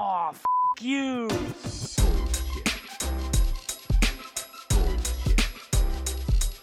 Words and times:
Oh, 0.00 0.30
f 0.30 0.44
you. 0.80 1.26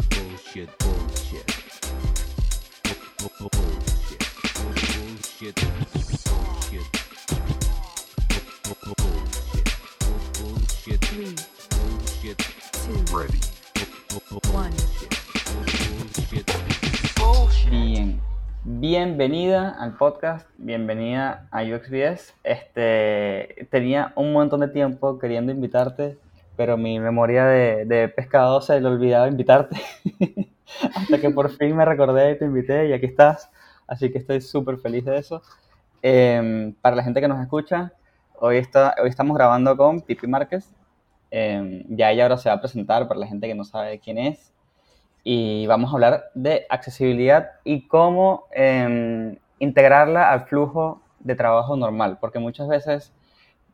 Bullshit, 0.09 0.77
bullshit. 0.79 1.47
Bullshit. 3.19 3.59
Bullshit. 5.37 5.55
Bullshit. 5.55 5.94
Bienvenida 18.87 19.71
al 19.79 19.97
podcast, 19.97 20.47
bienvenida 20.59 21.47
a 21.49 21.63
UXBS. 21.63 22.35
Este, 22.43 23.67
tenía 23.71 24.13
un 24.15 24.31
montón 24.31 24.59
de 24.59 24.67
tiempo 24.67 25.17
queriendo 25.17 25.51
invitarte, 25.51 26.19
pero 26.55 26.77
mi 26.77 26.99
memoria 26.99 27.45
de, 27.45 28.13
pescado 28.15 28.61
se 28.61 28.79
le 28.79 28.87
olvidaba 28.87 29.27
invitarte. 29.27 29.75
Hasta 30.95 31.19
que 31.19 31.31
por 31.31 31.49
fin 31.49 31.75
me 31.75 31.83
recordé 31.83 32.33
y 32.33 32.37
te 32.37 32.45
invité 32.45 32.87
y 32.87 32.93
aquí 32.93 33.07
estás. 33.07 33.49
Así 33.87 34.11
que 34.11 34.19
estoy 34.19 34.39
súper 34.39 34.77
feliz 34.77 35.03
de 35.03 35.17
eso. 35.17 35.41
Em, 36.03 36.71
para 36.75 36.95
la 36.95 37.03
gente 37.03 37.19
que 37.19 37.27
nos 37.27 37.41
escucha, 37.41 37.91
hoy, 38.39 38.57
está, 38.57 38.93
hoy 39.01 39.09
estamos 39.09 39.35
grabando 39.35 39.75
con 39.75 39.99
Pipi 40.01 40.27
Márquez. 40.27 40.71
Em, 41.31 41.83
ya 41.89 42.11
ella 42.11 42.25
ahora 42.25 42.37
se 42.37 42.49
va 42.49 42.55
a 42.55 42.61
presentar 42.61 43.07
para 43.07 43.19
la 43.19 43.25
gente 43.25 43.47
que 43.47 43.55
no 43.55 43.63
sabe 43.63 43.97
quién 43.97 44.19
es 44.19 44.54
y 45.27 45.65
vamos 45.65 45.89
a 45.89 45.95
hablar 45.95 46.25
de 46.35 46.67
accesibilidad 46.69 47.53
y 47.63 47.87
cómo 47.87 48.45
eh, 48.55 49.35
integrarla 49.57 50.31
al 50.31 50.45
flujo 50.45 51.01
de 51.19 51.33
trabajo 51.33 51.75
normal, 51.75 52.19
porque 52.21 52.37
muchas 52.37 52.67
veces 52.67 53.11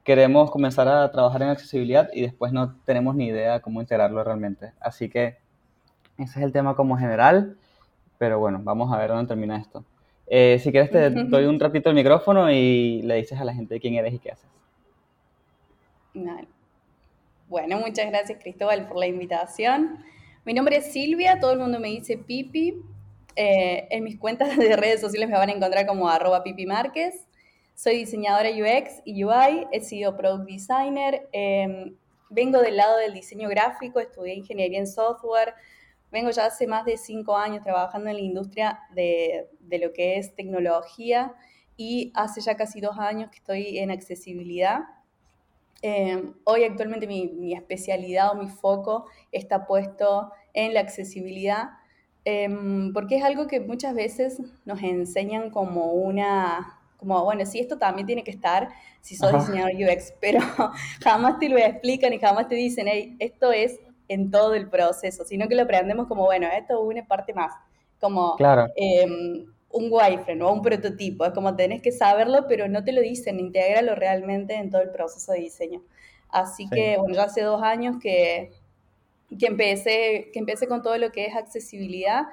queremos 0.06 0.50
comenzar 0.50 0.88
a 0.88 1.12
trabajar 1.12 1.42
en 1.42 1.50
accesibilidad 1.50 2.10
y 2.14 2.22
después 2.22 2.54
no 2.54 2.78
tenemos 2.86 3.16
ni 3.16 3.28
idea 3.28 3.60
cómo 3.60 3.82
integrarlo 3.82 4.24
realmente. 4.24 4.72
Así 4.80 5.10
que 5.10 5.40
ese 6.18 6.40
es 6.40 6.46
el 6.46 6.54
tema 6.54 6.74
como 6.78 6.98
general, 6.98 7.58
pero 8.18 8.40
bueno, 8.40 8.62
vamos 8.64 8.92
a 8.94 8.98
ver 8.98 9.10
dónde 9.10 9.28
termina 9.28 9.58
esto. 9.58 9.84
Eh, 10.28 10.58
si 10.64 10.72
quieres 10.72 10.90
te 10.90 11.10
doy 11.26 11.44
un 11.44 11.60
ratito 11.60 11.90
el 11.90 11.96
micrófono 11.96 12.50
y 12.50 13.02
le 13.02 13.16
dices 13.16 13.38
a 13.38 13.44
la 13.44 13.54
gente 13.54 13.78
quién 13.82 13.96
eres 13.96 14.14
y 14.14 14.20
qué 14.20 14.32
haces. 14.32 14.50
Bueno, 17.50 17.78
muchas 17.80 18.10
gracias 18.10 18.40
Cristóbal 18.42 18.88
por 18.88 19.00
la 19.00 19.08
invitación. 19.08 20.00
Mi 20.44 20.56
nombre 20.56 20.78
es 20.78 20.92
Silvia, 20.92 21.40
todo 21.40 21.52
el 21.52 21.60
mundo 21.60 21.80
me 21.80 21.90
dice 21.90 22.18
Pipi. 22.18 22.82
Eh, 23.36 23.88
en 23.92 24.04
mis 24.04 24.18
cuentas 24.18 24.58
de 24.58 24.76
redes 24.76 25.00
sociales 25.00 25.30
me 25.30 25.38
van 25.38 25.50
a 25.50 25.52
encontrar 25.52 25.86
como 25.86 26.10
arroba 26.10 26.42
Pipi 26.42 26.66
Márquez. 26.66 27.28
Soy 27.76 27.98
diseñadora 27.98 28.50
UX 28.50 29.02
y 29.06 29.24
UI, 29.24 29.68
he 29.72 29.82
sido 29.82 30.18
product 30.18 30.50
designer, 30.50 31.30
eh, 31.32 31.94
vengo 32.30 32.60
del 32.60 32.78
lado 32.78 32.98
del 32.98 33.14
diseño 33.14 33.50
gráfico, 33.50 34.00
estudié 34.00 34.34
ingeniería 34.34 34.80
en 34.80 34.88
software, 34.88 35.54
vengo 36.12 36.32
ya 36.32 36.46
hace 36.46 36.66
más 36.66 36.86
de 36.86 36.98
cinco 36.98 37.38
años 37.38 37.64
trabajando 37.64 38.10
en 38.10 38.16
la 38.16 38.22
industria 38.22 38.80
de 38.94 39.48
lo 39.80 39.94
que 39.94 40.18
es 40.18 40.36
tecnología 40.36 41.34
y 41.78 42.12
hace 42.16 42.42
ya 42.42 42.56
casi 42.56 42.82
dos 42.82 42.98
años 42.98 43.30
que 43.30 43.38
estoy 43.38 43.78
en 43.78 43.92
accesibilidad. 43.92 44.82
Eh, 45.82 46.32
hoy 46.44 46.64
actualmente 46.64 47.08
mi, 47.08 47.28
mi, 47.28 47.54
especialidad 47.54 48.32
o 48.32 48.36
mi 48.36 48.50
foco 48.50 49.06
está 49.32 49.66
puesto 49.66 50.32
en 50.54 50.74
la 50.74 50.80
accesibilidad, 50.82 51.72
eh, 52.24 52.48
porque 52.94 53.18
es 53.18 53.24
algo 53.24 53.48
que 53.48 53.60
muchas 53.60 53.96
veces 53.96 54.40
nos 54.66 54.82
enseñan 54.84 55.50
como 55.50 55.94
una, 55.94 56.80
como 56.98 57.24
bueno, 57.24 57.46
sí, 57.46 57.60
esto 57.60 57.80
también 57.80 58.06
tiene 58.06 58.24
que 58.24 58.32
estar 58.32 58.70
si 59.02 59.16
sos 59.16 59.34
diseñador 59.34 59.72
UX, 59.74 60.14
pero 60.22 60.40
jamás 61.04 61.40
te 61.40 61.50
lo 61.50 61.58
explican 61.58 62.14
y 62.14 62.20
jamás 62.20 62.48
te 62.48 62.56
dicen, 62.56 62.88
hey, 62.88 63.16
esto 63.20 63.52
es 63.52 63.80
en 64.08 64.30
todo 64.30 64.54
el 64.54 64.70
proceso, 64.70 65.26
sino 65.26 65.48
que 65.48 65.56
lo 65.56 65.64
aprendemos 65.64 66.08
como, 66.08 66.26
bueno, 66.26 66.48
esto 66.48 66.74
es 66.74 66.96
una 66.96 67.08
parte 67.08 67.34
más, 67.34 67.54
como... 68.00 68.36
Claro. 68.36 68.68
Eh, 68.76 69.46
un 69.74 69.88
wireframe 69.92 70.44
o 70.44 70.52
un 70.52 70.62
prototipo, 70.62 71.26
es 71.26 71.34
como 71.34 71.56
tenés 71.56 71.82
que 71.82 71.92
saberlo, 71.92 72.46
pero 72.48 72.68
no 72.68 72.84
te 72.84 72.92
lo 72.92 73.02
dicen, 73.02 73.40
intégralo 73.40 73.96
realmente 73.96 74.56
en 74.56 74.70
todo 74.70 74.82
el 74.82 74.92
proceso 74.92 75.32
de 75.32 75.40
diseño. 75.40 75.82
Así 76.30 76.64
sí. 76.64 76.70
que, 76.70 76.98
bueno, 76.98 77.16
ya 77.16 77.24
hace 77.24 77.42
dos 77.42 77.62
años 77.62 77.98
que, 78.02 78.52
que, 79.38 79.48
empecé, 79.48 80.30
que 80.34 80.40
empecé 80.40 80.68
con 80.68 80.82
todo 80.82 80.98
lo 80.98 81.12
que 81.12 81.26
es 81.26 81.36
accesibilidad, 81.36 82.24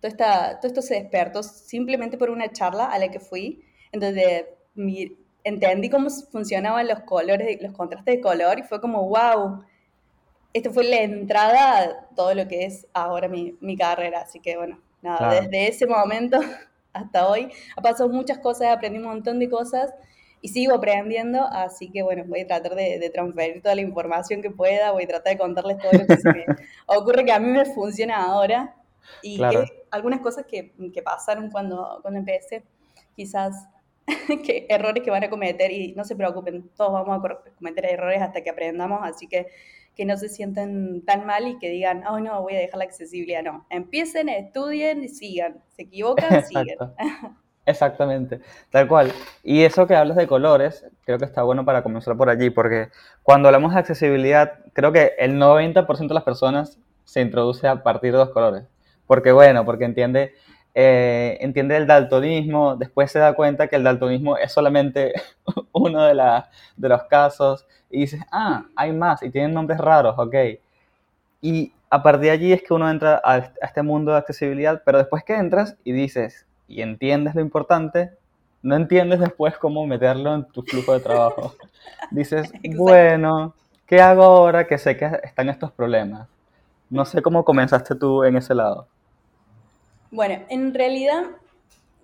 todo, 0.00 0.10
esta, 0.10 0.60
todo 0.60 0.68
esto 0.68 0.82
se 0.82 0.94
despertó 0.94 1.42
simplemente 1.42 2.18
por 2.18 2.30
una 2.30 2.50
charla 2.52 2.86
a 2.86 2.98
la 2.98 3.08
que 3.08 3.20
fui, 3.20 3.64
entonces 3.92 4.46
mi, 4.74 5.16
entendí 5.44 5.90
cómo 5.90 6.08
funcionaban 6.10 6.88
los 6.88 7.00
colores, 7.00 7.62
los 7.62 7.72
contrastes 7.72 8.16
de 8.16 8.20
color 8.20 8.58
y 8.58 8.62
fue 8.62 8.80
como, 8.80 9.06
wow, 9.08 9.62
esto 10.52 10.72
fue 10.72 10.84
la 10.84 11.02
entrada 11.02 11.78
a 11.78 12.14
todo 12.14 12.34
lo 12.34 12.48
que 12.48 12.64
es 12.64 12.86
ahora 12.94 13.28
mi, 13.28 13.56
mi 13.60 13.76
carrera, 13.76 14.22
así 14.22 14.40
que 14.40 14.56
bueno, 14.56 14.80
nada, 15.02 15.18
claro. 15.18 15.42
desde 15.42 15.68
ese 15.68 15.86
momento 15.86 16.40
hasta 16.94 17.28
hoy. 17.28 17.50
Ha 17.76 17.82
pasado 17.82 18.08
muchas 18.08 18.38
cosas, 18.38 18.68
aprendí 18.68 18.98
un 18.98 19.04
montón 19.04 19.38
de 19.38 19.50
cosas 19.50 19.92
y 20.40 20.48
sigo 20.48 20.74
aprendiendo, 20.74 21.46
así 21.46 21.90
que 21.90 22.02
bueno, 22.02 22.24
voy 22.26 22.40
a 22.40 22.46
tratar 22.46 22.74
de, 22.74 22.98
de, 22.98 23.10
transferir 23.10 23.62
toda 23.62 23.74
la 23.74 23.80
información 23.80 24.42
que 24.42 24.50
pueda, 24.50 24.92
voy 24.92 25.04
a 25.04 25.08
tratar 25.08 25.32
de 25.32 25.38
contarles 25.38 25.78
todo 25.78 25.92
lo 25.92 26.06
que 26.06 26.16
se 26.16 26.32
me 26.32 26.44
ocurre 26.86 27.24
que 27.24 27.32
a 27.32 27.38
mí 27.38 27.48
me 27.48 27.64
funciona 27.64 28.24
ahora 28.24 28.74
y 29.22 29.38
claro. 29.38 29.64
que, 29.64 29.84
algunas 29.90 30.20
cosas 30.20 30.44
que, 30.46 30.74
que, 30.92 31.02
pasaron 31.02 31.50
cuando, 31.50 31.98
cuando 32.02 32.20
empecé, 32.20 32.62
quizás 33.16 33.68
que 34.44 34.66
errores 34.68 35.02
que 35.02 35.10
van 35.10 35.24
a 35.24 35.30
cometer 35.30 35.70
y 35.70 35.94
no 35.94 36.04
se 36.04 36.14
preocupen, 36.14 36.68
todos 36.76 36.92
vamos 36.92 37.24
a 37.24 37.52
cometer 37.56 37.86
errores 37.86 38.20
hasta 38.20 38.42
que 38.42 38.50
aprendamos, 38.50 39.00
así 39.02 39.26
que 39.26 39.46
que 39.94 40.04
no 40.04 40.16
se 40.16 40.28
sientan 40.28 41.02
tan 41.02 41.26
mal 41.26 41.46
y 41.46 41.58
que 41.58 41.70
digan, 41.70 42.04
oh 42.06 42.20
no, 42.20 42.42
voy 42.42 42.54
a 42.54 42.58
dejar 42.58 42.78
la 42.78 42.84
accesibilidad. 42.84 43.42
No, 43.42 43.66
empiecen, 43.70 44.28
estudien 44.28 45.04
y 45.04 45.08
sigan. 45.08 45.62
Se 45.76 45.82
equivocan, 45.82 46.44
siguen. 46.46 46.76
Exactamente, 47.66 48.40
tal 48.70 48.88
cual. 48.88 49.12
Y 49.42 49.62
eso 49.62 49.86
que 49.86 49.94
hablas 49.94 50.16
de 50.16 50.26
colores, 50.26 50.86
creo 51.04 51.18
que 51.18 51.24
está 51.24 51.42
bueno 51.42 51.64
para 51.64 51.82
comenzar 51.82 52.16
por 52.16 52.28
allí, 52.28 52.50
porque 52.50 52.90
cuando 53.22 53.48
hablamos 53.48 53.72
de 53.72 53.80
accesibilidad, 53.80 54.58
creo 54.74 54.92
que 54.92 55.12
el 55.18 55.36
90% 55.38 56.08
de 56.08 56.14
las 56.14 56.24
personas 56.24 56.78
se 57.04 57.22
introduce 57.22 57.66
a 57.66 57.82
partir 57.82 58.12
de 58.12 58.18
los 58.18 58.30
colores. 58.30 58.64
Porque 59.06 59.32
bueno, 59.32 59.64
porque 59.64 59.84
entiende, 59.84 60.34
eh, 60.74 61.38
entiende 61.40 61.76
el 61.76 61.86
daltonismo, 61.86 62.76
después 62.76 63.10
se 63.10 63.20
da 63.20 63.34
cuenta 63.34 63.68
que 63.68 63.76
el 63.76 63.84
daltonismo 63.84 64.36
es 64.36 64.52
solamente 64.52 65.12
uno 65.72 66.02
de, 66.04 66.14
la, 66.14 66.50
de 66.76 66.88
los 66.88 67.04
casos, 67.04 67.66
y 67.90 68.00
dices, 68.00 68.20
ah, 68.32 68.64
hay 68.74 68.92
más, 68.92 69.22
y 69.22 69.30
tienen 69.30 69.54
nombres 69.54 69.78
raros, 69.78 70.14
ok. 70.18 70.34
Y 71.40 71.72
a 71.90 72.02
partir 72.02 72.22
de 72.22 72.30
allí 72.30 72.52
es 72.52 72.62
que 72.62 72.74
uno 72.74 72.90
entra 72.90 73.20
a 73.24 73.52
este 73.62 73.82
mundo 73.82 74.12
de 74.12 74.18
accesibilidad, 74.18 74.82
pero 74.84 74.98
después 74.98 75.22
que 75.22 75.36
entras 75.36 75.76
y 75.84 75.92
dices, 75.92 76.44
y 76.66 76.82
entiendes 76.82 77.36
lo 77.36 77.40
importante, 77.40 78.10
no 78.62 78.74
entiendes 78.74 79.20
después 79.20 79.56
cómo 79.58 79.86
meterlo 79.86 80.34
en 80.34 80.44
tu 80.46 80.62
flujo 80.62 80.92
de 80.92 81.00
trabajo. 81.00 81.54
dices, 82.10 82.50
bueno, 82.76 83.54
¿qué 83.86 84.00
hago 84.00 84.24
ahora 84.24 84.66
que 84.66 84.78
sé 84.78 84.96
que 84.96 85.08
están 85.22 85.48
estos 85.50 85.70
problemas? 85.70 86.26
No 86.90 87.04
sé 87.04 87.22
cómo 87.22 87.44
comenzaste 87.44 87.94
tú 87.94 88.24
en 88.24 88.36
ese 88.36 88.54
lado. 88.54 88.88
Bueno, 90.14 90.44
en 90.48 90.72
realidad 90.72 91.24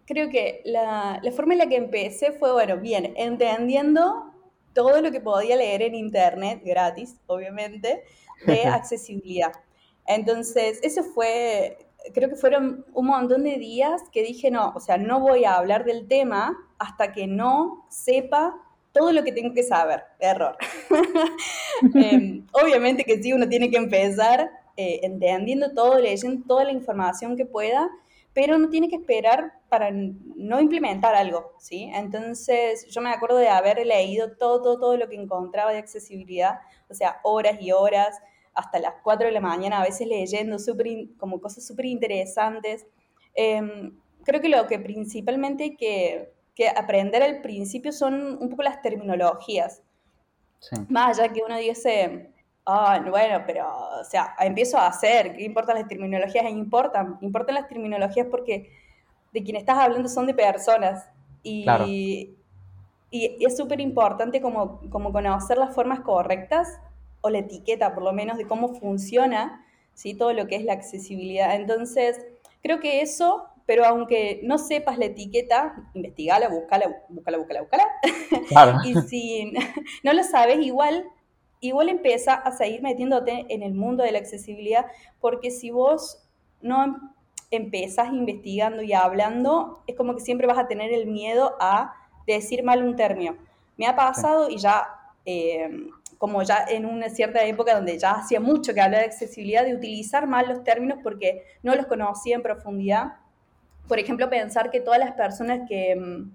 creo 0.04 0.28
que 0.31 0.62
la, 0.65 1.21
la 1.22 1.31
forma 1.31 1.53
en 1.53 1.60
la 1.60 1.69
que 1.69 1.76
empecé 1.76 2.32
fue, 2.32 2.53
bueno, 2.53 2.76
bien, 2.78 3.15
entendiendo 3.16 4.32
todo 4.72 5.00
lo 5.00 5.12
que 5.12 5.21
podía 5.21 5.54
leer 5.54 5.82
en 5.82 5.94
internet, 5.94 6.60
gratis, 6.65 7.21
obviamente, 7.28 8.03
de 8.47 8.62
accesibilidad. 8.66 9.53
Entonces, 10.09 10.81
eso 10.82 11.04
fue, 11.04 11.87
creo 12.12 12.28
que 12.28 12.34
fueron 12.34 12.84
un 12.94 13.06
montón 13.06 13.44
de 13.44 13.59
días 13.59 14.03
que 14.10 14.25
dije, 14.25 14.50
no, 14.50 14.72
o 14.75 14.81
sea, 14.81 14.98
no 14.98 15.21
voy 15.21 15.44
a 15.44 15.54
hablar 15.54 15.84
del 15.84 16.09
tema 16.09 16.59
hasta 16.81 17.12
que 17.12 17.28
no 17.28 17.87
sepa 17.91 18.56
todo 18.91 19.12
lo 19.12 19.22
que 19.22 19.31
tengo 19.31 19.54
que 19.54 19.62
saber. 19.62 20.03
Error. 20.18 20.56
eh, 21.95 22.42
obviamente 22.60 23.04
que 23.04 23.22
sí, 23.22 23.33
uno 23.33 23.48
tiene 23.48 23.71
que 23.71 23.77
empezar 23.77 24.51
eh, 24.80 25.00
entendiendo 25.03 25.74
todo, 25.74 25.98
leyendo 25.98 26.42
toda 26.47 26.65
la 26.65 26.72
información 26.72 27.36
que 27.36 27.44
pueda, 27.44 27.91
pero 28.32 28.56
no 28.56 28.71
tiene 28.71 28.88
que 28.88 28.97
esperar 28.97 29.53
para 29.68 29.91
no 29.91 30.59
implementar 30.59 31.15
algo, 31.15 31.53
¿sí? 31.59 31.91
Entonces, 31.92 32.86
yo 32.86 33.03
me 33.03 33.10
acuerdo 33.10 33.36
de 33.36 33.50
haber 33.50 33.84
leído 33.86 34.38
todo, 34.38 34.62
todo, 34.62 34.80
todo 34.80 34.97
lo 34.97 35.06
que 35.10 35.16
encontraba 35.16 35.71
de 35.71 35.78
accesibilidad, 35.78 36.60
o 36.88 36.94
sea, 36.94 37.21
horas 37.24 37.60
y 37.60 37.72
horas, 37.72 38.18
hasta 38.54 38.78
las 38.78 38.94
4 39.03 39.27
de 39.27 39.32
la 39.32 39.42
mañana, 39.42 39.80
a 39.80 39.84
veces 39.84 40.06
leyendo 40.06 40.59
super, 40.59 40.86
como 41.18 41.42
cosas 41.42 41.66
súper 41.66 41.84
interesantes. 41.84 42.86
Eh, 43.34 43.92
creo 44.24 44.41
que 44.41 44.48
lo 44.48 44.66
que 44.66 44.78
principalmente 44.78 45.65
hay 45.65 45.77
que, 45.77 46.32
que, 46.54 46.71
aprender 46.71 47.22
al 47.22 47.42
principio 47.42 47.92
son 47.92 48.38
un 48.41 48.48
poco 48.48 48.62
las 48.62 48.80
terminologías. 48.80 49.82
Sí. 50.60 50.77
Más 50.88 51.18
allá 51.18 51.30
que 51.30 51.42
uno 51.44 51.59
dice, 51.59 52.29
Ah, 52.66 53.03
oh, 53.04 53.10
bueno, 53.10 53.42
pero, 53.47 53.66
o 54.01 54.04
sea, 54.04 54.34
empiezo 54.39 54.78
a 54.78 54.86
hacer, 54.86 55.34
¿qué 55.34 55.45
importan 55.45 55.77
las 55.77 55.89
terminologías? 55.89 56.45
Importan, 56.51 57.18
importan 57.21 57.54
las 57.54 57.68
terminologías 57.68 58.27
porque 58.30 58.71
de 59.33 59.42
quien 59.42 59.57
estás 59.57 59.78
hablando 59.78 60.09
son 60.09 60.27
de 60.27 60.34
personas. 60.34 61.09
Y, 61.42 61.65
claro. 61.65 61.86
y 61.86 62.36
es 63.10 63.57
súper 63.57 63.80
importante 63.80 64.41
como, 64.41 64.80
como 64.91 65.12
conocer 65.12 65.57
las 65.57 65.74
formas 65.74 66.01
correctas 66.01 66.80
o 67.22 67.30
la 67.30 67.39
etiqueta, 67.39 67.95
por 67.95 68.03
lo 68.03 68.12
menos, 68.12 68.39
de 68.39 68.47
cómo 68.47 68.74
funciona 68.74 69.65
¿sí? 69.95 70.15
todo 70.15 70.33
lo 70.33 70.47
que 70.47 70.56
es 70.56 70.65
la 70.65 70.72
accesibilidad. 70.72 71.54
Entonces, 71.54 72.21
creo 72.63 72.80
que 72.80 73.03
eso, 73.03 73.45
pero 73.66 73.84
aunque 73.84 74.41
no 74.42 74.59
sepas 74.59 74.98
la 74.98 75.06
etiqueta, 75.06 75.74
investigala, 75.95 76.48
búscala, 76.48 77.04
búscala, 77.09 77.39
búscala, 77.39 77.60
búscala. 77.60 77.84
Claro. 78.48 78.78
y 78.84 78.95
si 79.03 79.53
no 80.03 80.13
lo 80.13 80.22
sabes, 80.24 80.60
igual, 80.60 81.06
igual 81.60 81.89
empieza 81.89 82.34
a 82.34 82.53
seguir 82.53 82.83
metiéndote 82.83 83.47
en 83.48 83.62
el 83.62 83.74
mundo 83.74 84.03
de 84.03 84.12
la 84.12 84.18
accesibilidad, 84.18 84.86
porque 85.21 85.51
si 85.51 85.71
vos 85.71 86.22
no 86.62 87.15
empezás 87.51 88.12
investigando 88.12 88.83
y 88.83 88.92
hablando, 88.92 89.83
es 89.86 89.97
como 89.97 90.15
que 90.15 90.21
siempre 90.21 90.47
vas 90.47 90.59
a 90.59 90.68
tener 90.68 90.92
el 90.92 91.07
miedo 91.07 91.57
a 91.60 91.95
decir 92.27 92.62
mal 92.62 92.83
un 92.83 92.97
término. 92.97 93.36
Me 93.77 93.86
ha 93.86 93.97
pasado 93.97 94.48
y 94.48 94.59
ya, 94.59 94.89
eh, 95.24 95.89
como 96.18 96.42
ya 96.42 96.65
en 96.68 96.86
una 96.86 97.09
cierta 97.09 97.45
época 97.45 97.74
donde 97.74 97.98
ya 97.98 98.13
hacía 98.13 98.41
mucho 98.41 98.72
que 98.72 98.80
hablaba 98.80 99.03
de 99.03 99.09
accesibilidad, 99.09 99.65
de 99.65 99.74
utilizar 99.74 100.27
mal 100.27 100.48
los 100.48 100.63
términos 100.65 100.98
porque 101.03 101.45
no 101.63 101.74
los 101.74 101.86
conocía 101.86 102.36
en 102.36 102.42
profundidad. 102.42 103.15
Por 103.89 103.98
ejemplo, 103.98 104.30
pensar 104.30 104.71
que 104.71 104.80
todas 104.80 105.01
las 105.01 105.13
personas 105.13 105.63
que, 105.68 105.97
mm, 105.97 106.30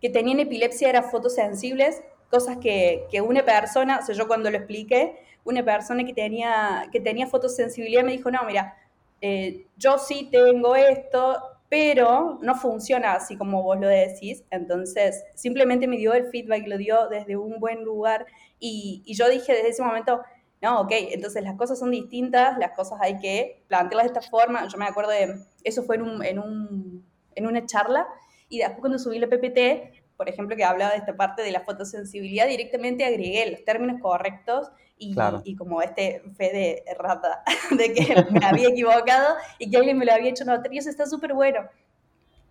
que 0.00 0.10
tenían 0.10 0.40
epilepsia 0.40 0.88
eran 0.88 1.04
fotosensibles, 1.04 2.02
cosas 2.30 2.58
que, 2.58 3.06
que 3.10 3.20
una 3.20 3.44
persona, 3.44 4.00
o 4.02 4.06
sea, 4.06 4.14
yo 4.14 4.26
cuando 4.26 4.50
lo 4.50 4.56
expliqué, 4.56 5.18
una 5.44 5.64
persona 5.64 6.04
que 6.04 6.12
tenía, 6.12 6.88
que 6.92 7.00
tenía 7.00 7.26
fotosensibilidad 7.26 8.04
me 8.04 8.12
dijo, 8.12 8.30
no, 8.30 8.44
mira, 8.44 8.76
eh, 9.20 9.66
yo 9.76 9.98
sí 9.98 10.28
tengo 10.30 10.76
esto, 10.76 11.38
pero 11.68 12.38
no 12.42 12.54
funciona 12.54 13.12
así 13.14 13.36
como 13.36 13.62
vos 13.62 13.78
lo 13.78 13.88
decís. 13.88 14.44
Entonces, 14.50 15.24
simplemente 15.34 15.86
me 15.86 15.96
dio 15.96 16.14
el 16.14 16.26
feedback, 16.26 16.66
lo 16.66 16.78
dio 16.78 17.08
desde 17.08 17.36
un 17.36 17.58
buen 17.60 17.84
lugar 17.84 18.26
y, 18.58 19.02
y, 19.04 19.14
yo 19.14 19.28
dije 19.28 19.52
desde 19.52 19.68
ese 19.68 19.82
momento, 19.82 20.20
no, 20.60 20.80
ok, 20.80 20.90
entonces 21.12 21.42
las 21.42 21.56
cosas 21.56 21.78
son 21.78 21.90
distintas, 21.90 22.58
las 22.58 22.72
cosas 22.72 22.98
hay 23.00 23.18
que 23.18 23.62
plantearlas 23.68 24.12
de 24.12 24.18
esta 24.18 24.30
forma. 24.30 24.66
Yo 24.66 24.78
me 24.78 24.86
acuerdo 24.86 25.10
de, 25.10 25.44
eso 25.62 25.82
fue 25.82 25.96
en, 25.96 26.02
un, 26.02 26.24
en, 26.24 26.38
un, 26.38 27.04
en 27.34 27.46
una 27.46 27.64
charla 27.66 28.08
y 28.48 28.58
después 28.58 28.80
cuando 28.80 28.98
subí 28.98 29.18
la 29.18 29.28
PPT, 29.28 29.97
por 30.18 30.28
ejemplo, 30.28 30.56
que 30.56 30.64
hablaba 30.64 30.90
de 30.90 30.98
esta 30.98 31.16
parte 31.16 31.42
de 31.42 31.52
la 31.52 31.60
fotosensibilidad, 31.60 32.48
directamente 32.48 33.04
agregué 33.04 33.48
los 33.52 33.64
términos 33.64 34.00
correctos 34.02 34.68
y, 34.98 35.14
Claro. 35.14 35.42
y 35.44 35.54
como 35.54 35.80
este 35.80 36.22
fe 36.36 36.52
de 36.52 36.84
rata, 36.98 37.44
de 37.70 37.92
que 37.94 38.26
me 38.32 38.44
había 38.44 38.68
equivocado 38.68 39.36
y 39.60 39.70
que 39.70 39.76
alguien 39.76 39.96
me 39.96 40.04
lo 40.04 40.12
había 40.12 40.30
hecho 40.30 40.44
notar, 40.44 40.74
y 40.74 40.78
eso 40.78 40.90
está 40.90 41.06
súper 41.06 41.34
bueno. 41.34 41.60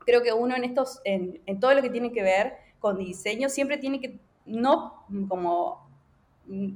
Creo 0.06 0.24
que 0.24 0.32
uno 0.32 0.56
en 0.56 0.64
estos, 0.64 1.02
en, 1.04 1.42
en 1.46 1.60
todo 1.60 1.74
lo 1.74 1.82
que 1.82 1.90
tiene 1.90 2.14
que 2.14 2.24
ver 2.24 2.54
con 2.80 2.98
diseño, 2.98 3.50
siempre 3.50 3.78
tiene 3.78 4.00
que, 4.00 4.18
no 4.46 5.04
como 5.28 5.86
mm, 6.46 6.70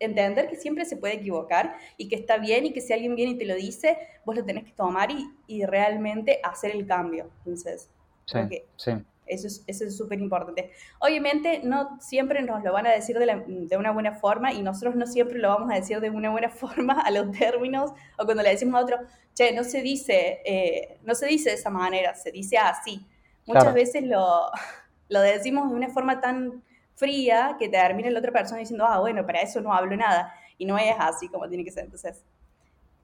entender 0.00 0.48
que 0.48 0.56
siempre 0.56 0.84
se 0.84 0.96
puede 0.96 1.14
equivocar 1.14 1.76
y 1.96 2.08
que 2.08 2.16
está 2.16 2.38
bien 2.38 2.66
y 2.66 2.72
que 2.72 2.80
si 2.80 2.92
alguien 2.92 3.14
viene 3.14 3.32
y 3.32 3.38
te 3.38 3.44
lo 3.44 3.54
dice, 3.54 3.96
vos 4.24 4.34
lo 4.34 4.44
tenés 4.44 4.64
que 4.64 4.72
tomar 4.72 5.12
y, 5.12 5.30
y 5.46 5.64
realmente 5.64 6.40
hacer 6.42 6.72
el 6.72 6.84
cambio. 6.84 7.30
Entonces, 7.38 7.88
Sí, 8.24 8.38
sí. 8.76 8.92
Eso 9.26 9.46
es 9.46 9.64
eso 9.66 9.84
es 9.84 9.96
súper 9.96 10.20
importante. 10.20 10.70
Obviamente, 10.98 11.60
no 11.64 11.98
siempre 12.00 12.42
nos 12.42 12.62
lo 12.62 12.72
van 12.72 12.86
a 12.86 12.90
decir 12.90 13.18
de, 13.18 13.26
la- 13.26 13.42
de 13.46 13.76
una 13.76 13.90
buena 13.92 14.12
forma 14.14 14.52
y 14.52 14.62
nosotros 14.62 14.94
no 14.96 15.06
siempre 15.06 15.38
lo 15.38 15.48
vamos 15.48 15.70
a 15.70 15.74
decir 15.76 16.00
de 16.00 16.10
una 16.10 16.30
buena 16.30 16.48
forma 16.62 17.00
a 17.00 17.10
los 17.10 17.30
términos 17.32 17.92
o 18.18 18.24
cuando 18.24 18.42
le 18.42 18.50
decimos 18.50 18.80
a 18.80 18.84
otro, 18.84 18.98
che, 19.34 19.52
no 19.52 19.64
se 19.64 19.80
dice, 19.82 20.40
eh, 20.44 20.98
no 21.04 21.14
se 21.14 21.26
dice 21.26 21.50
de 21.50 21.56
esa 21.56 21.70
manera, 21.70 22.14
se 22.14 22.30
dice 22.30 22.58
así. 22.58 23.06
Muchas 23.46 23.64
Claro. 23.64 23.74
veces 23.76 24.02
lo, 24.04 24.50
lo 25.08 25.20
decimos 25.20 25.70
de 25.70 25.76
una 25.76 25.88
forma 25.88 26.20
tan 26.20 26.62
fría 26.94 27.56
que 27.58 27.68
termina 27.68 28.10
la 28.10 28.18
otra 28.18 28.32
persona 28.32 28.58
diciendo, 28.60 28.84
ah, 28.86 29.00
bueno, 29.00 29.24
para 29.26 29.40
eso 29.40 29.60
no 29.60 29.72
hablo 29.72 29.96
nada. 29.96 30.34
Y 30.58 30.66
no 30.66 30.76
es 30.78 30.94
así 30.98 31.28
como 31.28 31.48
tiene 31.48 31.64
que 31.64 31.70
ser. 31.72 31.84
Entonces, 31.84 32.22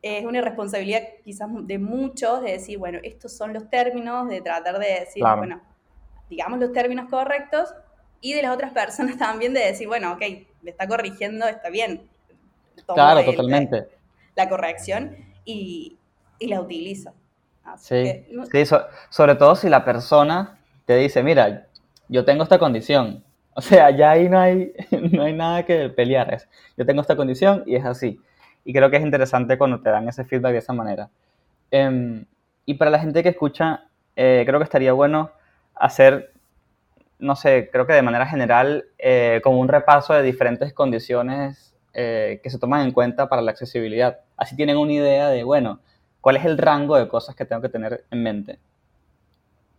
es 0.03 0.25
una 0.25 0.41
responsabilidad 0.41 1.03
quizás 1.25 1.49
de 1.67 1.79
muchos 1.79 2.43
de 2.43 2.53
decir, 2.53 2.79
bueno, 2.79 3.01
estos 3.03 3.37
son 3.37 3.53
los 3.53 3.69
términos, 3.69 4.29
de 4.29 4.41
tratar 4.41 4.79
de 4.79 5.01
decir, 5.01 5.23
Claro. 5.23 5.39
bueno, 5.39 5.61
digamos 6.29 6.59
los 6.61 6.73
términos 6.73 7.09
correctos, 7.11 7.75
y 8.21 8.33
de 8.35 8.43
las 8.43 8.53
otras 8.55 8.73
personas 8.73 9.17
también 9.19 9.55
de 9.55 9.61
decir, 9.61 9.87
bueno, 9.89 10.13
ok, 10.13 10.23
me 10.63 10.71
está 10.71 10.87
corrigiendo, 10.89 11.47
está 11.47 11.71
bien. 11.71 12.09
Tomo 12.87 12.95
Claro, 12.97 13.21
el- 13.21 13.27
totalmente. 13.27 13.89
La 14.37 14.49
corrección 14.49 15.17
y, 15.45 15.99
y 16.39 16.47
la 16.49 16.61
utilizo. 16.61 17.13
Así 17.65 17.87
Sí, 17.89 17.95
que, 18.05 18.27
no- 18.31 18.47
sí, 18.47 18.65
so- 18.67 18.87
sobre 19.11 19.35
todo 19.35 19.57
si 19.57 19.69
la 19.69 19.85
persona 19.85 20.59
te 20.87 20.97
dice, 20.97 21.23
mira, 21.23 21.67
yo 22.09 22.25
tengo 22.25 22.43
esta 22.43 22.59
condición. 22.59 23.25
O 23.59 23.61
sea, 23.61 23.91
ya 23.91 24.13
ahí 24.13 24.29
no 24.29 24.39
hay, 24.39 24.73
no 25.13 25.25
hay 25.25 25.33
nada 25.33 25.65
que 25.67 25.89
pelear. 25.89 26.33
Es, 26.33 26.49
yo 26.77 26.87
tengo 26.87 27.01
esta 27.01 27.17
condición 27.17 27.65
y 27.67 27.75
es 27.75 27.85
así. 27.85 28.21
Y 28.65 28.73
creo 28.73 28.89
que 28.89 28.99
es 28.99 29.03
interesante 29.03 29.59
cuando 29.59 29.81
te 29.81 29.91
dan 29.91 30.09
ese 30.09 30.25
feedback 30.25 30.53
de 30.53 30.59
esa 30.59 30.73
manera. 30.73 31.11
Em, 31.73 32.25
y 32.67 32.75
para 32.75 32.93
la 32.93 33.01
gente 33.01 33.21
que 33.21 33.31
escucha, 33.31 33.85
eh, 34.15 34.45
creo 34.47 34.61
que 34.61 34.65
estaría 34.65 34.93
bueno 34.93 35.33
hacer, 35.79 36.33
no 37.19 37.37
sé, 37.37 37.69
creo 37.71 37.87
que 37.87 37.93
de 37.93 38.03
manera 38.03 38.27
general, 38.27 38.87
eh, 38.99 39.41
como 39.43 39.61
un 39.61 39.69
repaso 39.69 40.15
de 40.15 40.23
diferentes 40.23 40.73
condiciones 40.73 41.75
eh, 41.95 42.41
que 42.43 42.51
se 42.51 42.59
toman 42.59 42.87
en 42.87 42.93
cuenta 42.93 43.29
para 43.29 43.43
la 43.43 43.51
accesibilidad. 43.51 44.21
Así 44.37 44.55
tienen 44.57 44.77
una 44.77 44.93
idea 44.93 45.29
de, 45.29 45.43
bueno, 45.43 45.81
cuál 46.21 46.37
es 46.37 46.45
el 46.45 46.59
rango 46.59 46.97
de 46.97 47.09
cosas 47.09 47.35
que 47.35 47.45
tengo 47.45 47.63
que 47.63 47.69
tener 47.69 48.05
en 48.11 48.23
mente. 48.23 48.59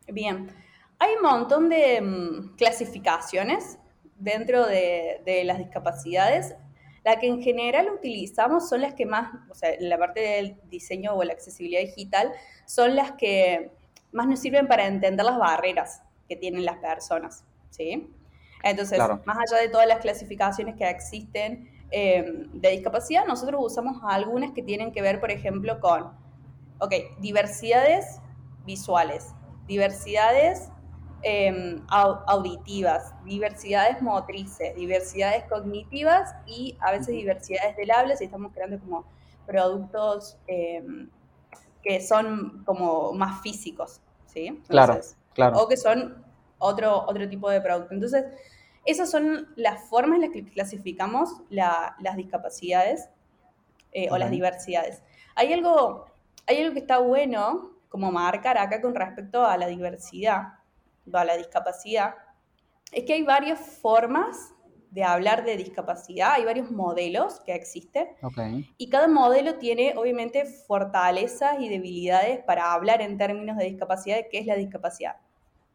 Bien, 0.08 0.50
hay 0.98 1.14
un 1.16 1.22
montón 1.22 1.70
de 1.70 2.02
mm, 2.02 2.56
clasificaciones 2.58 3.78
dentro 4.18 4.66
de, 4.66 5.22
de 5.26 5.44
las 5.44 5.60
discapacidades. 5.60 6.56
La 7.06 7.20
que 7.20 7.28
en 7.28 7.42
general 7.42 7.90
utilizamos 7.90 8.68
son 8.68 8.82
las 8.82 8.94
que 8.94 9.06
más, 9.06 9.34
o 9.50 9.56
sea, 9.56 9.72
en 9.74 9.88
la 9.88 9.98
parte 9.98 10.20
del 10.20 10.58
diseño 10.70 11.14
o 11.14 11.24
la 11.24 11.34
accesibilidad 11.34 11.82
digital, 11.82 12.32
son 12.66 12.96
las 12.96 13.14
que 13.14 13.72
más 14.12 14.28
nos 14.28 14.40
sirven 14.40 14.68
para 14.68 14.86
entender 14.88 15.26
las 15.26 15.38
barreras 15.38 16.02
que 16.28 16.36
tienen 16.36 16.66
las 16.66 16.78
personas, 16.78 17.44
¿sí? 17.70 18.14
Entonces, 18.64 18.98
Claro. 18.98 19.22
más 19.26 19.38
allá 19.38 19.62
de 19.62 19.70
todas 19.70 19.88
las 19.88 20.00
clasificaciones 20.00 20.76
que 20.76 20.90
existen 20.90 21.70
eh, 21.92 22.46
de 22.54 22.70
discapacidad, 22.72 23.26
nosotros 23.26 23.62
usamos 23.64 23.98
algunas 24.04 24.52
que 24.52 24.62
tienen 24.64 24.92
que 24.92 25.02
ver, 25.02 25.20
por 25.20 25.32
ejemplo, 25.32 25.80
con, 25.80 26.12
ok, 26.80 26.94
diversidades 27.20 28.22
visuales, 28.66 29.34
diversidades 29.68 30.70
eh, 31.24 31.82
au- 31.90 32.24
auditivas, 32.28 33.14
diversidades 33.26 34.02
motrices, 34.02 34.76
diversidades 34.76 35.44
cognitivas 35.46 36.34
y 36.46 36.78
a 36.80 36.92
veces 36.92 37.08
diversidades 37.08 37.76
del 37.76 37.92
habla 37.92 38.16
si 38.16 38.26
estamos 38.26 38.52
creando 38.54 38.80
como 38.80 39.06
productos 39.46 40.38
eh, 40.48 40.84
que 41.84 42.02
son 42.02 42.64
como 42.66 43.14
más 43.14 43.42
físicos, 43.42 44.02
¿sí? 44.26 44.62
Claro, 44.68 44.94
Entonces, 44.94 45.18
claro. 45.34 45.58
o 45.60 45.68
que 45.68 45.78
son 45.78 46.24
otro, 46.58 47.04
otro 47.08 47.28
tipo 47.30 47.50
de 47.50 47.62
producto. 47.62 47.94
Entonces, 47.94 48.26
esas 48.86 49.10
son 49.10 49.48
las 49.56 49.88
formas 49.90 50.16
en 50.16 50.22
las 50.22 50.32
que 50.32 50.44
clasificamos 50.46 51.30
la- 51.50 51.96
las 52.00 52.16
discapacidades 52.16 53.10
eh, 53.92 54.10
o 54.12 54.18
las 54.18 54.30
diversidades. 54.32 55.02
Hay 55.36 55.52
algo, 55.54 56.06
hay 56.48 56.62
algo 56.62 56.74
que 56.74 56.80
está 56.80 57.00
bueno 57.00 57.72
como 57.90 58.12
marcar 58.12 58.58
acá 58.58 58.82
con 58.82 58.94
respecto 58.94 59.46
a 59.46 59.58
la 59.58 59.68
diversidad, 59.68 60.54
a 61.12 61.26
la 61.26 61.36
discapacidad, 61.38 62.14
es 62.92 63.04
que 63.06 63.14
hay 63.14 63.24
varias 63.24 63.60
formas 63.60 64.54
de 64.92 65.04
hablar 65.04 65.46
de 65.46 65.56
discapacidad, 65.56 66.34
hay 66.34 66.46
varios 66.46 66.72
modelos 66.72 67.40
que 67.42 67.54
existen 67.54 68.08
y 68.78 68.90
cada 68.90 69.08
modelo 69.08 69.56
tiene 69.56 69.94
obviamente 69.96 70.46
fortalezas 70.46 71.60
y 71.60 71.70
debilidades 71.70 72.44
para 72.44 72.74
hablar 72.74 73.02
en 73.02 73.18
términos 73.18 73.58
de 73.58 73.66
discapacidad, 73.66 74.18
de 74.18 74.28
qué 74.30 74.40
es 74.40 74.46
la 74.46 74.56
discapacidad. 74.56 75.18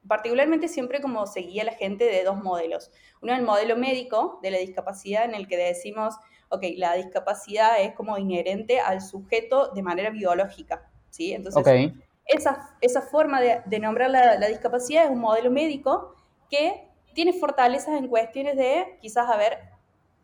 Particularmente 0.06 0.68
siempre 0.68 1.00
como 1.00 1.26
seguía 1.26 1.64
la 1.64 1.72
gente 1.72 2.04
de 2.04 2.24
dos 2.24 2.36
modelos. 2.42 2.90
Uno 3.22 3.34
el 3.34 3.42
modelo 3.42 3.76
médico 3.76 4.38
de 4.42 4.50
la 4.50 4.58
discapacidad 4.58 5.24
en 5.24 5.34
el 5.34 5.46
que 5.46 5.56
decimos, 5.56 6.14
ok, 6.50 6.64
la 6.76 6.94
discapacidad 6.94 7.80
es 7.80 7.94
como 7.94 8.18
inherente 8.18 8.80
al 8.80 9.00
sujeto 9.00 9.68
de 9.72 9.82
manera 9.82 10.10
biológica, 10.10 10.90
¿sí? 11.10 11.32
Entonces, 11.32 11.60
ok, 11.60 11.96
esa, 12.26 12.76
esa 12.80 13.02
forma 13.02 13.40
de, 13.40 13.62
de 13.64 13.78
nombrar 13.78 14.10
la, 14.10 14.38
la 14.38 14.48
discapacidad 14.48 15.04
es 15.04 15.10
un 15.10 15.20
modelo 15.20 15.50
médico 15.50 16.14
que 16.50 16.88
tiene 17.14 17.32
fortalezas 17.32 17.96
en 17.98 18.08
cuestiones 18.08 18.56
de, 18.56 18.98
quizás, 19.00 19.28
a 19.30 19.36
ver, 19.36 19.58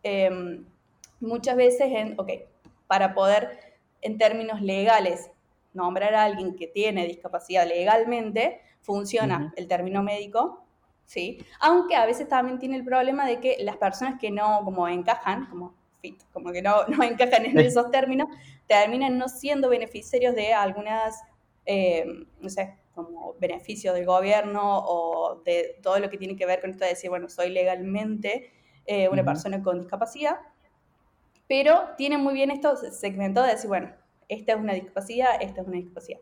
em, 0.02 0.64
muchas 1.20 1.56
veces 1.56 1.88
en, 1.92 2.18
ok, 2.18 2.30
para 2.86 3.14
poder, 3.14 3.58
en 4.02 4.18
términos 4.18 4.60
legales, 4.60 5.30
nombrar 5.72 6.14
a 6.14 6.24
alguien 6.24 6.56
que 6.56 6.66
tiene 6.66 7.06
discapacidad 7.06 7.66
legalmente, 7.66 8.60
funciona 8.80 9.52
el 9.56 9.68
término 9.68 10.02
médico, 10.02 10.64
¿sí? 11.04 11.38
Aunque 11.60 11.94
a 11.94 12.06
veces 12.06 12.26
también 12.28 12.58
tiene 12.58 12.76
el 12.76 12.84
problema 12.84 13.26
de 13.26 13.40
que 13.40 13.56
las 13.60 13.76
personas 13.76 14.18
que 14.20 14.30
no 14.30 14.62
como 14.64 14.88
encajan, 14.88 15.46
como 15.46 15.74
fit, 16.00 16.20
como 16.32 16.50
que 16.50 16.62
no, 16.62 16.84
no 16.88 17.02
encajan 17.04 17.44
en 17.44 17.52
Sí. 17.58 17.66
esos 17.66 17.90
términos, 17.90 18.28
terminan 18.66 19.18
no 19.18 19.28
siendo 19.28 19.68
beneficiarios 19.68 20.34
de 20.34 20.52
algunas, 20.54 21.22
eh, 21.66 22.04
no 22.40 22.48
sé, 22.48 22.74
como 23.06 23.34
beneficios 23.38 23.94
del 23.94 24.06
gobierno 24.06 24.60
o 24.62 25.42
de 25.44 25.78
todo 25.82 25.98
lo 25.98 26.10
que 26.10 26.18
tiene 26.18 26.36
que 26.36 26.46
ver 26.46 26.60
con 26.60 26.70
esto 26.70 26.84
de 26.84 26.90
decir, 26.90 27.10
bueno, 27.10 27.28
soy 27.28 27.50
legalmente 27.50 28.52
eh, 28.86 29.08
una 29.08 29.24
persona 29.24 29.62
con 29.62 29.78
discapacidad, 29.78 30.36
pero 31.48 31.90
tiene 31.96 32.18
muy 32.18 32.34
bien 32.34 32.50
esto 32.50 32.76
segmentado 32.76 33.46
de 33.46 33.54
decir, 33.54 33.68
bueno, 33.68 33.92
esta 34.28 34.52
es 34.52 34.58
una 34.58 34.74
discapacidad, 34.74 35.30
esta 35.40 35.60
es 35.60 35.66
una 35.66 35.76
discapacidad. 35.76 36.20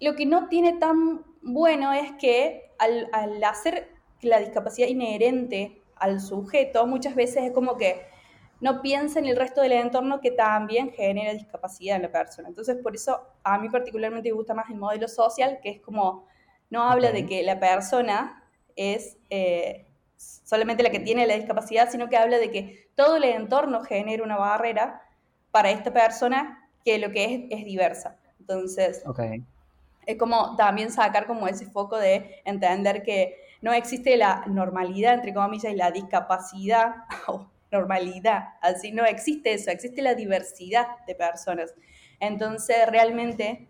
Lo 0.00 0.14
que 0.14 0.26
no 0.26 0.48
tiene 0.48 0.74
tan 0.74 1.24
bueno 1.42 1.92
es 1.92 2.12
que 2.12 2.70
al, 2.78 3.08
al 3.12 3.42
hacer 3.42 3.88
la 4.22 4.38
discapacidad 4.38 4.88
inherente 4.88 5.82
al 5.96 6.20
sujeto, 6.20 6.86
muchas 6.86 7.14
veces 7.14 7.44
es 7.44 7.52
como 7.52 7.76
que 7.76 8.13
no 8.60 8.80
piensa 8.80 9.18
en 9.18 9.26
el 9.26 9.36
resto 9.36 9.60
del 9.60 9.72
entorno 9.72 10.20
que 10.20 10.30
también 10.30 10.90
genera 10.92 11.32
discapacidad 11.32 11.96
en 11.96 12.02
la 12.02 12.10
persona. 12.10 12.48
Entonces, 12.48 12.76
por 12.82 12.94
eso 12.94 13.20
a 13.42 13.58
mí 13.58 13.68
particularmente 13.68 14.30
me 14.30 14.36
gusta 14.36 14.54
más 14.54 14.70
el 14.70 14.76
modelo 14.76 15.08
social, 15.08 15.58
que 15.62 15.70
es 15.70 15.80
como, 15.80 16.26
no 16.70 16.82
habla 16.82 17.12
de 17.12 17.26
que 17.26 17.42
la 17.42 17.58
persona 17.60 18.42
es 18.76 19.16
eh, 19.30 19.86
solamente 20.16 20.82
la 20.82 20.90
que 20.90 21.00
tiene 21.00 21.26
la 21.26 21.34
discapacidad, 21.34 21.90
sino 21.90 22.08
que 22.08 22.16
habla 22.16 22.38
de 22.38 22.50
que 22.50 22.88
todo 22.94 23.16
el 23.16 23.24
entorno 23.24 23.82
genera 23.82 24.22
una 24.22 24.36
barrera 24.36 25.02
para 25.50 25.70
esta 25.70 25.92
persona 25.92 26.68
que 26.84 26.98
lo 26.98 27.10
que 27.10 27.24
es 27.24 27.58
es 27.58 27.64
diversa. 27.64 28.18
Entonces, 28.40 29.02
Ok. 29.06 29.20
es 30.06 30.18
como 30.18 30.56
también 30.56 30.90
sacar 30.90 31.26
como 31.26 31.48
ese 31.48 31.66
foco 31.66 31.96
de 31.98 32.42
entender 32.44 33.02
que 33.02 33.36
no 33.62 33.72
existe 33.72 34.16
la 34.16 34.44
normalidad, 34.46 35.14
entre 35.14 35.32
comillas, 35.32 35.72
y 35.72 35.76
la 35.76 35.90
discapacidad, 35.90 36.96
o 37.28 37.46
normalidad, 37.74 38.40
así 38.62 38.90
no 38.92 39.04
existe 39.04 39.52
eso, 39.52 39.70
existe 39.70 40.00
la 40.02 40.14
diversidad 40.14 40.86
de 41.06 41.14
personas. 41.14 41.74
Entonces, 42.20 42.76
realmente, 42.88 43.68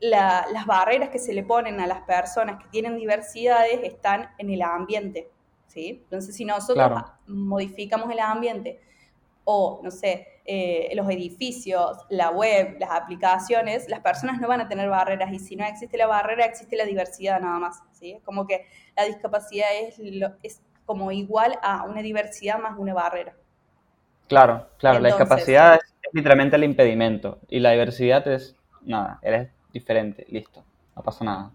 la- 0.00 0.46
las 0.52 0.66
barreras 0.66 1.08
que 1.10 1.18
se 1.18 1.32
le 1.32 1.42
ponen 1.44 1.80
a 1.80 1.86
las 1.86 2.00
personas 2.02 2.60
que 2.62 2.68
tienen 2.70 2.96
diversidades 2.96 3.80
están 3.84 4.30
en 4.38 4.50
el 4.50 4.60
ambiente, 4.62 5.30
¿sí? 5.68 6.00
Entonces, 6.04 6.34
si 6.36 6.44
nosotros 6.44 6.74
Claro. 6.88 7.04
modificamos 7.26 8.10
el 8.10 8.18
ambiente 8.18 8.80
o, 9.44 9.80
no 9.82 9.90
sé, 9.90 10.26
eh, 10.46 10.90
los 10.94 11.08
edificios, 11.08 11.98
la 12.10 12.30
web, 12.30 12.76
las 12.78 12.90
aplicaciones, 12.90 13.88
las 13.88 14.00
personas 14.00 14.40
no 14.40 14.48
van 14.48 14.60
a 14.60 14.68
tener 14.68 14.88
barreras 14.90 15.32
y 15.32 15.38
si 15.38 15.56
no 15.56 15.64
existe 15.64 15.96
la 15.96 16.06
barrera, 16.06 16.44
existe 16.44 16.76
la 16.76 16.84
diversidad 16.84 17.40
nada 17.40 17.58
más, 17.58 17.82
¿sí? 17.92 18.18
Como 18.24 18.46
que 18.46 18.66
la 18.96 19.04
discapacidad 19.04 19.68
es, 19.82 19.98
lo- 19.98 20.34
es 20.42 20.60
como 20.86 21.12
igual 21.12 21.58
a 21.62 21.84
una 21.84 22.02
diversidad 22.02 22.58
más 22.58 22.78
una 22.78 22.94
barrera. 22.94 23.34
Claro, 24.28 24.66
claro, 24.78 25.00
la 25.00 25.08
discapacidad 25.08 25.74
es, 25.74 25.94
es 26.02 26.14
literalmente 26.14 26.56
el 26.56 26.64
impedimento 26.64 27.38
y 27.48 27.60
la 27.60 27.72
diversidad 27.72 28.26
es 28.28 28.56
nada, 28.82 29.18
eres 29.22 29.50
diferente, 29.72 30.26
listo, 30.28 30.64
no 30.96 31.02
pasa 31.02 31.24
nada. 31.24 31.50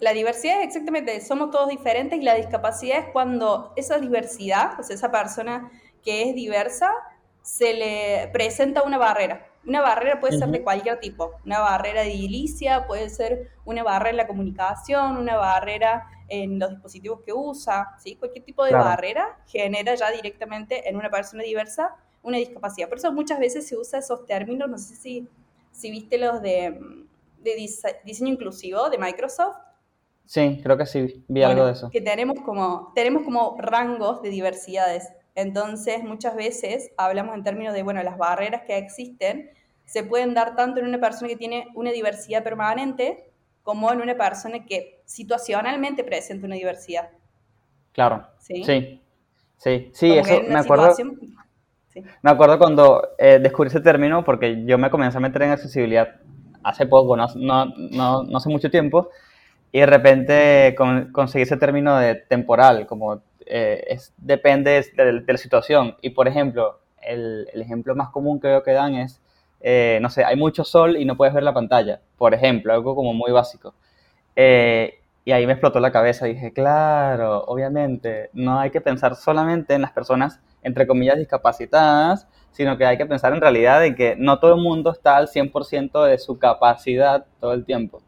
La 0.00 0.12
diversidad 0.12 0.60
es 0.60 0.68
exactamente, 0.68 1.20
somos 1.20 1.50
todos 1.50 1.68
diferentes 1.68 2.18
y 2.18 2.22
la 2.22 2.34
discapacidad 2.34 2.98
es 2.98 3.06
cuando 3.12 3.72
esa 3.76 3.98
diversidad, 3.98 4.78
o 4.78 4.82
sea, 4.82 4.94
esa 4.94 5.10
persona 5.10 5.70
que 6.04 6.28
es 6.28 6.34
diversa, 6.34 6.92
se 7.42 7.74
le 7.74 8.30
presenta 8.32 8.82
una 8.82 8.98
barrera. 8.98 9.46
Una 9.66 9.80
barrera 9.80 10.18
puede 10.20 10.36
ser 10.36 10.48
de 10.48 10.62
cualquier 10.62 10.98
tipo, 10.98 11.32
una 11.46 11.60
barrera 11.60 12.02
de 12.02 12.08
edilicia, 12.08 12.86
puede 12.86 13.08
ser 13.10 13.50
una 13.64 13.82
barrera 13.84 14.10
en 14.10 14.16
la 14.16 14.26
comunicación, 14.26 15.16
una 15.16 15.36
barrera 15.36 16.08
en 16.28 16.58
los 16.58 16.70
dispositivos 16.70 17.20
que 17.24 17.32
usa, 17.32 17.90
¿sí? 18.02 18.16
Cualquier 18.16 18.44
tipo 18.44 18.64
de 18.64 18.70
Claro. 18.70 18.84
barrera 18.86 19.38
genera 19.46 19.94
ya 19.94 20.10
directamente 20.10 20.88
en 20.88 20.96
una 20.96 21.10
persona 21.10 21.42
diversa 21.44 21.94
una 22.24 22.38
discapacidad. 22.38 22.88
Por 22.88 22.98
eso 22.98 23.12
muchas 23.12 23.38
veces 23.38 23.66
se 23.66 23.76
usa 23.76 23.98
esos 23.98 24.26
términos, 24.26 24.68
no 24.68 24.78
sé 24.78 24.94
si, 24.96 25.28
si 25.72 25.90
viste 25.90 26.18
los 26.18 26.40
de, 26.42 26.78
de 27.38 27.56
dise- 27.56 28.00
diseño 28.04 28.32
inclusivo 28.32 28.90
de 28.90 28.98
Microsoft, 28.98 29.56
Sí, 30.24 30.60
creo 30.62 30.78
que 30.78 30.86
sí, 30.86 31.24
vi 31.28 31.42
algo 31.42 31.66
de 31.66 31.72
eso. 31.72 31.90
que 31.90 32.00
tenemos 32.00 32.40
como, 32.44 32.92
tenemos 32.94 33.24
como 33.24 33.56
rangos 33.58 34.22
de 34.22 34.30
diversidades. 34.30 35.08
Entonces, 35.34 36.04
muchas 36.04 36.36
veces 36.36 36.90
hablamos 36.96 37.34
en 37.34 37.42
términos 37.42 37.74
de, 37.74 37.82
bueno, 37.82 38.02
las 38.02 38.18
barreras 38.18 38.62
que 38.66 38.76
existen 38.76 39.50
se 39.84 40.04
pueden 40.04 40.34
dar 40.34 40.56
tanto 40.56 40.80
en 40.80 40.86
una 40.86 40.98
persona 40.98 41.28
que 41.28 41.36
tiene 41.36 41.68
una 41.74 41.90
diversidad 41.90 42.42
permanente 42.42 43.24
como 43.62 43.92
en 43.92 44.00
una 44.00 44.16
persona 44.16 44.64
que 44.64 45.00
situacionalmente 45.04 46.04
presenta 46.04 46.46
una 46.46 46.56
diversidad. 46.56 47.10
Claro, 47.92 48.26
¿Sí? 48.38 48.64
sí, 48.64 49.00
sí, 49.58 49.90
sí, 49.92 50.12
eso 50.12 50.40
me 50.48 50.58
acuerdo, 50.58 50.94
sí. 50.94 52.02
me 52.22 52.30
acuerdo 52.30 52.58
cuando 52.58 53.08
eh, 53.18 53.38
descubrí 53.38 53.68
ese 53.68 53.80
término 53.80 54.24
porque 54.24 54.64
yo 54.64 54.78
me 54.78 54.90
comencé 54.90 55.18
a 55.18 55.20
meter 55.20 55.42
en 55.42 55.50
accesibilidad 55.50 56.08
hace 56.62 56.86
poco, 56.86 57.16
no, 57.16 57.26
no, 57.36 57.66
no, 57.90 58.22
no 58.22 58.36
hace 58.38 58.48
mucho 58.48 58.70
tiempo, 58.70 59.10
y 59.72 59.80
de 59.80 59.86
repente 59.86 60.74
con- 60.76 61.12
conseguí 61.12 61.42
ese 61.42 61.56
término 61.56 61.98
de 61.98 62.14
temporal, 62.16 62.86
como 62.86 63.22
eh, 63.54 63.84
es, 63.88 64.14
depende 64.16 64.70
de, 64.96 65.20
de 65.20 65.32
la 65.32 65.38
situación. 65.38 65.96
Y 66.00 66.10
por 66.10 66.26
ejemplo, 66.26 66.80
el, 67.02 67.48
el 67.52 67.60
ejemplo 67.60 67.94
más 67.94 68.08
común 68.08 68.40
que 68.40 68.48
veo 68.48 68.62
que 68.62 68.72
dan 68.72 68.94
es, 68.94 69.20
eh, 69.60 69.98
no 70.00 70.08
sé, 70.08 70.24
hay 70.24 70.36
mucho 70.36 70.64
sol 70.64 70.96
y 70.96 71.04
no 71.04 71.16
puedes 71.18 71.34
ver 71.34 71.42
la 71.42 71.52
pantalla, 71.52 72.00
por 72.16 72.32
ejemplo, 72.34 72.72
algo 72.72 72.94
como 72.94 73.12
muy 73.12 73.30
básico. 73.30 73.74
Eh, 74.36 75.00
y 75.24 75.32
ahí 75.32 75.46
me 75.46 75.52
explotó 75.52 75.80
la 75.80 75.92
cabeza, 75.92 76.26
dije, 76.26 76.52
claro, 76.54 77.44
obviamente, 77.44 78.30
no 78.32 78.58
hay 78.58 78.70
que 78.70 78.80
pensar 78.80 79.16
solamente 79.16 79.74
en 79.74 79.82
las 79.82 79.92
personas, 79.92 80.40
entre 80.62 80.86
comillas, 80.86 81.18
discapacitadas, 81.18 82.28
sino 82.52 82.78
que 82.78 82.86
hay 82.86 82.96
que 82.96 83.06
pensar 83.06 83.34
en 83.34 83.40
realidad 83.42 83.84
en 83.84 83.94
que 83.94 84.16
no 84.18 84.38
todo 84.40 84.54
el 84.54 84.62
mundo 84.62 84.92
está 84.92 85.16
al 85.18 85.28
100% 85.28 86.04
de 86.04 86.18
su 86.18 86.38
capacidad 86.38 87.26
todo 87.38 87.52
el 87.52 87.64
tiempo. 87.66 88.02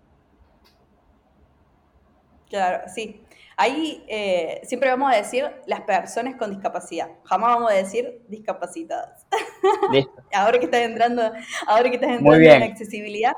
Claro, 2.49 2.89
sí. 2.89 3.24
Ahí 3.57 4.05
eh, 4.09 4.61
siempre 4.65 4.91
vamos 4.91 5.13
a 5.13 5.17
decir 5.17 5.51
las 5.67 5.83
personas 5.83 6.37
con 6.37 6.51
discapacidad. 6.51 7.09
Jamás 7.25 7.55
vamos 7.55 7.71
a 7.71 7.75
decir 7.75 8.23
discapacitadas. 8.29 9.27
Listo. 9.93 10.13
Ahora 10.33 10.59
que 10.59 10.65
estás 10.65 10.81
entrando, 10.81 11.23
ahora 11.67 11.89
que 11.89 11.97
estás 11.97 12.11
entrando 12.11 12.31
en 12.57 12.63
accesibilidad, 12.65 13.33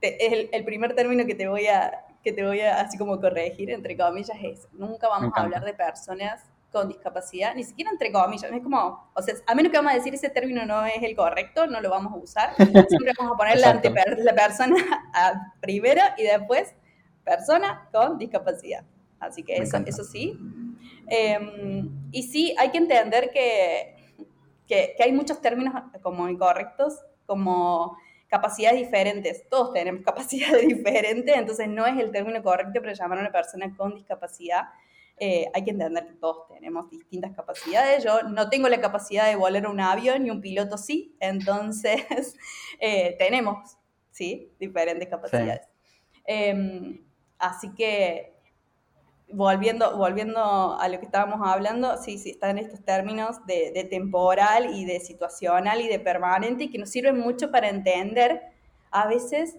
te- 0.00 0.24
es 0.26 0.32
el, 0.32 0.48
el 0.52 0.64
primer 0.64 0.94
término 0.94 1.26
que 1.26 1.34
te 1.34 1.48
voy 1.48 1.66
a 1.66 2.02
que 2.22 2.32
te 2.32 2.44
voy 2.44 2.60
a 2.60 2.80
así 2.80 2.98
como 2.98 3.20
corregir 3.20 3.70
entre 3.70 3.96
comillas 3.96 4.36
es 4.42 4.66
nunca 4.72 5.06
vamos 5.08 5.32
a 5.36 5.42
hablar 5.42 5.64
de 5.64 5.74
personas 5.74 6.42
con 6.72 6.88
discapacidad, 6.88 7.54
ni 7.54 7.62
siquiera 7.62 7.90
entre 7.92 8.10
comillas, 8.10 8.50
es 8.52 8.62
como, 8.62 9.10
o 9.14 9.22
sea, 9.22 9.34
a 9.46 9.54
menos 9.54 9.70
que 9.70 9.78
vamos 9.78 9.92
a 9.92 9.94
decir 9.94 10.12
ese 10.12 10.28
término 10.28 10.66
no 10.66 10.84
es 10.84 11.00
el 11.02 11.14
correcto, 11.14 11.66
no 11.68 11.80
lo 11.80 11.88
vamos 11.88 12.12
a 12.12 12.16
usar. 12.16 12.54
Siempre 12.56 13.12
vamos 13.16 13.34
a 13.34 13.36
poner 13.36 13.60
la, 13.60 13.80
la 14.18 14.34
persona 14.34 14.74
a 15.14 15.54
primero 15.60 16.02
y 16.18 16.24
después 16.24 16.74
persona 17.24 17.88
con 17.92 18.18
discapacidad. 18.18 18.82
Así 19.18 19.42
que 19.42 19.56
eso, 19.56 19.78
eso 19.86 20.04
sí. 20.04 20.38
Eh, 21.08 21.88
y 22.12 22.22
sí, 22.24 22.54
hay 22.58 22.70
que 22.70 22.78
entender 22.78 23.30
que, 23.32 23.96
que, 24.66 24.94
que 24.96 25.02
hay 25.02 25.12
muchos 25.12 25.40
términos 25.40 25.74
como 26.02 26.28
incorrectos, 26.28 27.00
como 27.26 27.96
capacidades 28.28 28.78
diferentes. 28.78 29.48
Todos 29.48 29.72
tenemos 29.72 30.02
capacidades 30.04 30.66
diferentes, 30.66 31.34
entonces 31.36 31.68
no 31.68 31.86
es 31.86 31.98
el 31.98 32.10
término 32.10 32.42
correcto 32.42 32.80
para 32.80 32.92
llamar 32.92 33.18
a 33.18 33.20
una 33.22 33.32
persona 33.32 33.74
con 33.76 33.94
discapacidad. 33.94 34.64
Eh, 35.18 35.46
hay 35.54 35.64
que 35.64 35.70
entender 35.70 36.06
que 36.06 36.14
todos 36.14 36.46
tenemos 36.48 36.90
distintas 36.90 37.34
capacidades. 37.34 38.04
Yo 38.04 38.22
no 38.24 38.50
tengo 38.50 38.68
la 38.68 38.80
capacidad 38.80 39.26
de 39.26 39.36
volar 39.36 39.66
un 39.66 39.80
avión 39.80 40.26
y 40.26 40.30
un 40.30 40.42
piloto 40.42 40.76
sí, 40.76 41.16
entonces 41.20 42.04
eh, 42.80 43.16
tenemos, 43.18 43.78
¿sí? 44.10 44.52
Diferentes 44.58 45.08
capacidades. 45.08 45.68
Eh, 46.26 47.00
así 47.38 47.72
que 47.74 48.35
volviendo, 49.28 49.96
volviendo 49.96 50.78
a 50.78 50.88
lo 50.88 50.98
que 50.98 51.06
estábamos 51.06 51.40
hablando, 51.46 51.96
sí, 51.98 52.18
sí, 52.18 52.30
están 52.30 52.58
estos 52.58 52.84
términos 52.84 53.44
de, 53.46 53.72
de 53.72 53.84
temporal 53.84 54.74
y 54.74 54.84
de 54.84 55.00
situacional 55.00 55.80
y 55.80 55.88
de 55.88 55.98
permanente 55.98 56.64
y 56.64 56.70
que 56.70 56.78
nos 56.78 56.90
sirven 56.90 57.18
mucho 57.18 57.50
para 57.50 57.68
entender 57.68 58.42
a 58.90 59.06
veces 59.08 59.56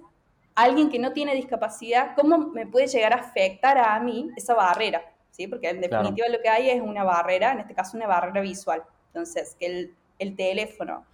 alguien 0.56 0.90
que 0.90 1.00
no 1.00 1.14
tiene 1.14 1.36
discapacidad, 1.36 2.16
cómo 2.16 2.38
me 2.40 2.66
puede 2.66 2.88
llegar 2.88 3.14
a 3.14 3.18
afectar 3.18 3.78
a 3.78 4.00
mí 4.00 4.32
esa 4.36 4.56
barrera, 4.56 5.02
¿sí? 5.32 5.48
Porque 5.48 5.70
en 5.70 5.82
Claro. 5.90 6.14
definitiva 6.14 6.28
lo 6.30 6.42
que 6.42 6.50
hay 6.50 6.70
es 6.70 6.82
una 6.82 7.04
barrera, 7.04 7.52
en 7.52 7.60
este 7.60 7.76
caso 7.76 7.96
una 7.98 8.08
barrera 8.08 8.42
visual. 8.42 8.84
Entonces, 9.08 9.56
que 9.60 9.66
el, 9.68 9.96
el 10.20 10.36
teléfono, 10.36 11.06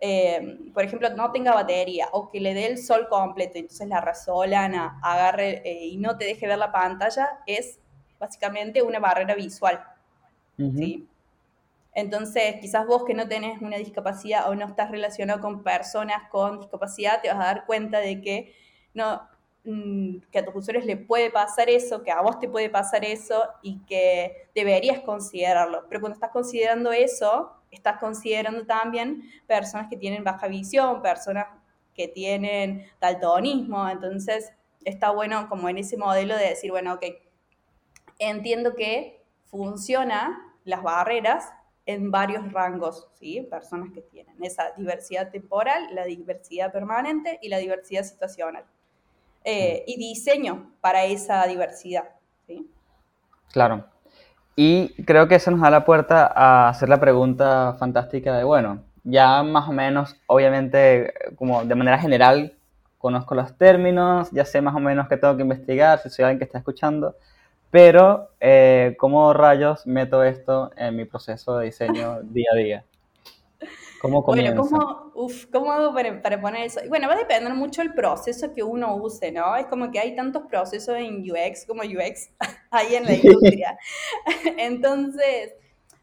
eh, 0.00 0.58
por 0.74 0.84
ejemplo, 0.84 1.10
no 1.10 1.32
tenga 1.32 1.54
batería 1.54 2.08
o 2.12 2.30
que 2.30 2.40
le 2.40 2.54
dé 2.54 2.66
el 2.66 2.78
sol 2.78 3.08
completo, 3.08 3.58
entonces 3.58 3.88
la 3.88 4.00
resolana 4.00 4.98
agarre 5.02 5.62
eh, 5.64 5.86
y 5.86 5.96
no 5.98 6.16
te 6.16 6.24
deje 6.26 6.46
ver 6.46 6.58
la 6.58 6.72
pantalla, 6.72 7.40
es 7.46 7.80
básicamente 8.24 8.82
una 8.82 8.98
barrera 8.98 9.34
visual. 9.34 9.84
¿sí? 10.56 11.06
Entonces, 11.94 12.56
quizás 12.60 12.86
vos 12.86 13.04
que 13.04 13.14
no 13.14 13.28
tenés 13.28 13.60
una 13.60 13.76
discapacidad 13.76 14.48
o 14.48 14.54
no 14.54 14.66
estás 14.66 14.90
relacionado 14.90 15.40
con 15.40 15.62
personas 15.62 16.28
con 16.30 16.58
discapacidad, 16.58 17.20
te 17.20 17.28
vas 17.28 17.36
a 17.38 17.44
dar 17.44 17.66
cuenta 17.66 18.00
de 18.00 18.20
que, 18.20 18.54
no, 18.94 19.22
mm, 19.64 20.18
que 20.30 20.38
a 20.38 20.44
tus 20.44 20.56
usuarios 20.56 20.86
le 20.86 20.96
puede 20.96 21.30
pasar 21.30 21.68
eso, 21.68 22.02
que 22.02 22.10
a 22.10 22.22
vos 22.22 22.40
te 22.40 22.48
puede 22.48 22.70
pasar 22.70 23.04
eso 23.04 23.44
y 23.62 23.78
que 23.84 24.48
deberías 24.54 25.00
considerarlo. 25.00 25.84
Pero 25.88 26.00
cuando 26.00 26.14
estás 26.14 26.30
considerando 26.30 26.92
eso, 26.92 27.52
estás 27.70 27.98
considerando 27.98 28.64
también 28.64 29.22
personas 29.46 29.88
que 29.88 29.96
tienen 29.96 30.24
baja 30.24 30.48
visión, 30.48 31.02
personas 31.02 31.46
que 31.94 32.08
tienen 32.08 32.86
daltonismo, 33.00 33.88
entonces 33.88 34.52
está 34.84 35.10
bueno 35.10 35.48
como 35.48 35.68
en 35.68 35.78
ese 35.78 35.96
modelo 35.96 36.36
de 36.36 36.48
decir, 36.48 36.70
bueno, 36.70 36.94
ok, 36.94 37.04
entiendo 38.18 38.74
que 38.74 39.22
funciona 39.44 40.40
las 40.64 40.82
barreras 40.82 41.48
en 41.86 42.10
varios 42.10 42.50
rangos, 42.52 43.08
¿sí? 43.14 43.46
Personas 43.50 43.90
que 43.92 44.00
tienen 44.00 44.42
esa 44.42 44.72
diversidad 44.76 45.30
temporal, 45.30 45.94
la 45.94 46.04
diversidad 46.04 46.72
permanente 46.72 47.38
y 47.42 47.48
la 47.48 47.58
diversidad 47.58 48.04
situacional. 48.04 48.64
Eh, 49.44 49.84
y 49.86 49.98
diseño 49.98 50.72
para 50.80 51.04
esa 51.04 51.46
diversidad, 51.46 52.08
¿sí? 52.46 52.70
Claro. 53.52 53.84
Y 54.56 54.94
creo 55.04 55.28
que 55.28 55.34
eso 55.34 55.50
nos 55.50 55.60
da 55.60 55.70
la 55.70 55.84
puerta 55.84 56.32
a 56.34 56.68
hacer 56.68 56.88
la 56.88 56.98
pregunta 56.98 57.76
fantástica 57.78 58.36
de, 58.36 58.44
bueno, 58.44 58.82
ya 59.02 59.42
más 59.42 59.68
o 59.68 59.72
menos, 59.72 60.16
obviamente, 60.26 61.12
como 61.36 61.64
de 61.64 61.74
manera 61.74 61.98
general, 61.98 62.56
conozco 62.98 63.34
los 63.34 63.58
términos, 63.58 64.30
ya 64.30 64.46
sé 64.46 64.62
más 64.62 64.74
o 64.74 64.80
menos 64.80 65.08
qué 65.08 65.18
tengo 65.18 65.36
que 65.36 65.42
investigar, 65.42 65.98
si 65.98 66.08
soy 66.08 66.24
alguien 66.24 66.38
que 66.38 66.44
está 66.44 66.58
escuchando, 66.58 67.16
pero 67.74 68.30
eh, 68.38 68.94
¿cómo 69.00 69.32
rayos 69.32 69.84
meto 69.84 70.22
esto 70.22 70.70
en 70.76 70.94
mi 70.94 71.06
proceso 71.06 71.56
de 71.58 71.64
diseño 71.66 72.22
día 72.22 72.46
a 72.52 72.56
día? 72.56 72.84
¿Cómo 74.00 74.22
Bueno, 74.22 74.54
comienza? 74.54 74.76
¿cómo, 74.78 75.10
uf, 75.16 75.46
¿cómo 75.46 75.72
hago 75.72 75.92
para, 75.92 76.22
para 76.22 76.40
poner 76.40 76.66
eso? 76.66 76.80
Bueno, 76.88 77.08
va 77.08 77.14
a 77.14 77.18
depender 77.18 77.52
mucho 77.54 77.82
del 77.82 77.92
proceso 77.92 78.52
que 78.54 78.62
uno 78.62 78.94
use, 78.94 79.32
¿no? 79.32 79.56
Es 79.56 79.66
como 79.66 79.90
que 79.90 79.98
hay 79.98 80.14
tantos 80.14 80.44
procesos 80.48 80.96
en 80.98 81.28
UX 81.28 81.66
como 81.66 81.82
UX 81.82 82.30
ahí 82.70 82.94
en 82.94 83.06
la 83.06 83.14
industria. 83.14 83.76
Entonces, 84.56 85.54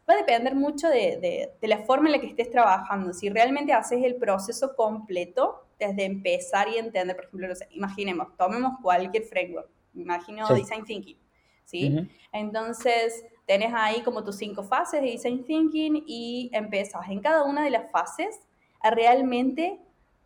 va 0.06 0.12
a 0.12 0.16
depender 0.18 0.54
mucho 0.54 0.88
de, 0.88 1.16
de- 1.22 1.52
de 1.58 1.68
la 1.68 1.78
forma 1.84 2.08
en 2.08 2.12
la 2.12 2.20
que 2.20 2.26
estés 2.26 2.50
trabajando. 2.50 3.14
Si 3.14 3.30
realmente 3.30 3.72
haces 3.72 4.04
el 4.04 4.16
proceso 4.16 4.76
completo, 4.76 5.64
desde 5.78 6.04
empezar 6.04 6.68
y 6.68 6.76
entender, 6.76 7.16
por 7.16 7.24
ejemplo, 7.24 7.48
no 7.48 7.54
sé, 7.54 7.66
imaginemos, 7.70 8.36
tomemos 8.36 8.74
cualquier 8.82 9.22
framework, 9.24 9.70
imagino 9.94 10.46
Sí. 10.48 10.54
Design 10.54 10.84
Thinking, 10.84 11.16
¿sí? 11.64 11.94
Ujú. 11.96 12.08
Entonces, 12.32 13.24
tenés 13.46 13.72
ahí 13.74 14.02
como 14.02 14.24
tus 14.24 14.36
cinco 14.36 14.62
fases 14.62 15.00
de 15.02 15.10
Design 15.10 15.44
Thinking 15.44 16.04
y 16.06 16.50
empezás 16.52 17.08
en 17.08 17.20
cada 17.20 17.44
una 17.44 17.64
de 17.64 17.70
las 17.70 17.90
fases 17.90 18.40
a 18.80 18.90
realmente 18.90 19.80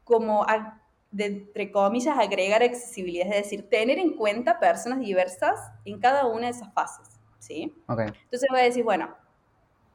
como, 0.05 0.45
a- 0.45 0.83
de, 1.11 1.27
entre 1.27 1.71
comillas, 1.73 2.17
agregar 2.19 2.63
accesibilidad, 2.63 3.29
es 3.29 3.45
decir, 3.45 3.69
tener 3.69 3.99
en 3.99 4.15
cuenta 4.15 4.59
personas 4.59 5.01
diversas 5.01 5.59
en 5.85 5.99
cada 6.01 6.27
una 6.27 6.47
de 6.47 6.51
esas 6.53 6.73
fases, 6.75 7.09
¿sí? 7.39 7.73
Ok, 7.89 8.01
Entonces 8.25 8.49
voy 8.51 8.61
a 8.61 8.65
decir, 8.65 8.85
bueno, 8.85 9.15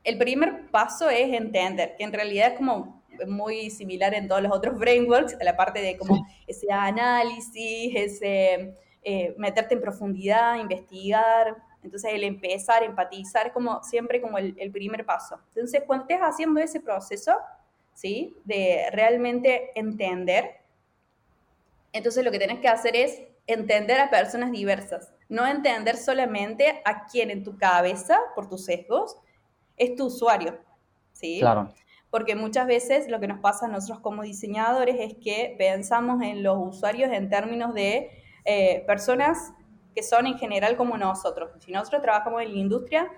el 0.03 0.17
primer 0.17 0.69
paso 0.71 1.09
es 1.09 1.33
entender, 1.33 1.95
que 1.97 2.03
en 2.03 2.13
realidad 2.13 2.51
es 2.53 2.57
como 2.57 3.03
muy 3.27 3.69
similar 3.69 4.13
en 4.15 4.27
todos 4.27 4.41
los 4.41 4.51
otros 4.51 4.77
frameworks, 4.79 5.37
la 5.41 5.55
parte 5.55 5.81
de 5.81 5.97
como 5.97 6.25
ese 6.47 6.71
análisis, 6.71 7.93
ese 7.95 8.75
eh, 9.03 9.33
meterte 9.37 9.73
en 9.73 9.81
profundidad, 9.81 10.57
investigar, 10.57 11.57
entonces 11.83 12.11
el 12.13 12.23
empezar, 12.23 12.83
empatizar, 12.83 13.51
como 13.51 13.83
siempre 13.83 14.21
como 14.21 14.37
el, 14.37 14.55
el 14.57 14.71
primer 14.71 15.05
paso. 15.05 15.39
Entonces 15.55 15.83
cuando 15.87 16.03
estés 16.03 16.19
haciendo 16.21 16.59
ese 16.59 16.79
proceso, 16.79 17.35
¿sí? 17.93 18.37
De 18.45 18.89
realmente 18.91 19.71
entender, 19.75 20.61
entonces 21.93 22.23
lo 22.23 22.31
que 22.31 22.39
tenés 22.39 22.59
que 22.59 22.67
hacer 22.67 22.95
es 22.95 23.21
entender 23.47 23.99
a 23.99 24.09
personas 24.09 24.51
diversas, 24.51 25.11
no 25.29 25.45
entender 25.47 25.97
solamente 25.97 26.81
a 26.85 27.05
quien 27.05 27.31
en 27.31 27.43
tu 27.43 27.57
cabeza, 27.57 28.19
por 28.35 28.47
tus 28.47 28.65
sesgos, 28.65 29.17
es 29.77 29.95
tu 29.95 30.05
usuario, 30.05 30.59
¿sí? 31.11 31.39
claro. 31.39 31.73
Porque 32.09 32.35
muchas 32.35 32.67
veces 32.67 33.07
lo 33.07 33.21
que 33.21 33.27
nos 33.27 33.39
pasa 33.39 33.65
a 33.65 33.69
nosotros 33.69 34.01
como 34.01 34.21
diseñadores 34.21 34.97
es 34.99 35.15
que 35.23 35.55
pensamos 35.57 36.21
en 36.21 36.43
los 36.43 36.57
usuarios 36.59 37.09
en 37.11 37.29
términos 37.29 37.73
de 37.73 38.20
eh, 38.45 38.83
personas 38.87 39.53
que 39.95 40.03
son 40.03 40.25
en 40.27 40.37
general 40.37 40.77
como 40.77 40.97
nosotros. 40.97 41.51
Si 41.59 41.71
nosotros 41.71 42.01
trabajamos 42.01 42.41
en 42.41 42.53
la 42.53 42.59
industria, 42.59 43.09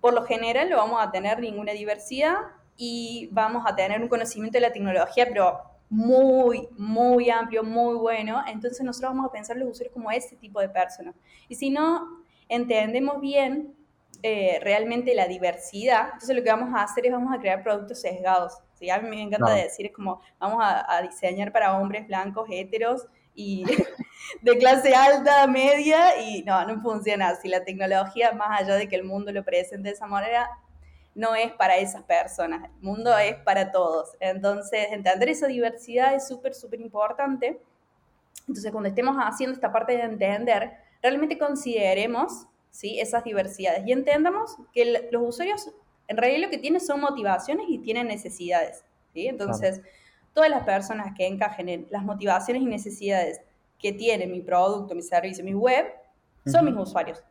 por 0.00 0.14
lo 0.14 0.24
general 0.24 0.70
no 0.70 0.76
vamos 0.76 1.02
a 1.02 1.10
tener 1.10 1.40
ninguna 1.40 1.72
diversidad 1.72 2.36
y 2.76 3.28
vamos 3.32 3.64
a 3.66 3.74
tener 3.74 4.00
un 4.00 4.08
conocimiento 4.08 4.56
de 4.56 4.60
la 4.62 4.72
tecnología, 4.72 5.26
pero 5.28 5.60
muy, 5.90 6.68
muy 6.76 7.30
amplio, 7.30 7.62
muy 7.64 7.96
bueno. 7.96 8.42
Entonces 8.46 8.82
nosotros 8.84 9.12
vamos 9.12 9.26
a 9.26 9.32
pensar 9.32 9.56
los 9.56 9.68
usuarios 9.70 9.92
como 9.92 10.10
ese 10.10 10.36
tipo 10.36 10.60
de 10.60 10.68
personas. 10.68 11.14
Y 11.48 11.54
si 11.56 11.70
no 11.70 12.22
entendemos 12.48 13.20
bien 13.20 13.74
eh, 14.22 14.58
realmente 14.62 15.14
la 15.14 15.26
diversidad, 15.26 16.04
entonces 16.12 16.36
lo 16.36 16.42
que 16.42 16.50
vamos 16.50 16.74
a 16.74 16.82
hacer 16.82 17.06
es 17.06 17.12
vamos 17.12 17.34
a 17.34 17.38
crear 17.40 17.62
productos 17.62 18.00
sesgados. 18.00 18.54
¿sí? 18.74 18.88
A 18.90 18.98
mí 19.00 19.08
me 19.08 19.20
encanta 19.22 19.46
Claro. 19.46 19.62
decir, 19.62 19.86
es 19.86 19.92
como 19.92 20.20
vamos 20.38 20.58
a, 20.62 20.96
a 20.96 21.02
diseñar 21.02 21.52
para 21.52 21.76
hombres 21.78 22.06
blancos, 22.06 22.48
heteros 22.50 23.06
y 23.38 23.64
de 24.42 24.58
clase 24.58 24.94
alta, 24.96 25.46
media, 25.46 26.20
y 26.20 26.42
no, 26.42 26.66
no 26.66 26.82
funciona 26.82 27.28
así. 27.28 27.48
La 27.48 27.64
tecnología, 27.64 28.32
más 28.32 28.60
allá 28.60 28.74
de 28.74 28.88
que 28.88 28.96
el 28.96 29.04
mundo 29.04 29.30
lo 29.30 29.44
presente 29.44 29.88
de 29.88 29.94
esa 29.94 30.06
manera, 30.06 30.50
no 31.14 31.36
es 31.36 31.52
para 31.52 31.76
esas 31.76 32.02
personas, 32.02 32.64
el 32.64 32.82
mundo 32.82 33.16
es 33.16 33.36
para 33.36 33.70
todos. 33.70 34.10
Entonces, 34.18 34.88
entender 34.90 35.28
esa 35.28 35.46
diversidad 35.46 36.14
es 36.14 36.26
súper, 36.26 36.52
súper 36.52 36.80
importante. 36.80 37.60
Entonces, 38.48 38.72
cuando 38.72 38.88
estemos 38.88 39.16
haciendo 39.16 39.54
esta 39.54 39.70
parte 39.70 39.96
de 39.96 40.02
entender, 40.02 40.72
realmente 41.00 41.38
consideremos 41.38 42.46
¿sí? 42.72 42.98
esas 42.98 43.22
diversidades 43.22 43.86
y 43.86 43.92
entendamos 43.92 44.56
que 44.72 45.08
los 45.12 45.22
usuarios 45.22 45.70
en 46.08 46.16
realidad 46.16 46.46
lo 46.46 46.50
que 46.50 46.58
tienen 46.58 46.80
son 46.80 47.00
motivaciones 47.00 47.66
y 47.68 47.78
tienen 47.78 48.08
necesidades. 48.08 48.84
¿sí? 49.12 49.28
Entonces, 49.28 49.80
todas 50.38 50.50
las 50.50 50.62
personas 50.62 51.14
que 51.16 51.26
encajen 51.26 51.68
en 51.68 51.88
las 51.90 52.04
motivaciones 52.04 52.62
y 52.62 52.66
necesidades 52.66 53.40
que 53.76 53.92
tiene 53.92 54.24
mi 54.28 54.40
producto, 54.40 54.94
mi 54.94 55.02
servicio, 55.02 55.42
mi 55.44 55.52
web, 55.52 55.84
son 56.46 56.64
Ujú. 56.64 56.76
mis 56.76 56.88
usuarios. 56.88 57.24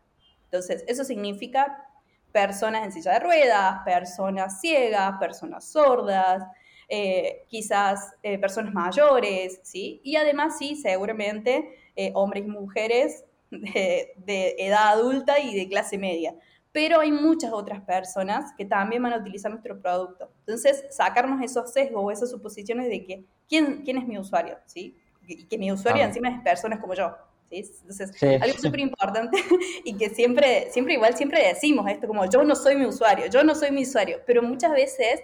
Entonces, 0.43 0.83
eso 0.89 1.05
significa 1.05 1.87
personas 2.33 2.83
en 2.83 2.91
silla 2.91 3.13
de 3.13 3.19
ruedas, 3.19 3.79
personas 3.85 4.59
ciegas, 4.59 5.17
personas 5.21 5.63
sordas, 5.71 6.43
eh, 6.89 7.45
quizás 7.47 8.13
eh, 8.23 8.37
personas 8.39 8.73
mayores, 8.73 9.61
¿sí? 9.63 10.01
Y 10.03 10.17
además, 10.17 10.57
sí, 10.57 10.75
seguramente 10.75 11.77
eh, 11.95 12.11
hombres 12.13 12.43
y 12.45 12.49
mujeres 12.49 13.23
de, 13.51 14.11
de 14.17 14.55
edad 14.59 14.89
adulta 14.89 15.39
y 15.39 15.55
de 15.55 15.69
clase 15.69 15.97
media. 15.97 16.35
Pero 16.71 16.99
hay 16.99 17.11
muchas 17.11 17.51
otras 17.53 17.81
personas 17.81 18.51
que 18.57 18.65
también 18.65 19.01
van 19.01 19.13
a 19.13 19.17
utilizar 19.17 19.49
nuestro 19.51 19.79
producto. 19.81 20.29
Entonces, 20.39 20.85
sacarnos 20.91 21.41
esos 21.41 21.71
sesgos 21.73 22.03
o 22.03 22.11
esas 22.11 22.29
suposiciones 22.29 22.87
de 22.89 23.03
que, 23.03 23.23
¿quién, 23.47 23.81
quién 23.83 23.97
es 23.97 24.07
mi 24.07 24.17
usuario? 24.19 24.57
¿Sí? 24.65 24.95
Y 25.25 25.45
que 25.47 25.57
mi 25.57 25.71
usuario 25.71 25.99
Claro. 25.99 26.09
encima 26.09 26.29
es 26.29 26.41
personas 26.41 26.79
como 26.79 26.93
yo. 26.93 27.15
¿sí? 27.49 27.63
Entonces, 27.81 28.11
Sí. 28.15 28.27
algo 28.41 28.57
súper 28.57 28.79
importante 28.81 29.37
y 29.85 29.95
que 29.97 30.09
siempre, 30.09 30.69
siempre 30.71 30.93
igual, 30.93 31.15
siempre 31.15 31.47
decimos 31.47 31.89
esto, 31.89 32.07
como 32.07 32.25
yo 32.29 32.43
no 32.43 32.55
soy 32.55 32.75
mi 32.75 32.85
usuario, 32.85 33.25
yo 33.27 33.43
no 33.43 33.55
soy 33.55 33.71
mi 33.71 33.83
usuario, 33.83 34.19
pero 34.27 34.43
muchas 34.43 34.71
veces 34.73 35.21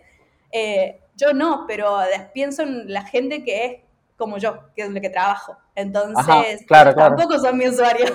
eh, 0.52 1.02
yo 1.16 1.34
no, 1.34 1.66
pero 1.68 1.98
pienso 2.34 2.64
en 2.64 2.92
la 2.92 3.04
gente 3.04 3.44
que 3.44 3.66
es 3.66 3.82
como 4.18 4.38
yo, 4.38 4.74
que 4.76 4.84
es 4.84 4.90
lo 4.90 5.02
que 5.02 5.10
trabajo. 5.10 5.58
Entonces, 5.76 6.18
Ajá, 6.28 6.44
claro, 6.68 6.94
claro. 6.94 7.16
tampoco 7.16 7.40
son 7.40 7.58
mi 7.58 7.68
usuario. 7.68 8.06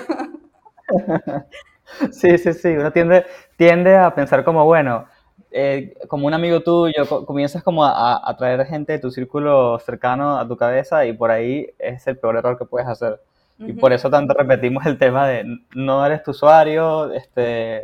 Sí, 2.11 2.37
sí, 2.37 2.53
sí, 2.53 2.69
uno 2.69 2.91
tiende, 2.91 3.25
tiende 3.57 3.95
a 3.97 4.13
pensar 4.15 4.43
como, 4.43 4.65
bueno, 4.65 5.05
eh, 5.51 5.93
como 6.07 6.27
un 6.27 6.33
amigo 6.33 6.61
tuyo, 6.61 7.07
co- 7.07 7.25
comienzas 7.25 7.63
como 7.63 7.83
a, 7.85 7.91
a 8.17 8.29
atraer 8.31 8.65
gente 8.65 8.93
de 8.93 8.99
tu 8.99 9.11
círculo 9.11 9.79
cercano 9.79 10.37
a 10.37 10.47
tu 10.47 10.57
cabeza 10.57 11.05
y 11.05 11.13
por 11.13 11.31
ahí 11.31 11.67
es 11.79 12.05
el 12.07 12.17
peor 12.17 12.37
error 12.37 12.57
que 12.57 12.65
puedes 12.65 12.87
hacer. 12.87 13.19
Y 13.65 13.73
Ujú. 13.73 13.73
por 13.73 13.93
eso 13.93 14.09
tanto 14.09 14.33
repetimos 14.33 14.85
el 14.85 14.97
tema 14.97 15.27
de 15.27 15.45
no 15.75 16.05
eres 16.05 16.23
tu 16.23 16.31
usuario, 16.31 17.11
este, 17.13 17.83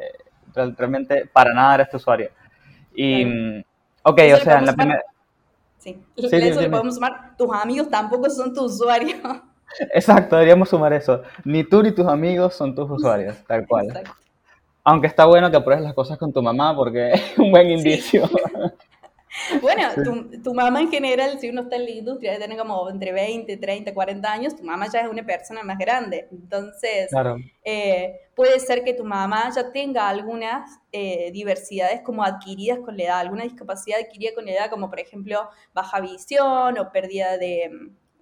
real- 0.54 0.76
realmente 0.78 1.26
para 1.32 1.54
nada 1.54 1.76
eres 1.76 1.90
tu 1.90 1.98
usuario. 1.98 2.30
Y, 2.96 3.26
mm, 3.26 3.64
ok, 4.04 4.20
Eso 4.22 4.38
o 4.38 4.40
sea, 4.40 4.60
en 4.60 4.66
la 4.68 4.74
primera... 4.76 5.02
Sí, 5.80 6.06
Sí, 6.26 6.40
le 6.40 6.52
dime. 6.60 6.68
podemos 6.70 6.96
sumar, 6.96 7.36
tus 7.38 7.50
amigos 7.54 7.90
tampoco 7.90 8.30
son 8.30 8.54
tu 8.54 8.66
usuario. 8.66 9.16
Exacto, 9.94 10.36
deberíamos 10.36 10.70
sumar 10.70 10.94
eso. 10.94 11.22
Ni 11.44 11.64
tú 11.64 11.84
ni 11.84 11.92
tus 11.92 12.08
amigos 12.08 12.56
son 12.56 12.76
tus 12.76 12.90
usuarios, 12.90 13.38
tal 13.48 13.66
cual. 13.68 13.88
Exacto. 13.88 14.12
Aunque 14.84 15.08
está 15.08 15.26
bueno 15.26 15.50
que 15.50 15.58
apruebes 15.58 15.84
las 15.84 15.94
cosas 15.94 16.18
con 16.18 16.32
tu 16.32 16.42
mamá 16.44 16.76
porque 16.76 17.12
es 17.14 17.38
un 17.38 17.52
buen 17.52 17.70
indicio. 17.70 18.30
Bueno, 19.62 19.90
tu, 20.04 20.42
tu 20.42 20.54
mamá 20.54 20.80
en 20.80 20.90
general, 20.90 21.40
si 21.40 21.50
uno 21.50 21.64
está 21.64 21.76
en 21.76 21.84
la 21.84 21.92
industria, 21.92 22.32
debe 22.32 22.44
tener 22.44 22.58
como 22.58 22.90
entre 22.90 23.12
20, 23.12 23.58
30, 23.58 23.94
40 23.94 24.32
años, 24.32 24.56
tu 24.56 24.64
mamá 24.64 24.88
ya 24.92 25.02
es 25.02 25.10
una 25.10 25.26
persona 25.26 25.62
más 25.62 25.78
grande. 25.78 26.28
Entonces, 26.32 27.10
Claro, 27.10 27.38
eh, 27.64 28.16
puede 28.34 28.60
ser 28.60 28.84
que 28.84 28.94
tu 28.94 29.04
mamá 29.04 29.50
ya 29.54 29.72
tenga 29.72 30.08
algunas 30.08 30.80
eh, 30.92 31.32
diversidades 31.32 32.02
como 32.02 32.24
adquiridas 32.24 32.80
con 32.80 32.96
la 32.96 33.04
edad, 33.04 33.20
alguna 33.20 33.44
discapacidad 33.44 34.00
adquirida 34.00 34.34
con 34.34 34.46
la 34.46 34.54
edad, 34.54 34.70
como 34.70 34.90
por 34.90 35.00
ejemplo 35.00 35.50
baja 35.74 36.00
visión 36.00 36.78
o 36.78 36.92
pérdida 36.92 37.38
de, 37.38 37.72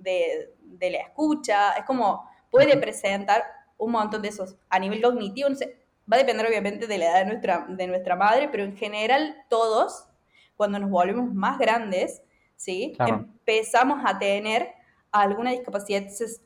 de- 0.03 0.53
de 0.59 0.89
la 0.91 0.97
escucha. 0.99 1.71
Es 1.73 1.85
como, 1.85 2.29
puede 2.51 2.77
presentar 2.77 3.43
un 3.77 3.91
montón 3.91 4.21
de 4.21 4.29
esos. 4.29 4.55
A 4.69 4.79
nivel 4.79 5.01
cognitivo, 5.01 5.49
no 5.49 5.55
sé, 5.55 5.75
va 6.11 6.15
a 6.17 6.19
depender 6.19 6.45
obviamente 6.47 6.87
de 6.87 6.97
la 6.97 7.05
edad 7.05 7.19
de 7.19 7.25
nuestra, 7.25 7.65
de 7.69 7.87
nuestra 7.87 8.15
madre, 8.15 8.49
pero 8.49 8.63
en 8.63 8.75
general 8.75 9.35
todos, 9.49 10.07
cuando 10.55 10.77
nos 10.79 10.89
volvemos 10.89 11.33
más 11.33 11.57
grandes, 11.57 12.21
¿sí? 12.55 12.93
Claro. 12.95 13.15
empezamos 13.15 14.01
a 14.05 14.17
tener 14.19 14.73
alguna 15.11 15.51
discapacidad. 15.51 15.99
Entonces, 16.03 16.41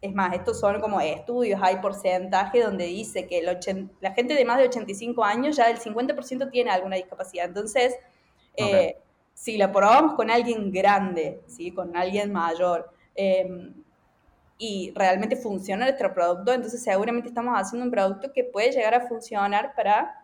es 0.00 0.14
más, 0.14 0.32
estos 0.34 0.58
son 0.58 0.80
como 0.80 1.00
estudios, 1.00 1.60
hay 1.62 1.76
porcentaje 1.76 2.62
donde 2.62 2.86
dice 2.86 3.26
que 3.26 3.38
el 3.38 3.48
ochen- 3.48 3.90
la 4.00 4.12
gente 4.12 4.34
de 4.34 4.44
más 4.44 4.58
de 4.58 4.64
85 4.64 5.22
años 5.22 5.56
ya 5.56 5.68
el 5.70 5.78
50% 5.78 6.50
tiene 6.50 6.70
alguna 6.70 6.96
discapacidad. 6.96 7.44
Entonces, 7.44 7.94
eh, 8.56 8.96
si 9.40 9.56
la 9.56 9.72
probamos 9.72 10.14
con 10.14 10.30
alguien 10.30 10.70
grande, 10.70 11.40
¿sí? 11.46 11.70
con 11.72 11.96
alguien 11.96 12.30
mayor, 12.30 12.90
eh, 13.14 13.72
y 14.58 14.92
realmente 14.94 15.36
funciona 15.36 15.86
nuestro 15.86 16.12
producto, 16.12 16.52
entonces 16.52 16.82
seguramente 16.82 17.28
estamos 17.28 17.54
haciendo 17.58 17.86
un 17.86 17.90
producto 17.90 18.30
que 18.34 18.44
puede 18.44 18.70
llegar 18.70 18.94
a 18.94 19.08
funcionar 19.08 19.72
para 19.74 20.14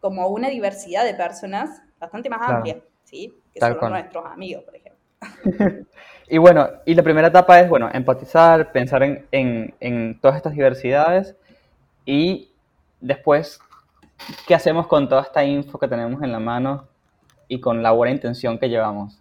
como 0.00 0.28
una 0.28 0.48
diversidad 0.48 1.04
de 1.04 1.14
personas 1.14 1.82
bastante 1.98 2.30
más 2.30 2.38
Claro. 2.38 2.56
amplia, 2.56 2.80
¿sí? 3.02 3.34
Que 3.52 3.58
Tal 3.58 3.72
son 3.72 3.78
cual. 3.80 3.92
nuestros 3.92 4.24
amigos, 4.26 4.62
por 4.64 4.76
ejemplo. 4.76 5.00
Y 6.32 6.38
bueno, 6.38 6.68
y 6.86 6.94
la 6.94 7.02
primera 7.02 7.26
etapa 7.26 7.58
es, 7.58 7.68
bueno, 7.68 7.90
empatizar, 7.92 8.70
pensar 8.70 9.02
en, 9.02 9.26
en- 9.32 9.74
en 9.80 10.20
todas 10.20 10.36
estas 10.36 10.52
diversidades 10.52 11.34
y 12.06 12.52
después, 13.00 13.58
¿qué 14.46 14.54
hacemos 14.54 14.86
con 14.86 15.08
toda 15.08 15.22
esta 15.22 15.44
info 15.44 15.76
que 15.78 15.88
tenemos 15.88 16.22
en 16.22 16.30
la 16.30 16.38
mano 16.38 16.86
y 17.50 17.60
con 17.60 17.82
la 17.82 17.90
buena 17.90 18.14
intención 18.14 18.58
que 18.58 18.68
llevamos? 18.68 19.20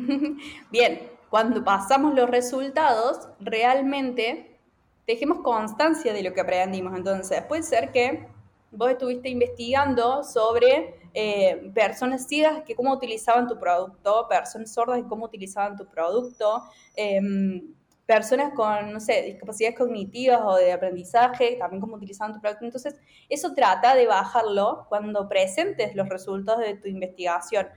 Bien, 0.70 1.08
cuando 1.30 1.64
pasamos 1.64 2.12
los 2.14 2.28
resultados, 2.28 3.28
realmente 3.38 4.58
dejemos 5.06 5.38
constancia 5.38 6.12
de 6.12 6.24
lo 6.24 6.34
que 6.34 6.40
aprendimos. 6.40 6.96
Entonces, 6.96 7.42
puede 7.42 7.62
ser 7.62 7.92
que 7.92 8.26
vos 8.72 8.90
estuviste 8.90 9.28
investigando 9.28 10.24
sobre 10.24 10.96
eh, 11.14 11.70
personas 11.72 12.26
ciegas 12.26 12.64
que 12.64 12.74
cómo 12.74 12.92
utilizaban 12.92 13.46
tu 13.46 13.56
producto, 13.56 14.26
personas 14.28 14.74
sordas 14.74 14.98
y 14.98 15.04
cómo 15.04 15.26
utilizaban 15.26 15.76
tu 15.76 15.86
producto, 15.86 16.64
em, 16.96 17.72
personas 18.06 18.52
con, 18.54 18.92
no 18.92 19.00
sé, 19.00 19.22
discapacidades 19.22 19.78
cognitivas 19.78 20.40
o 20.44 20.56
de 20.56 20.72
aprendizaje, 20.72 21.56
también 21.58 21.80
cómo 21.80 21.96
utilizaban 21.96 22.34
tu 22.34 22.40
producto. 22.40 22.64
Entonces, 22.64 22.96
eso 23.28 23.54
trata 23.54 23.94
de 23.94 24.06
bajarlo 24.06 24.86
cuando 24.88 25.28
presentes 25.28 25.94
los 25.94 26.08
resultados 26.08 26.60
de 26.60 26.74
tu 26.74 26.88
investigación. 26.88 27.68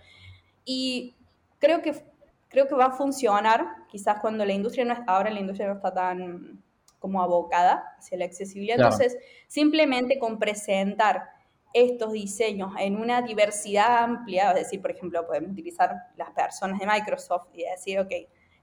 Y 0.66 1.16
creo 1.60 1.82
que, 1.82 2.04
creo 2.50 2.68
que 2.68 2.76
va 2.76 2.88
a 2.88 2.92
funcionar, 2.92 3.66
quizás 3.90 4.20
cuando 4.20 4.46
la 4.46 4.54
industria 4.54 4.86
no 4.86 4.94
está, 4.94 5.06
ahora 5.08 5.30
la 5.30 5.40
industria 5.40 5.68
no 5.68 5.76
está 5.76 5.94
tan 5.94 6.64
como 7.00 7.22
abocada 7.22 7.96
hacia 7.98 8.18
la 8.18 8.26
accesibilidad. 8.26 8.76
Claro. 8.76 8.94
Entonces, 8.94 9.18
simplemente 9.48 10.20
con 10.20 10.40
presentar 10.40 11.30
estos 11.74 12.12
diseños 12.12 12.72
en 12.80 12.98
una 12.98 13.22
diversidad 13.22 14.04
amplia, 14.04 14.50
es 14.52 14.56
decir, 14.56 14.82
por 14.82 14.92
ejemplo, 14.92 15.26
podemos 15.26 15.52
utilizar 15.52 15.96
las 16.16 16.32
personas 16.32 16.80
de 16.80 16.88
Microsoft 16.88 17.48
y 17.54 17.64
decir, 17.64 18.00
ok, 18.00 18.12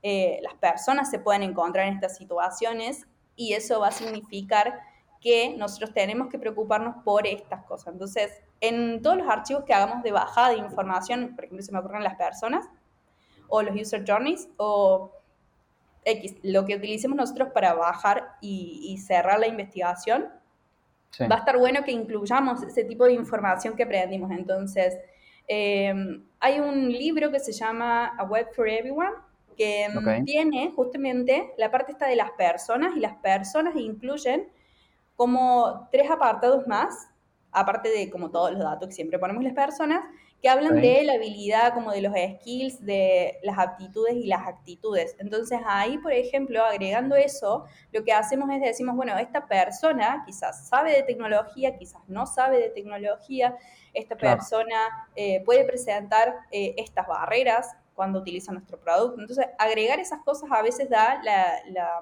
eh, 0.06 0.38
las 0.42 0.52
personas 0.54 1.10
se 1.10 1.18
pueden 1.18 1.42
encontrar 1.42 1.88
en 1.88 1.94
estas 1.94 2.18
situaciones 2.18 3.06
y 3.36 3.54
eso 3.54 3.80
va 3.80 3.88
a 3.88 3.90
significar 3.90 4.80
que 5.18 5.56
nosotros 5.56 5.94
tenemos 5.94 6.28
que 6.28 6.38
preocuparnos 6.38 7.02
por 7.02 7.26
estas 7.26 7.64
cosas. 7.64 7.94
Entonces, 7.94 8.42
en 8.60 9.00
todos 9.00 9.16
los 9.16 9.26
archivos 9.26 9.64
que 9.64 9.72
hagamos 9.72 10.02
de 10.02 10.12
bajada 10.12 10.50
de 10.50 10.58
información, 10.58 11.34
por 11.34 11.46
ejemplo, 11.46 11.64
se 11.64 11.72
me 11.72 11.78
ocurren 11.78 12.02
las 12.02 12.16
personas, 12.16 12.68
o 13.48 13.62
los 13.62 13.74
user 13.74 14.04
journeys, 14.06 14.46
o 14.58 15.10
X, 16.04 16.36
lo 16.42 16.66
que 16.66 16.76
utilicemos 16.76 17.16
nosotros 17.16 17.48
para 17.54 17.72
bajar 17.72 18.36
y, 18.42 18.82
y 18.90 18.98
cerrar 18.98 19.40
la 19.40 19.46
investigación, 19.46 20.28
Sí. 21.12 21.24
va 21.28 21.36
a 21.36 21.38
estar 21.38 21.56
bueno 21.58 21.84
que 21.84 21.92
incluyamos 21.92 22.62
ese 22.64 22.84
tipo 22.84 23.04
de 23.04 23.12
información 23.12 23.76
que 23.76 23.84
aprendimos. 23.84 24.32
Entonces, 24.32 24.98
eh, 25.46 25.94
hay 26.40 26.58
un 26.60 26.92
libro 26.92 27.30
que 27.30 27.38
se 27.38 27.52
llama 27.52 28.16
A 28.18 28.24
Web 28.24 28.48
for 28.52 28.68
Everyone, 28.68 29.12
que 29.54 29.88
mm, 29.88 29.98
Ok. 29.98 30.24
tiene 30.24 30.72
justamente 30.74 31.52
la 31.58 31.70
parte 31.70 31.92
esta 31.92 32.06
de 32.06 32.16
las 32.16 32.30
personas, 32.32 32.96
y 32.96 33.00
las 33.00 33.16
personas 33.16 33.74
incluyen 33.76 34.48
como 35.16 35.88
tres 35.92 36.10
apartados 36.10 36.66
más, 36.66 37.08
aparte 37.52 37.88
de 37.88 38.10
como 38.10 38.30
todos 38.30 38.50
los 38.52 38.60
datos 38.60 38.88
que 38.88 38.94
siempre 38.94 39.18
ponemos 39.18 39.44
las 39.44 39.54
personas, 39.54 40.04
que 40.42 40.48
hablan 40.50 40.80
de 40.80 41.04
la 41.04 41.14
habilidad, 41.14 41.72
como 41.72 41.90
de 41.92 42.02
los 42.02 42.12
skills, 42.12 42.84
de 42.84 43.38
las 43.42 43.58
aptitudes 43.58 44.14
y 44.16 44.26
las 44.26 44.46
actitudes. 44.46 45.16
Entonces 45.18 45.58
ahí, 45.64 45.96
por 45.98 46.12
ejemplo, 46.12 46.62
agregando 46.64 47.16
eso, 47.16 47.64
lo 47.92 48.04
que 48.04 48.12
hacemos 48.12 48.50
es 48.50 48.60
decimos, 48.60 48.94
bueno, 48.96 49.16
esta 49.16 49.46
persona 49.46 50.22
quizás 50.26 50.68
sabe 50.68 50.92
de 50.92 51.02
tecnología, 51.04 51.76
quizás 51.78 52.02
no 52.08 52.26
sabe 52.26 52.58
de 52.58 52.68
tecnología, 52.70 53.56
esta 53.94 54.16
Claro. 54.18 54.38
persona 54.38 55.08
eh, 55.16 55.42
puede 55.44 55.64
presentar 55.64 56.34
eh, 56.50 56.74
estas 56.76 57.06
barreras 57.06 57.70
cuando 57.94 58.18
utiliza 58.20 58.52
nuestro 58.52 58.78
producto. 58.78 59.20
Entonces, 59.20 59.46
agregar 59.58 59.98
esas 60.00 60.20
cosas 60.22 60.50
a 60.52 60.62
veces 60.62 60.88
da 60.90 61.20
la, 61.22 61.60
la, 61.68 62.00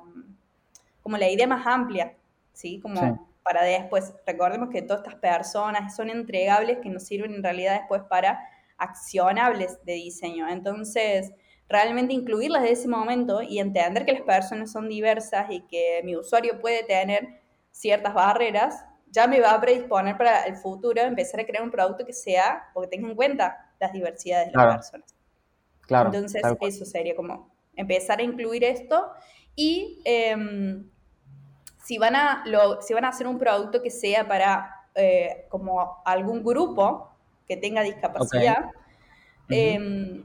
como 1.03 1.17
la 1.17 1.29
idea 1.29 1.47
más 1.47 1.67
amplia, 1.67 2.15
¿sí? 2.53 2.81
Como 2.81 3.01
Sí. 3.01 3.07
para 3.43 3.63
después, 3.63 4.15
recordemos 4.27 4.69
que 4.71 4.83
todas 4.83 5.03
estas 5.05 5.21
personas 5.21 5.95
son 5.97 6.11
entregables 6.11 6.79
que 6.79 6.89
nos 6.89 7.03
sirven 7.05 7.35
en 7.35 7.43
realidad 7.43 7.79
después 7.81 8.03
para 8.09 8.41
accionables 8.79 9.79
de 9.85 9.95
diseño. 9.95 10.49
Entonces, 10.49 11.33
realmente 11.69 12.13
incluirlas 12.13 12.63
desde 12.63 12.75
ese 12.75 12.89
momento 12.89 13.43
y 13.43 13.59
entender 13.59 14.05
que 14.05 14.13
las 14.13 14.23
personas 14.23 14.71
son 14.73 14.89
diversas 14.89 15.47
y 15.51 15.61
que 15.63 16.01
mi 16.05 16.17
usuario 16.17 16.61
puede 16.61 16.83
tener 16.85 17.41
ciertas 17.71 18.13
barreras, 18.15 18.85
ya 19.11 19.27
me 19.27 19.41
va 19.41 19.53
a 19.55 19.61
predisponer 19.61 20.17
para 20.17 20.43
el 20.45 20.57
futuro 20.57 21.01
empezar 21.03 21.41
a 21.41 21.45
crear 21.47 21.63
un 21.63 21.71
producto 21.71 22.05
que 22.05 22.13
sea 22.13 22.71
o 22.75 22.83
que 22.83 22.89
tenga 22.89 23.09
en 23.09 23.15
cuenta 23.15 23.71
las 23.81 23.93
diversidades 23.93 24.49
de 24.49 24.53
las 24.53 24.63
Claro. 24.65 24.77
personas. 24.79 25.15
Claro, 25.83 26.11
Entonces, 26.15 26.43
eso 26.61 26.85
sería 26.85 27.15
como 27.17 27.51
empezar 27.75 28.21
a 28.21 28.23
incluir 28.23 28.65
esto 28.65 29.11
y 29.57 30.01
em, 30.05 30.89
si, 31.85 31.99
van 31.99 32.17
a, 32.17 32.43
lo, 32.47 32.81
si 32.81 32.95
van 32.95 33.05
a 33.05 33.09
hacer 33.09 33.27
un 33.27 33.39
producto 33.39 33.83
que 33.83 33.91
sea 33.91 34.27
para 34.27 34.75
eh, 34.95 35.47
como 35.49 35.99
algún 36.05 36.43
grupo 36.45 37.11
que 37.47 37.57
tenga 37.57 37.83
discapacidad, 37.83 38.71
em, 39.49 40.25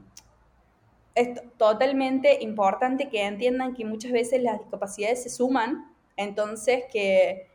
es 1.14 1.34
t- 1.34 1.48
totalmente 1.56 2.42
importante 2.42 3.08
que 3.08 3.24
entiendan 3.24 3.74
que 3.74 3.84
muchas 3.84 4.12
veces 4.12 4.42
las 4.42 4.58
discapacidades 4.60 5.22
se 5.24 5.30
suman, 5.30 5.92
entonces 6.16 6.84
que, 6.92 7.48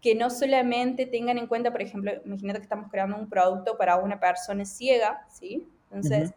que 0.00 0.14
no 0.14 0.30
solamente 0.30 1.06
tengan 1.06 1.36
en 1.38 1.46
cuenta, 1.48 1.72
por 1.72 1.82
ejemplo, 1.82 2.12
imagínate 2.24 2.60
que 2.60 2.64
estamos 2.64 2.90
creando 2.90 3.16
un 3.16 3.28
producto 3.28 3.76
para 3.76 3.96
una 3.96 4.20
persona 4.20 4.64
ciega, 4.64 5.26
¿sí? 5.30 5.66
Entonces, 5.90 6.32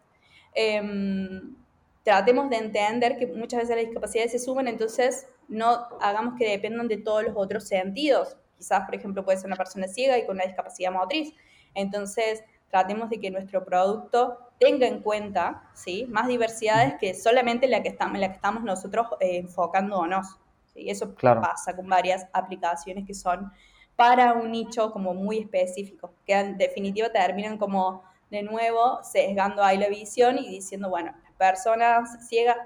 em, 0.54 1.56
tratemos 2.04 2.50
de 2.50 2.58
entender 2.58 3.18
que 3.18 3.28
muchas 3.28 3.62
veces 3.62 3.76
las 3.76 3.86
discapacidades 3.86 4.32
se 4.32 4.40
suman, 4.40 4.68
entonces 4.68 5.28
no 5.48 5.88
hagamos 6.00 6.36
que 6.38 6.50
dependan 6.50 6.88
de 6.88 6.98
todos 6.98 7.24
los 7.24 7.34
otros 7.36 7.68
sentidos. 7.68 8.38
Quizás, 8.58 8.86
por 8.86 8.96
ejemplo, 8.96 9.24
puede 9.24 9.38
ser 9.38 9.48
una 9.48 9.56
persona 9.56 9.88
ciega 9.88 10.18
y 10.18 10.26
con 10.26 10.36
una 10.36 10.46
discapacidad 10.46 10.92
motriz. 10.92 11.34
Entonces, 11.74 12.44
tratemos 12.70 13.10
de 13.10 13.20
que 13.20 13.32
nuestro 13.32 13.64
producto 13.66 14.38
tenga 14.60 14.88
en 14.88 15.02
cuenta 15.02 15.64
¿sí? 15.74 16.06
más 16.10 16.28
diversidades 16.28 16.96
que 17.00 17.14
solamente 17.14 17.68
la 17.68 17.82
que 17.84 17.90
estamos, 17.90 18.20
la 18.20 18.30
que 18.30 18.36
estamos 18.36 18.64
nosotros 18.64 19.08
eh, 19.20 19.38
enfocándonos. 19.38 20.38
¿sí? 20.74 20.90
Eso 20.90 21.14
Claro. 21.16 21.42
pasa 21.42 21.76
con 21.76 21.88
varias 21.88 22.28
aplicaciones 22.34 23.06
que 23.06 23.14
son 23.14 23.52
para 23.96 24.34
un 24.34 24.52
nicho 24.52 24.92
como 24.92 25.14
muy 25.14 25.40
específico, 25.40 26.14
que 26.26 26.34
en 26.34 26.58
definitiva 26.58 27.10
terminan 27.12 27.58
como 27.58 28.04
de 28.32 28.44
nuevo 28.44 29.04
sesgando 29.04 29.62
ahí 29.62 29.78
la 29.78 29.90
visión 29.90 30.40
y 30.40 30.48
diciendo, 30.48 30.90
bueno, 30.90 31.14
las 31.24 31.34
personas 31.34 32.28
ciegas 32.28 32.58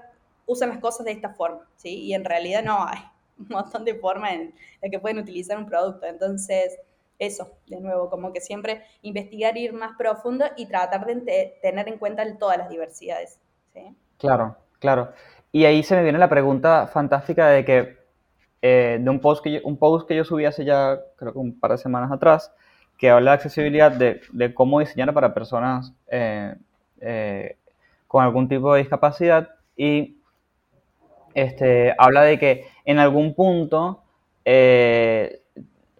usan 0.46 0.70
las 0.70 0.78
cosas 0.78 1.04
de 1.04 1.12
esta 1.12 1.30
forma, 1.30 1.68
¿sí? 1.76 2.04
Y 2.04 2.14
en 2.14 2.24
realidad 2.24 2.62
no 2.62 2.86
hay 2.86 3.00
un 3.38 3.48
montón 3.50 3.84
de 3.84 3.96
formas 3.96 4.32
en 4.32 4.54
las 4.80 4.90
que 4.90 5.00
pueden 5.00 5.18
utilizar 5.18 5.58
un 5.58 5.66
producto. 5.66 6.06
Entonces, 6.06 6.78
eso, 7.18 7.50
de 7.66 7.80
nuevo, 7.80 8.08
como 8.08 8.32
que 8.32 8.40
siempre 8.40 8.84
investigar, 9.02 9.56
ir 9.58 9.72
más 9.72 9.96
profundo 9.98 10.44
y 10.56 10.66
tratar 10.66 11.04
de 11.04 11.58
tener 11.60 11.88
en 11.88 11.98
cuenta 11.98 12.22
todas 12.38 12.58
las 12.58 12.68
diversidades, 12.68 13.40
¿sí? 13.72 13.94
Claro, 14.18 14.56
claro. 14.78 15.12
Y 15.50 15.64
ahí 15.64 15.82
se 15.82 15.96
me 15.96 16.02
viene 16.02 16.18
la 16.18 16.28
pregunta 16.28 16.86
fantástica 16.86 17.48
de 17.48 17.64
que 17.64 17.96
eh, 18.62 18.98
de 19.00 19.10
un 19.10 19.20
post 19.20 19.42
que 19.42 19.52
yo, 19.52 19.60
un 19.64 19.78
post 19.78 20.06
que 20.06 20.14
yo 20.14 20.24
subí 20.24 20.44
hace 20.44 20.64
ya 20.64 21.00
creo 21.16 21.32
que 21.32 21.38
un 21.38 21.58
par 21.58 21.72
de 21.72 21.78
semanas 21.78 22.12
atrás 22.12 22.52
que 22.96 23.10
habla 23.10 23.32
de 23.32 23.34
accesibilidad 23.34 23.92
de, 23.92 24.54
cómo 24.54 24.80
diseñar 24.80 25.12
para 25.12 25.34
personas 25.34 25.92
eh, 26.08 26.54
eh, 27.00 27.56
con 28.08 28.24
algún 28.24 28.48
tipo 28.48 28.72
de 28.72 28.80
discapacidad 28.80 29.50
y 29.76 30.16
este, 31.34 31.94
habla 31.98 32.22
de 32.22 32.38
que 32.38 32.66
en 32.86 32.98
algún 32.98 33.34
punto, 33.34 34.02
eh, 34.44 35.42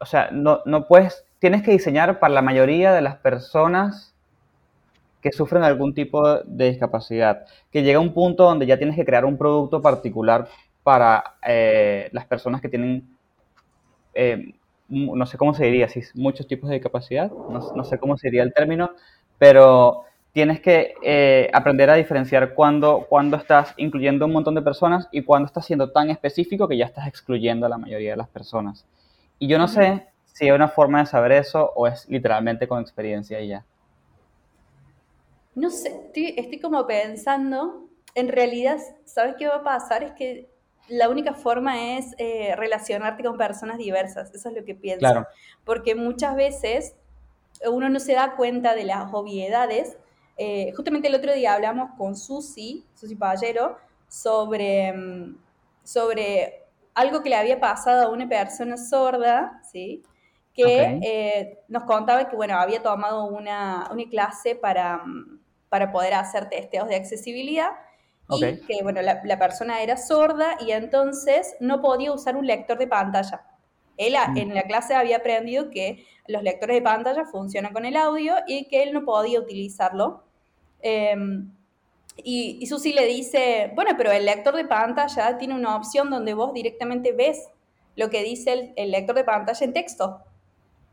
o 0.01 0.07
sea, 0.07 0.31
no, 0.33 0.63
no 0.65 0.87
puedes, 0.87 1.27
tienes 1.39 1.63
que 1.63 1.73
diseñar 1.73 2.19
para 2.19 2.33
la 2.33 2.43
mayoría 2.43 2.93
de 2.95 3.03
las 3.03 3.17
personas 3.17 4.15
que 5.21 5.33
sufren 5.33 5.65
algún 5.65 5.93
tipo 5.93 6.39
de 6.45 6.71
discapacidad, 6.71 7.45
que 7.71 7.83
llega 7.83 7.99
un 7.99 8.15
punto 8.15 8.45
donde 8.45 8.65
ya 8.65 8.79
tienes 8.79 8.97
que 8.97 9.05
crear 9.05 9.25
un 9.25 9.37
producto 9.37 9.83
particular 9.83 10.49
para 10.83 11.35
las 12.13 12.25
personas 12.27 12.61
que 12.61 12.69
tienen, 12.69 13.09
no 14.89 15.27
sé 15.27 15.37
cómo 15.37 15.55
se 15.55 15.65
diría, 15.65 15.89
si 15.89 16.01
es 16.01 16.15
muchos 16.15 16.47
tipos 16.47 16.69
de 16.71 16.77
discapacidad, 16.77 17.31
no, 17.31 17.73
no 17.75 17.85
sé 17.85 17.99
cómo 17.99 18.17
sería 18.17 18.43
el 18.43 18.53
término, 18.53 18.91
pero 19.39 20.05
tienes 20.37 20.61
que 20.61 20.95
eh, 21.03 21.49
aprender 21.53 21.89
a 21.89 21.95
diferenciar 21.95 22.53
cuando, 22.53 23.07
cuando 23.09 23.39
estás 23.39 23.73
incluyendo 23.79 24.27
un 24.27 24.33
montón 24.33 24.55
de 24.55 24.61
personas 24.61 25.09
y 25.11 25.23
cuando 25.23 25.47
estás 25.47 25.65
siendo 25.65 25.91
tan 25.91 26.11
específico 26.11 26.69
que 26.69 26.77
ya 26.77 26.85
estás 26.85 27.09
excluyendo 27.09 27.65
a 27.65 27.71
la 27.71 27.79
mayoría 27.79 28.11
de 28.11 28.19
las 28.19 28.29
personas. 28.29 28.85
Y 29.39 29.49
yo 29.49 29.59
no 29.59 29.67
sé 29.67 30.07
si 30.27 30.45
hay 30.45 30.51
una 30.51 30.69
forma 30.69 31.01
de 31.01 31.07
saber 31.07 31.33
eso 31.33 31.73
o 31.75 31.87
es 31.87 32.07
literalmente 32.11 32.69
con 32.69 32.83
experiencia 32.83 33.41
y 33.41 33.49
ya. 33.49 33.65
No 35.55 35.71
sé, 35.71 35.89
estoy, 35.89 36.35
estoy 36.37 36.61
como 36.61 36.87
pensando, 36.87 37.89
en 38.15 38.29
realidad, 38.29 38.77
¿sabes 39.07 39.37
qué 39.39 39.49
va 39.49 39.57
a 39.57 39.65
pasar? 39.65 40.03
Es 40.03 40.13
que 40.13 40.51
la 40.89 41.09
única 41.09 41.35
forma 41.35 41.97
es 41.97 42.15
eh, 42.19 42.55
relacionarte 42.57 43.23
con 43.23 43.37
personas 43.37 43.79
diversas, 43.79 44.33
eso 44.35 44.49
es 44.49 44.55
lo 44.55 44.65
que 44.65 44.75
pienso. 44.75 45.01
Claro. 45.01 45.27
Porque 45.65 45.95
muchas 45.95 46.37
veces 46.37 46.95
uno 47.65 47.89
no 47.89 48.01
se 48.01 48.15
da 48.15 48.37
cuenta 48.37 48.75
de 48.75 48.85
las 48.85 49.13
obviedades. 49.13 49.97
Eh, 50.37 50.73
justamente 50.77 51.09
el 51.09 51.15
otro 51.15 51.33
día 51.33 51.55
hablamos 51.55 51.91
con 51.97 52.17
Susi, 52.17 52.85
Susi 52.95 53.17
Pallero, 53.17 53.79
sobre, 54.09 54.93
mm, 54.93 55.39
sobre 55.83 56.63
algo 56.95 57.23
que 57.23 57.31
le 57.31 57.37
había 57.37 57.61
pasado 57.61 58.07
a 58.07 58.11
una 58.11 58.29
persona 58.29 58.77
sorda, 58.77 59.61
¿sí? 59.71 60.03
que 60.55 61.01
eh, 61.03 61.59
nos 61.69 61.85
contaba 61.85 62.31
que, 62.31 62.37
bueno, 62.37 62.59
había 62.59 62.83
tomado 62.83 63.27
una, 63.27 63.89
una 63.93 64.05
clase 64.09 64.55
para, 64.55 64.99
mm, 65.05 65.41
para 65.69 65.93
poder 65.93 66.15
hacer 66.15 66.49
testeos 66.49 66.89
de 66.89 66.97
accesibilidad 66.97 67.73
y 68.29 68.61
que, 68.67 68.83
bueno, 68.83 69.03
la, 69.03 69.21
la 69.25 69.39
persona 69.39 69.83
era 69.83 69.97
sorda 69.97 70.57
y 70.61 70.73
entonces 70.73 71.57
no 71.61 71.81
podía 71.81 72.13
usar 72.13 72.37
un 72.37 72.47
lector 72.47 72.79
de 72.79 72.87
pantalla. 72.87 73.45
Él 73.97 74.15
Mm. 74.29 74.37
en 74.37 74.55
la 74.55 74.63
clase 74.63 74.95
había 74.95 75.19
aprendido 75.19 75.71
que 75.71 76.05
los 76.27 76.43
lectores 76.43 76.77
de 76.77 76.83
pantalla 76.83 77.25
funcionan 77.25 77.73
con 77.73 77.85
el 77.85 77.97
audio 77.97 78.35
y 78.47 78.67
que 78.69 78.83
él 78.83 78.93
no 78.93 79.05
podía 79.05 79.41
utilizarlo. 79.41 80.25
Em, 80.83 81.51
y, 82.17 82.59
y 82.61 82.67
Susi 82.67 82.93
le 82.93 83.07
dice, 83.07 83.73
bueno, 83.75 83.93
pero 83.97 84.11
el 84.11 84.25
lector 84.25 84.55
de 84.57 84.65
pantalla 84.65 85.39
tiene 85.39 85.55
una 85.55 85.77
opción 85.77 86.11
donde 86.11 86.35
vos 86.35 86.53
directamente 86.53 87.13
ves 87.13 87.49
lo 87.95 88.11
que 88.11 88.23
dice 88.23 88.53
el, 88.53 88.73
el 88.77 88.91
lector 88.91 89.15
de 89.17 89.25
pantalla 89.25 89.65
en 89.65 89.73
texto. 89.73 90.21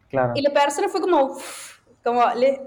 Claro. 0.09 0.33
Y 0.35 0.41
la 0.41 0.51
persona 0.51 0.87
fue 0.89 1.01
como, 1.01 1.23
uf, 1.23 1.79
como 2.03 2.23
le, 2.35 2.61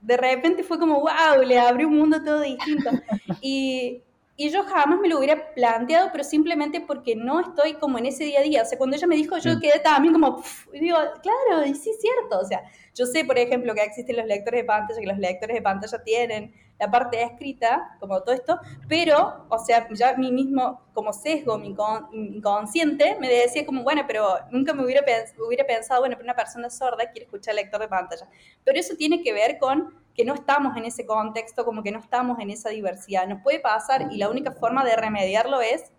de 0.00 0.16
repente 0.16 0.62
fue 0.62 0.78
como, 0.78 1.00
wow, 1.00 1.42
le 1.44 1.58
abrió 1.58 1.88
un 1.88 1.96
mundo 1.98 2.22
todo 2.22 2.40
distinto. 2.40 2.90
Y, 3.42 4.02
y 4.42 4.50
yo 4.50 4.62
jamás 4.64 4.98
me 5.00 5.08
lo 5.08 5.18
hubiera 5.18 5.52
planteado, 5.54 6.08
pero 6.12 6.24
simplemente 6.24 6.80
porque 6.80 7.14
no 7.14 7.40
estoy 7.40 7.74
como 7.74 7.98
en 7.98 8.06
ese 8.06 8.24
día 8.24 8.40
a 8.40 8.42
día. 8.42 8.62
O 8.62 8.64
sea, 8.64 8.78
cuando 8.78 8.96
ella 8.96 9.06
me 9.06 9.16
dijo, 9.16 9.36
yo 9.38 9.56
Mm. 9.56 9.60
quedé 9.60 9.78
también 9.80 10.14
como, 10.14 10.42
y 10.72 10.80
digo, 10.80 10.96
claro, 11.22 11.66
y 11.66 11.74
sí 11.74 11.90
es 11.90 12.00
cierto. 12.00 12.38
O 12.40 12.44
sea, 12.44 12.62
yo 12.94 13.04
sé, 13.06 13.24
por 13.24 13.38
ejemplo, 13.38 13.74
que 13.74 13.82
existen 13.82 14.16
los 14.16 14.26
lectores 14.26 14.60
de 14.62 14.64
pantalla, 14.64 14.98
que 15.00 15.06
los 15.06 15.18
lectores 15.18 15.54
de 15.56 15.62
pantalla 15.62 16.02
tienen 16.02 16.54
la 16.78 16.90
parte 16.90 17.22
escrita, 17.22 17.96
como 18.00 18.22
todo 18.22 18.34
esto, 18.34 18.58
pero, 18.88 19.44
o 19.50 19.58
sea, 19.58 19.86
ya 19.92 20.14
mi 20.16 20.32
mismo, 20.32 20.80
como 20.94 21.12
sesgo, 21.12 21.58
mi 21.58 21.74
incon- 21.74 22.08
inconsciente, 22.12 23.18
me 23.20 23.28
decía 23.28 23.66
como, 23.66 23.82
bueno, 23.82 24.04
pero 24.06 24.38
nunca 24.50 24.72
me 24.72 24.82
hubiera, 24.84 25.02
pens- 25.04 25.34
hubiera 25.46 25.66
pensado, 25.66 26.00
bueno, 26.00 26.16
pero 26.16 26.24
una 26.24 26.34
persona 26.34 26.70
sorda 26.70 27.10
quiere 27.10 27.26
escuchar 27.26 27.52
el 27.52 27.56
lector 27.56 27.80
de 27.82 27.88
pantalla. 27.88 28.26
Pero 28.64 28.80
eso 28.80 28.96
tiene 28.96 29.22
que 29.22 29.34
ver 29.34 29.58
con 29.58 29.99
que 30.14 30.24
no 30.24 30.34
estamos 30.34 30.76
en 30.76 30.84
ese 30.84 31.06
contexto, 31.06 31.64
como 31.64 31.82
que 31.82 31.92
no 31.92 31.98
estamos 31.98 32.38
en 32.40 32.50
esa 32.50 32.68
diversidad. 32.70 33.26
Nos 33.26 33.42
puede 33.42 33.60
pasar 33.60 34.08
y 34.10 34.16
la 34.16 34.28
única 34.28 34.52
forma 34.52 34.84
de 34.84 34.96
remediarlo 34.96 35.60
es 35.60 35.92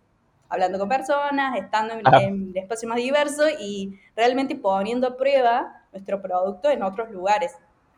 hablando 0.49 0.77
con 0.77 0.89
personas, 0.89 1.57
estando 1.57 1.93
en, 1.93 2.01
en 2.21 2.57
espacios 2.57 2.89
más 2.89 2.97
diversos 2.97 3.49
y 3.59 3.97
realmente 4.15 4.55
poniendo 4.55 5.07
a 5.07 5.17
prueba 5.17 5.81
nuestro 5.93 6.21
producto 6.21 6.69
en 6.69 6.83
otros 6.83 7.09
lugares. 7.09 7.55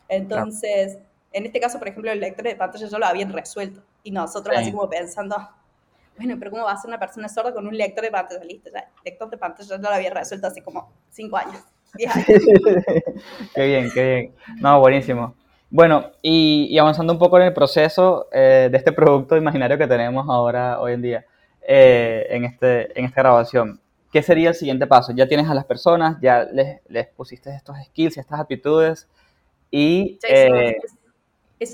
Entonces, 0.08 1.00
en 1.32 1.46
este 1.48 1.60
caso, 1.60 1.80
por 1.80 1.88
ejemplo, 1.88 2.12
el 2.12 2.20
lector 2.20 2.46
de 2.46 2.56
pantalla 2.56 2.88
ya 2.88 2.98
lo 3.00 3.06
habían 3.06 3.34
resuelto. 3.34 3.82
Y 4.04 4.12
nosotros 4.12 4.56
Sí. 4.56 4.62
así 4.62 4.72
como 4.72 4.88
pensando, 4.88 5.36
bueno, 6.16 6.36
pero 6.38 6.52
¿cómo 6.52 6.64
va 6.66 6.74
a 6.74 6.78
ser 6.78 6.90
una 6.90 7.00
persona 7.00 7.28
sorda 7.28 7.54
con 7.54 7.66
un 7.66 7.76
lector 7.76 8.04
de 8.04 8.12
pantalla? 8.12 8.44
Listo, 8.44 8.70
ya. 8.72 8.80
El 8.80 8.86
lector 9.06 9.30
de 9.32 9.38
pantalla 9.38 9.70
ya 9.76 9.90
lo 9.90 9.90
había 9.90 10.12
resuelto 10.12 10.46
hace 10.48 10.62
como 10.62 10.92
cinco 11.10 11.38
años. 11.38 11.60
diez 11.96 12.16
años. 12.16 12.28
Qué 13.56 13.66
bien, 13.66 13.90
qué 13.92 14.04
bien. 14.04 14.36
No, 14.62 14.80
buenísimo. 14.80 15.36
Bueno, 15.74 16.12
y, 16.22 16.68
y 16.70 16.78
avanzando 16.78 17.14
un 17.14 17.18
poco 17.18 17.40
en 17.40 17.46
el 17.48 17.54
proceso 17.54 18.28
eh, 18.32 18.70
de 18.72 18.78
este 18.78 18.92
producto 18.92 19.36
imaginario 19.36 19.76
que 19.76 19.88
tenemos 19.88 20.30
ahora, 20.30 20.80
hoy 20.80 20.94
en 20.94 21.02
día, 21.02 21.26
eh, 21.68 22.28
en, 22.30 22.46
este, 22.46 23.00
en 23.00 23.06
esta 23.06 23.24
grabación, 23.24 23.82
¿qué 24.12 24.22
sería 24.22 24.50
el 24.50 24.56
siguiente 24.56 24.86
paso? 24.86 25.14
Ya 25.16 25.28
tienes 25.28 25.50
a 25.50 25.56
las 25.56 25.66
personas, 25.66 26.18
ya 26.22 26.44
les, 26.44 26.80
les 26.88 27.08
pusiste 27.08 27.50
estos 27.50 27.76
skills 27.88 28.18
y 28.18 28.20
estas 28.20 28.40
aptitudes, 28.40 29.10
y 29.72 30.20
hicimos 30.22 30.22
eh, 30.30 30.78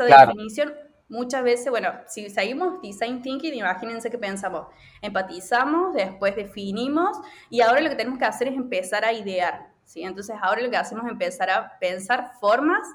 claro. 0.07 0.31
definición. 0.31 0.73
Muchas 1.09 1.43
veces, 1.43 1.69
bueno, 1.69 1.91
si 2.07 2.29
seguimos 2.29 2.81
design 2.81 3.21
thinking, 3.21 3.53
imagínense 3.53 4.09
que 4.09 4.17
pensamos, 4.17 4.67
empatizamos, 5.01 5.93
después 5.93 6.37
definimos 6.37 7.17
y 7.49 7.59
ahora 7.59 7.81
lo 7.81 7.89
que 7.89 7.95
tenemos 7.97 8.17
que 8.17 8.23
hacer 8.23 8.47
es 8.47 8.53
empezar 8.53 9.03
a 9.03 9.11
idear, 9.11 9.71
¿sí? 9.83 10.03
Entonces 10.03 10.37
ahora 10.41 10.61
lo 10.61 10.69
que 10.69 10.77
hacemos 10.77 11.03
es 11.05 11.11
empezar 11.11 11.49
a 11.49 11.77
pensar 11.79 12.31
formas 12.39 12.87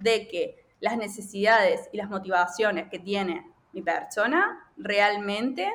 de 0.00 0.26
que 0.26 0.66
las 0.80 0.96
necesidades 0.96 1.88
y 1.92 1.98
las 1.98 2.08
motivaciones 2.08 2.88
que 2.90 2.98
tiene 2.98 3.46
mi 3.72 3.82
persona 3.82 4.58
realmente 4.76 5.70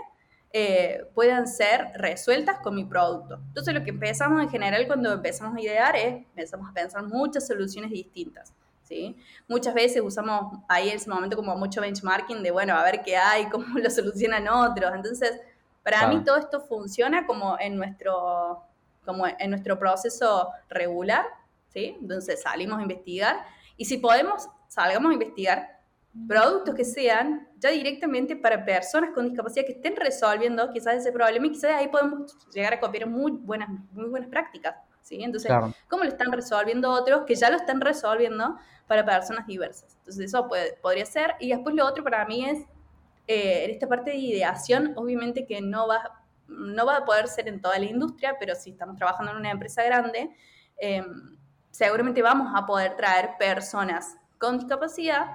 eh, 0.51 1.05
puedan 1.13 1.47
ser 1.47 1.91
resueltas 1.95 2.59
con 2.59 2.75
mi 2.75 2.85
producto. 2.85 3.35
Entonces 3.47 3.73
lo 3.73 3.83
que 3.83 3.89
empezamos 3.91 4.41
en 4.41 4.49
general 4.49 4.87
cuando 4.87 5.11
empezamos 5.13 5.55
a 5.57 5.61
idear 5.61 5.95
es, 5.95 6.15
empezamos 6.15 6.69
a 6.69 6.73
pensar 6.73 7.03
muchas 7.03 7.45
soluciones 7.45 7.91
distintas. 7.91 8.53
¿sí? 8.83 9.15
Muchas 9.47 9.73
veces 9.73 10.01
usamos 10.01 10.59
ahí 10.67 10.89
en 10.89 10.95
ese 10.95 11.09
momento 11.09 11.35
como 11.35 11.55
mucho 11.55 11.81
benchmarking 11.81 12.41
de, 12.41 12.51
bueno, 12.51 12.75
a 12.75 12.83
ver 12.83 13.01
qué 13.03 13.17
hay, 13.17 13.45
cómo 13.49 13.65
lo 13.77 13.89
solucionan 13.89 14.47
otros. 14.47 14.91
Entonces, 14.93 15.39
para 15.83 15.99
Claro. 15.99 16.13
mí 16.15 16.23
todo 16.23 16.37
esto 16.37 16.61
funciona 16.61 17.27
como 17.27 17.57
en 17.59 17.75
nuestro, 17.75 18.63
como 19.03 19.25
en 19.27 19.49
nuestro 19.49 19.77
proceso 19.77 20.49
regular, 20.69 21.25
¿sí? 21.67 21.97
Entonces 22.01 22.41
salimos 22.41 22.79
a 22.79 22.81
investigar 22.81 23.45
y 23.77 23.85
si 23.85 23.97
podemos, 23.97 24.47
salgamos 24.67 25.09
a 25.11 25.13
investigar 25.13 25.75
productos 26.27 26.75
que 26.75 26.85
sean 26.85 27.49
ya 27.57 27.71
directamente 27.71 28.35
para 28.37 28.63
personas 28.63 29.09
con 29.13 29.27
discapacidad 29.27 29.65
que 29.65 29.73
estén 29.73 29.95
resolviendo 29.97 30.71
quizás 30.71 30.95
ese 30.95 31.11
problema 31.11 31.47
y 31.47 31.51
quizás 31.51 31.71
ahí 31.71 31.89
podemos 31.89 32.37
llegar 32.53 32.73
a 32.73 32.79
copiar 32.79 33.07
muy 33.07 33.31
buenas, 33.33 33.67
muy 33.91 34.07
buenas 34.07 34.29
prácticas, 34.29 34.75
¿sí? 35.01 35.21
Entonces, 35.21 35.47
claro, 35.49 35.73
cómo 35.89 36.03
lo 36.03 36.09
están 36.09 36.31
resolviendo 36.31 36.89
otros 36.89 37.23
que 37.25 37.35
ya 37.35 37.49
lo 37.49 37.57
están 37.57 37.81
resolviendo 37.81 38.57
para 38.87 39.05
personas 39.05 39.45
diversas. 39.45 39.95
Entonces 39.99 40.25
eso 40.25 40.47
puede- 40.47 40.73
podría 40.81 41.05
ser. 41.05 41.35
Y 41.39 41.49
después 41.49 41.75
lo 41.75 41.85
otro 41.85 42.01
para 42.03 42.23
mí 42.25 42.45
es, 42.45 42.59
eh, 43.27 43.65
en 43.65 43.71
esta 43.71 43.87
parte 43.87 44.11
de 44.11 44.17
ideación, 44.17 44.93
obviamente 44.95 45.45
que 45.45 45.59
no 45.59 45.87
va, 45.87 46.23
no 46.47 46.85
va 46.85 46.97
a 46.97 47.05
poder 47.05 47.27
ser 47.27 47.47
en 47.49 47.59
toda 47.59 47.77
la 47.79 47.85
industria, 47.85 48.37
pero 48.39 48.55
si 48.55 48.69
estamos 48.69 48.95
trabajando 48.95 49.31
en 49.33 49.37
una 49.39 49.51
empresa 49.51 49.83
grande, 49.83 50.29
eh, 50.77 51.03
seguramente 51.75 52.21
vamos 52.21 52.53
a 52.55 52.65
poder 52.65 52.95
traer 52.95 53.31
personas 53.37 54.17
con 54.37 54.57
discapacidad 54.57 55.25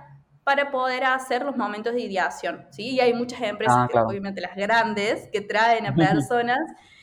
para 0.42 0.70
poder 0.70 1.04
hacer 1.04 1.44
los 1.44 1.54
momentos 1.54 1.92
de 1.92 2.00
ideación, 2.00 2.66
¿sí? 2.70 2.92
Y 2.92 3.00
hay 3.00 3.12
muchas 3.12 3.42
empresas, 3.42 3.76
Ah, 3.78 3.88
que, 3.90 3.98
obviamente 3.98 4.40
las 4.40 4.56
grandes, 4.56 5.28
que 5.30 5.42
traen 5.42 5.84
a 5.86 5.94
personas 5.94 6.58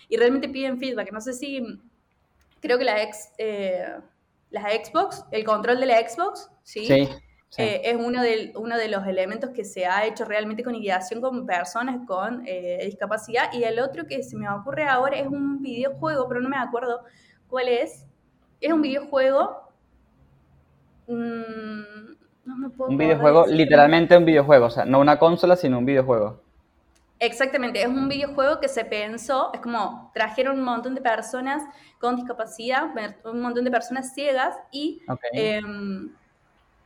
y 0.10 0.18
realmente 0.18 0.50
piden 0.50 0.80
feedback. 0.80 1.12
No 1.12 1.22
sé 1.22 1.34
si, 1.34 1.62
creo 2.62 2.80
que 2.80 2.84
la 2.84 3.04
ex, 3.04 3.32
eh, 3.38 3.86
las 4.50 4.64
Xbox, 4.64 5.24
el 5.30 5.44
control 5.44 5.80
de 5.82 5.86
la 5.86 6.00
Xbox, 6.00 6.50
¿sí? 6.64 6.88
sí, 6.88 7.08
sí. 7.50 7.62
Eh, 7.62 7.82
es 7.92 7.96
uno 7.96 8.24
de, 8.24 8.54
uno 8.56 8.76
de 8.76 8.88
los 8.88 9.06
elementos 9.06 9.52
que 9.52 9.64
se 9.64 9.86
ha 9.86 10.08
hecho 10.08 10.26
realmente 10.26 10.64
con 10.64 10.74
ideación 10.74 11.22
con 11.22 11.46
personas 11.46 12.08
con 12.08 12.42
eh, 12.48 12.80
discapacidad. 12.86 13.54
Y 13.54 13.64
el 13.66 13.80
otro 13.80 14.08
que 14.08 14.24
se 14.24 14.36
me 14.36 14.50
ocurre 14.50 14.86
ahora 14.86 15.16
es 15.16 15.28
un 15.28 15.62
videojuego, 15.62 16.28
pero 16.28 16.42
no 16.42 16.50
me 16.50 16.58
acuerdo 16.58 17.04
cuál 17.48 17.68
es. 17.68 18.07
Es 18.60 18.74
un 18.74 18.82
videojuego. 18.82 19.72
mm, 21.08 22.08
no 22.46 22.56
me 22.56 22.70
puedo 22.70 22.92
un 22.92 22.98
videojuego, 22.98 23.46
literalmente 23.48 24.18
un 24.18 24.26
videojuego, 24.26 24.68
o 24.68 24.70
sea, 24.70 24.86
no 24.86 25.00
una 25.00 25.20
consola, 25.20 25.56
sino 25.56 25.78
un 25.78 25.86
videojuego. 25.86 26.42
Exactamente, 27.20 27.82
es 27.82 27.88
un 27.88 28.08
videojuego 28.08 28.60
que 28.60 28.68
se 28.68 28.86
pensó, 28.86 29.52
es 29.54 29.60
como 29.60 30.12
trajeron 30.14 30.60
un 30.60 30.64
montón 30.64 30.94
de 30.94 31.02
personas 31.02 31.64
con 32.00 32.16
discapacidad, 32.16 32.90
un 33.26 33.42
montón 33.42 33.64
de 33.64 33.72
personas 33.72 34.14
ciegas 34.14 34.56
y 34.72 35.02
em, 35.34 36.14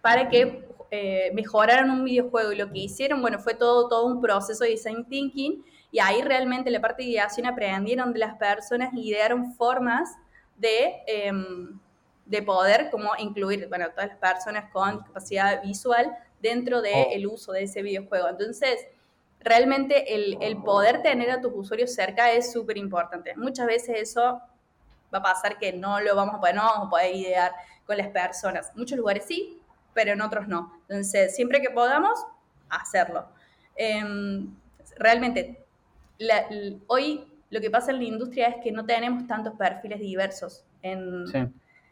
para 0.02 0.30
que 0.30 0.66
eh, 0.90 1.32
mejoraran 1.34 1.90
un 1.90 2.06
videojuego 2.06 2.54
y 2.54 2.56
lo 2.56 2.72
que 2.72 2.80
hicieron, 2.80 3.22
bueno, 3.22 3.40
fue 3.40 3.56
todo, 3.56 3.90
todo 3.90 4.06
un 4.06 4.22
proceso 4.22 4.64
de 4.64 4.72
design 4.72 5.06
thinking 5.06 5.66
y 5.92 6.00
ahí 6.00 6.22
realmente 6.22 6.70
en 6.70 6.74
la 6.74 6.82
parte 6.82 7.04
de 7.04 7.10
ideación 7.10 7.46
aprendieron 7.46 8.14
de 8.14 8.20
las 8.20 8.36
personas 8.36 8.94
y 8.94 9.10
idearon 9.10 9.54
formas 9.54 10.18
de, 10.62 11.02
em, 11.08 11.80
de 12.26 12.42
poder 12.44 12.90
como 12.92 13.10
incluir, 13.18 13.68
bueno, 13.68 13.90
todas 13.90 14.10
las 14.10 14.18
personas 14.18 14.72
con 14.72 14.98
discapacidad 15.00 15.62
visual 15.64 16.16
dentro 16.42 16.82
del 16.82 17.26
Oh. 17.28 17.34
uso 17.34 17.52
de 17.52 17.64
ese 17.64 17.82
videojuego. 17.82 18.28
Entonces, 18.30 18.80
realmente 19.40 20.14
el, 20.16 20.38
el 20.42 20.62
poder 20.64 21.02
tener 21.02 21.30
a 21.32 21.42
tus 21.42 21.52
usuarios 21.56 21.94
cerca 21.94 22.32
es 22.32 22.52
súper 22.52 22.78
importante. 22.78 23.36
Muchas 23.36 23.66
veces 23.68 23.96
eso 24.00 24.40
va 25.14 25.18
a 25.18 25.24
pasar 25.24 25.58
que 25.58 25.74
no 25.74 26.00
lo 26.00 26.16
vamos 26.16 26.36
a 26.36 26.40
poder, 26.40 26.56
no 26.56 26.64
vamos 26.64 26.88
a 26.88 26.90
poder 26.90 27.16
idear 27.16 27.52
con 27.86 27.98
las 27.98 28.08
personas. 28.10 28.72
Muchos 28.76 28.98
lugares 28.98 29.26
sí, 29.28 29.60
pero 29.94 30.14
en 30.14 30.22
otros 30.22 30.48
no. 30.48 30.80
Entonces, 30.88 31.36
siempre 31.36 31.60
que 31.60 31.70
podamos, 31.72 32.18
hacerlo. 32.70 33.26
Em, 33.76 34.56
realmente, 34.98 35.66
la- 36.20 36.48
l- 36.50 36.78
hoy 36.88 37.28
lo 37.52 37.62
que 37.62 37.70
pasa 37.70 37.92
en 37.92 37.98
la 38.00 38.06
industria 38.06 38.48
es 38.48 38.56
que 38.64 38.72
no 38.72 38.86
tenemos 38.86 39.28
tantos 39.28 39.54
perfiles 39.56 40.00
diversos 40.00 40.66
en, 40.82 41.28
Sí. 41.28 41.38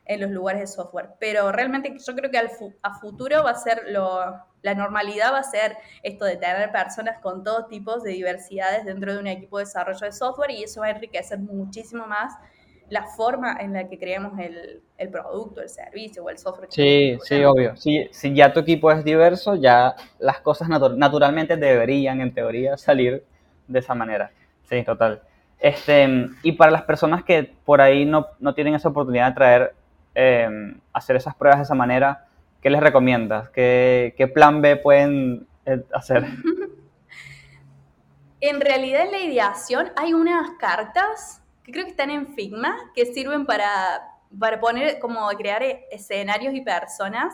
en 0.05 0.21
los 0.21 0.31
lugares 0.31 0.61
de 0.61 0.67
software. 0.67 1.09
Pero 1.19 1.51
realmente 1.51 1.95
yo 2.03 2.15
creo 2.15 2.31
que 2.31 2.37
al 2.39 2.49
fu- 2.49 2.73
a 2.81 2.95
futuro 2.99 3.43
va 3.43 3.51
a 3.51 3.55
ser 3.55 3.83
lo, 3.89 4.35
la 4.63 4.73
normalidad 4.73 5.31
va 5.33 5.39
a 5.39 5.43
ser 5.43 5.75
esto 6.01 6.25
de 6.25 6.37
tener 6.37 6.71
personas 6.71 7.19
con 7.19 7.43
todos 7.43 7.67
tipos 7.69 8.01
de 8.03 8.11
diversidades 8.11 8.85
dentro 8.85 9.13
de 9.13 9.19
un 9.19 9.27
equipo 9.27 9.59
de 9.59 9.65
desarrollo 9.65 9.99
de 10.05 10.11
software 10.11 10.51
y 10.51 10.63
eso 10.63 10.81
va 10.81 10.87
a 10.87 10.91
enriquecer 10.91 11.37
muchísimo 11.39 12.07
más 12.07 12.33
la 12.89 13.03
forma 13.05 13.55
en 13.59 13.73
la 13.73 13.87
que 13.87 13.99
creamos 13.99 14.39
el, 14.39 14.81
el 14.97 15.09
producto, 15.09 15.61
el 15.61 15.69
servicio 15.69 16.23
o 16.23 16.29
el 16.31 16.39
software. 16.39 16.69
que 16.69 16.73
Sí, 16.73 17.19
sí, 17.23 17.43
obvio. 17.43 17.75
Si, 17.75 18.07
si 18.11 18.33
ya 18.33 18.51
tu 18.51 18.61
equipo 18.61 18.91
es 18.91 19.03
diverso, 19.03 19.53
ya 19.55 19.95
las 20.17 20.39
cosas 20.39 20.69
natu- 20.69 20.95
naturalmente 20.97 21.55
deberían, 21.55 22.19
en 22.21 22.33
teoría, 22.33 22.77
salir 22.77 23.23
de 23.67 23.79
esa 23.79 23.93
manera. 23.93 24.31
Sí, 24.63 24.83
total. 24.83 25.21
Este, 25.59 26.29
y 26.41 26.53
para 26.53 26.71
las 26.71 26.83
personas 26.83 27.23
que 27.23 27.43
por 27.65 27.81
ahí 27.81 28.05
no, 28.05 28.27
no 28.39 28.53
tienen 28.53 28.75
esa 28.75 28.89
oportunidad 28.89 29.29
de 29.29 29.35
traer, 29.35 29.75
eh, 30.15 30.73
hacer 30.93 31.15
esas 31.15 31.35
pruebas 31.35 31.59
de 31.59 31.63
esa 31.63 31.75
manera, 31.75 32.27
¿qué 32.61 32.69
les 32.69 32.81
recomiendas? 32.81 33.49
¿Qué, 33.49 34.13
qué 34.17 34.27
plan 34.27 34.61
B 34.61 34.77
pueden 34.77 35.47
eh, 35.65 35.83
hacer? 35.93 36.25
En 38.41 38.61
realidad 38.61 39.03
en 39.03 39.11
la 39.11 39.19
ideación 39.19 39.91
hay 39.97 40.13
unas 40.13 40.51
cartas 40.59 41.41
que 41.63 41.73
creo 41.73 41.83
que 41.83 41.91
están 41.91 42.09
en 42.09 42.35
Figma 42.35 42.73
que 42.95 43.05
sirven 43.05 43.45
para, 43.45 44.01
para 44.39 44.61
poner, 44.61 44.99
como 44.99 45.27
crear 45.31 45.61
e- 45.61 45.85
escenarios 45.91 46.53
y 46.53 46.61
personas 46.61 47.33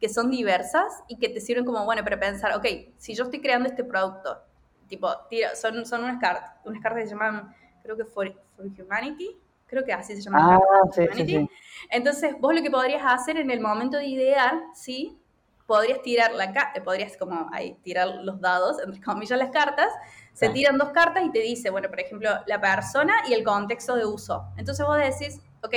que 0.00 0.08
son 0.08 0.30
diversas 0.30 1.02
y 1.08 1.18
que 1.18 1.28
te 1.28 1.40
sirven 1.40 1.64
como, 1.64 1.84
bueno, 1.84 2.04
para 2.04 2.20
pensar, 2.20 2.54
ok, 2.56 2.64
si 2.96 3.14
yo 3.14 3.24
estoy 3.24 3.40
creando 3.40 3.68
este 3.68 3.82
producto, 3.82 4.40
tipo, 4.88 5.08
tira- 5.28 5.54
son, 5.54 5.84
son 5.86 6.04
unas 6.04 6.20
cartas, 6.20 6.52
unas 6.64 6.82
cartas 6.82 7.02
que 7.02 7.08
se 7.08 7.14
llaman, 7.14 7.54
creo 7.82 7.96
que 7.96 8.04
For, 8.04 8.32
For 8.56 8.66
Humanity, 8.66 9.36
creo 9.66 9.84
que 9.84 9.92
así 9.92 10.14
se 10.16 10.22
llaman. 10.22 10.42
Ah, 10.54 10.58
For 10.86 10.94
sí, 10.94 11.00
sí, 11.02 11.08
Humanity. 11.22 11.32
sí. 11.38 11.50
Entonces, 11.90 12.34
vos 12.40 12.54
lo 12.54 12.62
que 12.62 12.70
podrías 12.70 13.02
hacer 13.04 13.36
en 13.36 13.50
el 13.50 13.60
momento 13.60 13.96
de 13.98 14.06
idear, 14.06 14.54
¿sí? 14.74 15.18
Podrías 15.66 16.00
tirar 16.02 16.32
la 16.32 16.52
ca- 16.52 16.72
eh, 16.76 16.80
podrías 16.80 17.16
como 17.16 17.48
ahí 17.52 17.74
tirar 17.82 18.08
los 18.22 18.40
dados, 18.40 18.76
entre 18.84 19.00
comillas 19.00 19.36
las 19.38 19.50
cartas, 19.50 19.88
se 20.32 20.48
tiran 20.50 20.78
dos 20.78 20.90
cartas 20.90 21.24
y 21.24 21.30
te 21.32 21.40
dice, 21.40 21.70
bueno, 21.70 21.88
por 21.88 21.98
ejemplo, 21.98 22.30
la 22.46 22.60
persona 22.60 23.14
y 23.28 23.32
el 23.34 23.42
contexto 23.42 23.96
de 23.96 24.04
uso. 24.06 24.44
Entonces 24.56 24.86
vos 24.86 24.98
decís, 24.98 25.40
ok, 25.62 25.74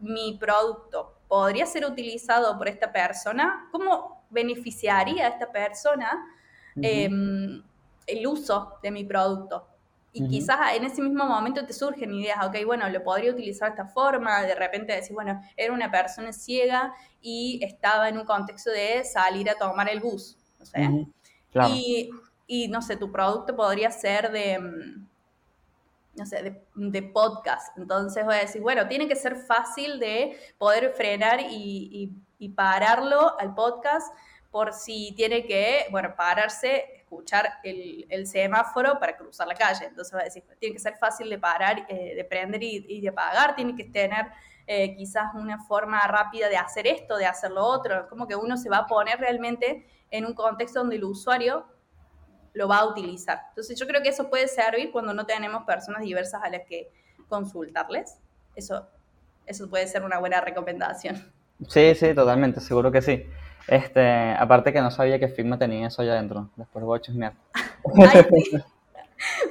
mi 0.00 0.36
producto 0.38 1.14
podría 1.28 1.66
ser 1.66 1.84
utilizado 1.86 2.56
por 2.58 2.68
esta 2.68 2.90
persona, 2.92 3.68
¿cómo 3.70 4.24
beneficiaría 4.30 5.26
a 5.26 5.28
esta 5.30 5.52
persona 5.52 6.26
el 8.06 8.26
uso 8.26 8.74
de 8.82 8.90
mi 8.90 9.04
producto. 9.04 9.66
Y 10.16 10.28
quizás 10.28 10.58
en 10.74 10.84
ese 10.84 11.02
mismo 11.02 11.24
momento 11.24 11.66
te 11.66 11.72
surgen 11.72 12.14
ideas, 12.14 12.38
ok, 12.46 12.56
bueno, 12.64 12.88
lo 12.88 13.02
podría 13.02 13.32
utilizar 13.32 13.74
de 13.74 13.82
esta 13.82 13.92
forma, 13.92 14.42
de 14.42 14.54
repente 14.54 14.92
decir, 14.92 15.12
bueno, 15.12 15.42
era 15.56 15.72
una 15.72 15.90
persona 15.90 16.32
ciega 16.32 16.94
y 17.20 17.58
estaba 17.64 18.08
en 18.08 18.18
un 18.18 18.24
contexto 18.24 18.70
de 18.70 19.02
salir 19.02 19.50
a 19.50 19.54
tomar 19.54 19.88
el 19.88 19.98
bus, 19.98 20.36
no 20.60 20.66
sé. 20.66 21.06
Claro. 21.50 21.74
Y, 21.74 22.10
y, 22.46 22.68
no 22.68 22.80
sé, 22.80 22.96
tu 22.96 23.10
producto 23.10 23.56
podría 23.56 23.90
ser 23.90 24.30
de, 24.30 24.58
mm, 24.60 25.08
no 26.16 26.26
sé, 26.26 26.42
de, 26.44 26.62
de 26.76 27.02
podcast. 27.02 27.76
Entonces 27.76 28.24
voy 28.24 28.36
a 28.36 28.38
decir, 28.38 28.62
bueno, 28.62 28.86
tiene 28.86 29.08
que 29.08 29.16
ser 29.16 29.34
fácil 29.34 29.98
de 29.98 30.38
poder 30.58 30.92
frenar 30.92 31.40
y, 31.40 31.88
y- 31.90 32.12
y 32.38 32.48
pararlo 32.50 33.38
al 33.40 33.54
podcast 33.54 34.14
por 34.50 34.72
si 34.72 35.12
tiene 35.16 35.44
que, 35.46 35.86
bueno, 35.90 36.14
pararse, 36.16 37.03
escuchar 37.14 37.48
el, 37.62 38.06
el 38.08 38.26
semáforo 38.26 38.98
para 38.98 39.16
cruzar 39.16 39.46
la 39.46 39.54
calle. 39.54 39.86
Entonces 39.86 40.14
va 40.14 40.20
a 40.20 40.24
decir, 40.24 40.42
tiene 40.58 40.74
que 40.74 40.80
ser 40.80 40.96
fácil 40.96 41.30
de 41.30 41.38
parar, 41.38 41.86
eh, 41.88 42.14
de 42.14 42.24
prender 42.24 42.62
y, 42.62 42.84
y 42.88 43.00
de 43.00 43.08
apagar, 43.08 43.54
tiene 43.54 43.74
que 43.74 43.84
tener 43.84 44.26
eh, 44.66 44.94
quizás 44.96 45.34
una 45.34 45.58
forma 45.64 46.06
rápida 46.06 46.48
de 46.48 46.56
hacer 46.56 46.86
esto, 46.86 47.16
de 47.16 47.26
hacer 47.26 47.50
lo 47.50 47.64
otro. 47.64 48.08
Como 48.08 48.26
que 48.26 48.36
uno 48.36 48.56
se 48.56 48.68
va 48.68 48.78
a 48.78 48.86
poner 48.86 49.18
realmente 49.18 49.86
en 50.10 50.26
un 50.26 50.34
contexto 50.34 50.80
donde 50.80 50.96
el 50.96 51.04
usuario 51.04 51.66
lo 52.52 52.68
va 52.68 52.78
a 52.78 52.86
utilizar. 52.86 53.40
Entonces 53.48 53.78
yo 53.78 53.86
creo 53.86 54.02
que 54.02 54.10
eso 54.10 54.30
puede 54.30 54.48
servir 54.48 54.92
cuando 54.92 55.12
no 55.12 55.26
tenemos 55.26 55.64
personas 55.64 56.02
diversas 56.02 56.42
a 56.42 56.48
las 56.48 56.62
que 56.68 56.90
consultarles. 57.28 58.18
Eso, 58.54 58.88
eso 59.46 59.68
puede 59.68 59.86
ser 59.86 60.04
una 60.04 60.18
buena 60.18 60.40
recomendación. 60.40 61.32
Sí, 61.68 61.94
sí, 61.94 62.14
totalmente, 62.14 62.60
seguro 62.60 62.90
que 62.92 63.02
sí. 63.02 63.26
Este, 63.68 64.32
aparte 64.38 64.72
que 64.72 64.80
no 64.80 64.90
sabía 64.90 65.18
que 65.18 65.28
Figma 65.28 65.58
tenía 65.58 65.86
eso 65.88 66.02
allá 66.02 66.12
adentro. 66.12 66.48
Después 66.56 66.84
voy 66.84 66.98
a 66.98 67.02
chismear. 67.02 67.32
Ay, 67.98 68.24
sí. 68.50 68.58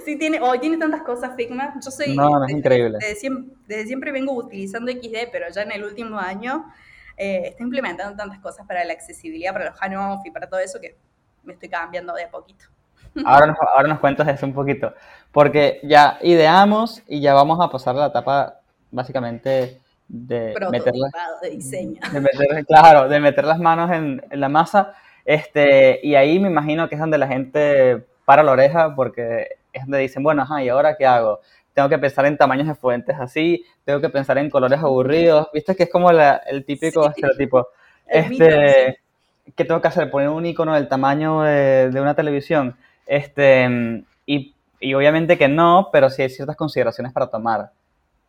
Sí, 0.06 0.18
tiene, 0.18 0.40
hoy 0.40 0.60
tiene 0.60 0.78
tantas 0.78 1.02
cosas 1.02 1.32
Figma. 1.36 1.74
Yo 1.84 1.90
soy. 1.90 2.16
No, 2.16 2.30
no, 2.30 2.36
es 2.44 2.48
desde- 2.48 2.60
increíble. 2.60 2.98
Desde 3.00 3.16
siempre, 3.16 3.56
desde 3.68 3.88
siempre 3.88 4.12
vengo 4.12 4.34
utilizando 4.34 4.92
XD, 4.92 5.30
pero 5.32 5.50
ya 5.50 5.64
en 5.64 5.72
el 5.72 5.84
último 5.84 6.20
año 6.20 6.66
eh, 7.18 7.42
está 7.46 7.64
implementando 7.64 8.16
tantas 8.16 8.40
cosas 8.40 8.68
para 8.68 8.84
la 8.84 8.94
accesibilidad, 8.94 9.54
para 9.54 9.66
los 9.72 9.82
handoff 9.82 10.26
y 10.26 10.32
para 10.32 10.48
todo 10.48 10.60
eso 10.60 10.80
que 10.80 10.96
me 11.44 11.54
estoy 11.54 11.70
cambiando 11.70 12.14
de 12.14 12.26
a 12.26 12.30
poquito. 12.30 12.66
Ahora 13.26 13.46
nos, 13.48 13.58
ahora 13.76 13.88
nos 13.90 14.00
cuentas 14.00 14.28
eso 14.28 14.46
un 14.46 14.54
poquito. 14.54 14.94
Porque 15.32 15.80
ya 15.84 16.18
ideamos 16.22 17.02
y 17.08 17.22
ya 17.22 17.34
vamos 17.34 17.60
a 17.62 17.70
pasar 17.70 17.96
a 17.96 18.00
la 18.00 18.08
etapa 18.08 18.60
básicamente 18.92 19.80
de 20.08 20.54
meter, 20.72 20.94
la- 20.96 21.10
Prototipado 21.10 21.40
de 21.42 21.50
diseño. 21.50 22.00
de 22.12 22.20
meter- 22.22 22.66
claro, 22.66 23.10
de 23.10 23.20
meter 23.20 23.46
las 23.46 23.60
manos 23.60 23.92
en, 23.92 24.24
en 24.30 24.40
la 24.40 24.50
masa. 24.50 24.94
Este, 25.26 26.00
y 26.04 26.16
ahí 26.16 26.40
me 26.40 26.50
imagino 26.50 26.88
que 26.90 26.96
es 26.96 27.02
donde 27.02 27.18
la 27.18 27.28
gente 27.28 28.06
para 28.26 28.44
la 28.44 28.52
oreja 28.52 28.96
porque 28.96 29.48
es 29.72 29.84
donde 29.84 30.00
dicen, 30.00 30.22
bueno, 30.24 30.42
ajá, 30.44 30.62
¿y 30.64 30.70
ahora 30.70 30.96
qué 30.98 31.06
hago? 31.06 31.40
Tengo 31.74 31.90
que 31.90 31.98
pensar 31.98 32.26
en 32.26 32.38
tamaños 32.38 32.68
de 32.68 32.76
fuentes 32.76 33.16
así, 33.20 33.66
tengo 33.86 34.00
que 34.02 34.10
pensar 34.10 34.38
en 34.38 34.50
colores 34.50 34.80
aburridos. 34.80 35.48
¿Viste 35.54 35.76
que 35.76 35.84
es 35.84 35.90
como 35.90 36.12
la- 36.12 36.38
el 36.46 36.64
típico 36.66 37.04
Sí. 37.06 37.10
estereotipo? 37.16 37.68
El 38.06 38.30
mito, 38.30 38.44
Este, 38.46 39.00
¿qué 39.56 39.66
tengo 39.66 39.82
que 39.82 39.88
hacer? 39.88 40.12
Poner 40.12 40.30
un 40.30 40.46
icono 40.46 40.76
del 40.76 40.88
tamaño 40.88 41.42
de, 41.42 41.90
de 41.90 42.02
una 42.02 42.14
televisión. 42.14 42.76
Este, 43.08 44.04
y, 44.26 44.54
y 44.80 44.94
obviamente 44.94 45.38
que 45.38 45.48
no, 45.48 45.90
pero 45.92 46.10
sí 46.10 46.22
hay 46.22 46.30
ciertas 46.30 46.56
consideraciones 46.56 47.12
para 47.14 47.28
tomar. 47.28 47.72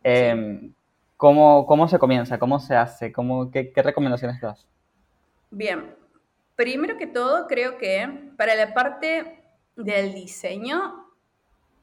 Em, 0.03 0.71
¿cómo, 1.17 1.65
cómo 1.65 1.87
se 1.87 1.99
comienza? 1.99 2.39
¿Cómo 2.39 2.59
se 2.59 2.75
hace? 2.75 3.11
¿Cómo, 3.11 3.51
qué, 3.51 3.71
qué 3.71 3.81
recomendaciones 3.81 4.41
das? 4.41 4.67
Bien, 5.51 5.95
primero 6.55 6.97
que 6.97 7.07
todo, 7.07 7.47
creo 7.47 7.77
que 7.77 8.31
para 8.37 8.55
la 8.55 8.73
parte 8.73 9.43
del 9.75 10.13
diseño 10.13 11.05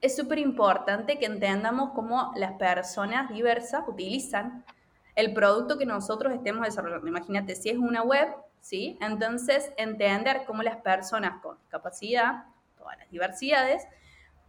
es 0.01 0.17
súper 0.17 0.39
importante 0.39 1.19
que 1.19 1.27
entendamos 1.27 1.91
cómo 1.95 2.33
las 2.37 2.53
personas 2.55 3.31
diversas 3.31 3.85
utilizan 3.87 4.65
el 5.15 5.33
producto 5.33 5.79
que 5.79 5.87
nosotros 5.87 6.33
estemos 6.33 6.65
desarrollando. 6.65 7.07
Imagínate, 7.07 7.55
si 7.55 7.69
es 7.71 7.77
una 7.77 8.03
web, 8.03 8.29
¿sí? 8.61 8.99
Entonces, 9.01 9.73
entender 9.77 10.43
cómo 10.47 10.63
las 10.63 10.77
personas 10.79 11.41
con 11.41 11.59
discapacidad, 11.59 12.45
todas 12.77 12.99
las 12.99 13.11
diversidades, 13.11 13.87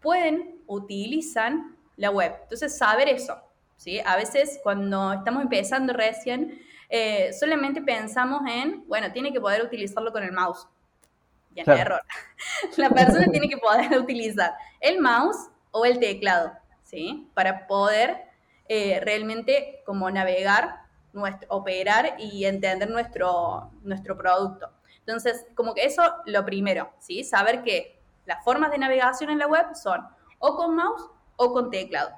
pueden, 0.01 0.61
utilizan 0.67 1.77
la 1.97 2.09
web. 2.09 2.33
Entonces, 2.43 2.77
saber 2.77 3.09
eso, 3.09 3.37
¿sí? 3.77 3.99
A 4.05 4.15
veces 4.15 4.59
cuando 4.63 5.13
estamos 5.13 5.41
empezando 5.43 5.93
recién, 5.93 6.61
eh, 6.89 7.31
solamente 7.33 7.81
pensamos 7.81 8.41
en, 8.47 8.87
bueno, 8.87 9.11
tiene 9.11 9.33
que 9.33 9.41
poder 9.41 9.63
utilizarlo 9.63 10.11
con 10.11 10.23
el 10.23 10.31
mouse. 10.31 10.67
Y 11.55 11.59
es 11.61 11.65
Claro. 11.65 11.81
error. 11.81 12.01
La 12.77 12.89
persona 12.89 13.27
tiene 13.31 13.47
que 13.49 13.57
poder 13.57 13.97
utilizar 13.99 14.53
el 14.79 14.99
mouse 14.99 15.49
o 15.71 15.85
el 15.85 15.99
teclado, 15.99 16.53
¿sí? 16.83 17.29
Para 17.33 17.67
poder 17.67 18.23
eh, 18.69 18.99
realmente 19.03 19.81
como 19.85 20.09
navegar, 20.09 20.81
nuestro, 21.13 21.47
operar 21.49 22.15
y 22.17 22.45
entender 22.45 22.89
nuestro, 22.89 23.69
nuestro 23.83 24.17
producto. 24.17 24.71
Entonces, 24.99 25.45
como 25.53 25.73
que 25.75 25.85
eso 25.85 26.01
lo 26.25 26.43
primero, 26.45 26.91
¿sí? 26.99 27.23
Saber 27.23 27.61
que 27.63 27.99
las 28.25 28.43
formas 28.43 28.71
de 28.71 28.77
navegación 28.77 29.29
en 29.29 29.37
la 29.37 29.47
web 29.47 29.75
son 29.75 30.07
o 30.39 30.55
con 30.55 30.75
mouse 30.75 31.03
o 31.35 31.53
con 31.53 31.69
teclado. 31.69 32.09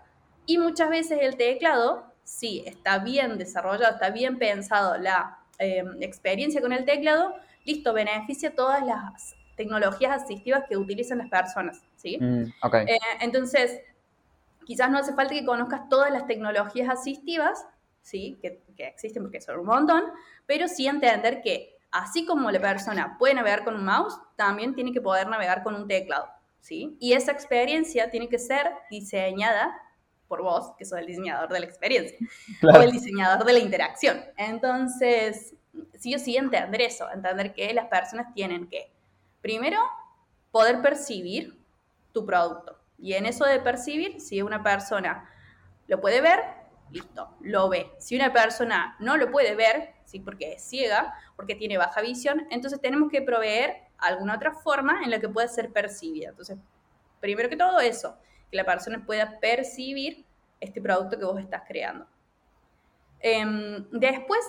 Y 0.45 0.57
muchas 0.57 0.89
veces 0.89 1.19
el 1.21 1.37
teclado, 1.37 2.05
sí, 2.23 2.63
está 2.65 2.99
bien 2.99 3.37
desarrollado, 3.37 3.93
está 3.93 4.09
bien 4.09 4.37
pensado 4.37 4.97
la 4.97 5.39
eh, 5.59 5.83
experiencia 6.01 6.61
con 6.61 6.73
el 6.73 6.85
teclado, 6.85 7.35
listo, 7.65 7.93
beneficia 7.93 8.53
todas 8.53 8.85
las 8.85 9.35
tecnologías 9.55 10.23
asistivas 10.23 10.63
que 10.67 10.77
utilizan 10.77 11.19
las 11.19 11.29
personas, 11.29 11.81
¿sí? 11.95 12.17
Mm, 12.19 12.51
ok. 12.61 12.75
Eh, 12.75 12.97
entonces, 13.21 13.79
quizás 14.65 14.89
no 14.89 14.99
hace 14.99 15.13
falta 15.13 15.33
que 15.33 15.45
conozcas 15.45 15.87
todas 15.89 16.11
las 16.11 16.27
tecnologías 16.27 16.89
asistivas, 16.89 17.65
¿sí? 18.01 18.37
Que, 18.41 18.61
que 18.75 18.87
existen 18.87 19.23
porque 19.23 19.41
son 19.41 19.59
un 19.59 19.65
montón, 19.65 20.03
pero 20.45 20.67
sí 20.67 20.87
entender 20.87 21.41
que 21.41 21.75
así 21.91 22.25
como 22.25 22.51
la 22.51 22.59
persona 22.59 23.17
puede 23.17 23.33
navegar 23.33 23.63
con 23.63 23.75
un 23.75 23.85
mouse, 23.85 24.19
también 24.35 24.75
tiene 24.75 24.91
que 24.91 25.01
poder 25.01 25.27
navegar 25.27 25.63
con 25.63 25.75
un 25.75 25.87
teclado, 25.87 26.27
¿sí? 26.59 26.97
Y 26.99 27.13
esa 27.13 27.31
experiencia 27.31 28.11
tiene 28.11 28.27
que 28.27 28.37
ser 28.37 28.69
diseñada 28.91 29.73
por 30.27 30.41
vos, 30.41 30.73
que 30.77 30.85
sos 30.85 30.99
el 30.99 31.05
diseñador 31.05 31.51
de 31.51 31.59
la 31.59 31.65
experiencia, 31.65 32.17
Claro. 32.59 32.79
o 32.79 32.83
el 32.83 32.91
diseñador 32.91 33.45
de 33.45 33.53
la 33.53 33.59
interacción. 33.59 34.23
Entonces, 34.37 35.53
sí 35.97 36.15
o 36.15 36.19
sí 36.19 36.37
entender 36.37 36.81
eso, 36.81 37.09
entender 37.11 37.53
que 37.53 37.73
las 37.73 37.87
personas 37.87 38.33
tienen 38.33 38.67
que, 38.67 38.91
primero, 39.41 39.79
poder 40.51 40.81
percibir 40.81 41.59
tu 42.13 42.25
producto. 42.25 42.79
Y 42.97 43.13
en 43.13 43.25
eso 43.25 43.45
de 43.45 43.59
percibir, 43.59 44.21
si 44.21 44.41
una 44.41 44.63
persona 44.63 45.29
lo 45.87 45.99
puede 45.99 46.21
ver, 46.21 46.39
listo, 46.91 47.35
lo 47.41 47.67
ve. 47.69 47.91
Si 47.99 48.15
una 48.15 48.31
persona 48.31 48.95
no 48.99 49.17
lo 49.17 49.31
puede 49.31 49.53
ver, 49.55 49.93
¿sí? 50.05 50.19
porque 50.19 50.53
es 50.53 50.63
ciega, 50.63 51.13
porque 51.35 51.55
tiene 51.55 51.77
baja 51.77 52.01
visión, 52.01 52.47
entonces 52.51 52.79
tenemos 52.79 53.11
que 53.11 53.21
proveer 53.21 53.75
alguna 53.97 54.35
otra 54.35 54.53
forma 54.53 55.03
en 55.03 55.11
la 55.11 55.19
que 55.19 55.27
pueda 55.29 55.47
ser 55.47 55.71
percibida. 55.71 56.29
Entonces, 56.29 56.57
primero 57.19 57.49
que 57.49 57.57
todo 57.57 57.79
eso, 57.79 58.17
que 58.55 58.57
la 58.57 58.65
persona 58.65 59.03
pueda 59.05 59.39
percibir 59.39 60.25
este 60.61 60.81
producto 60.81 61.19
que 61.19 61.25
vos 61.25 61.39
estás 61.39 61.63
creando. 61.67 62.07
Em, 63.19 63.85
después 63.91 64.39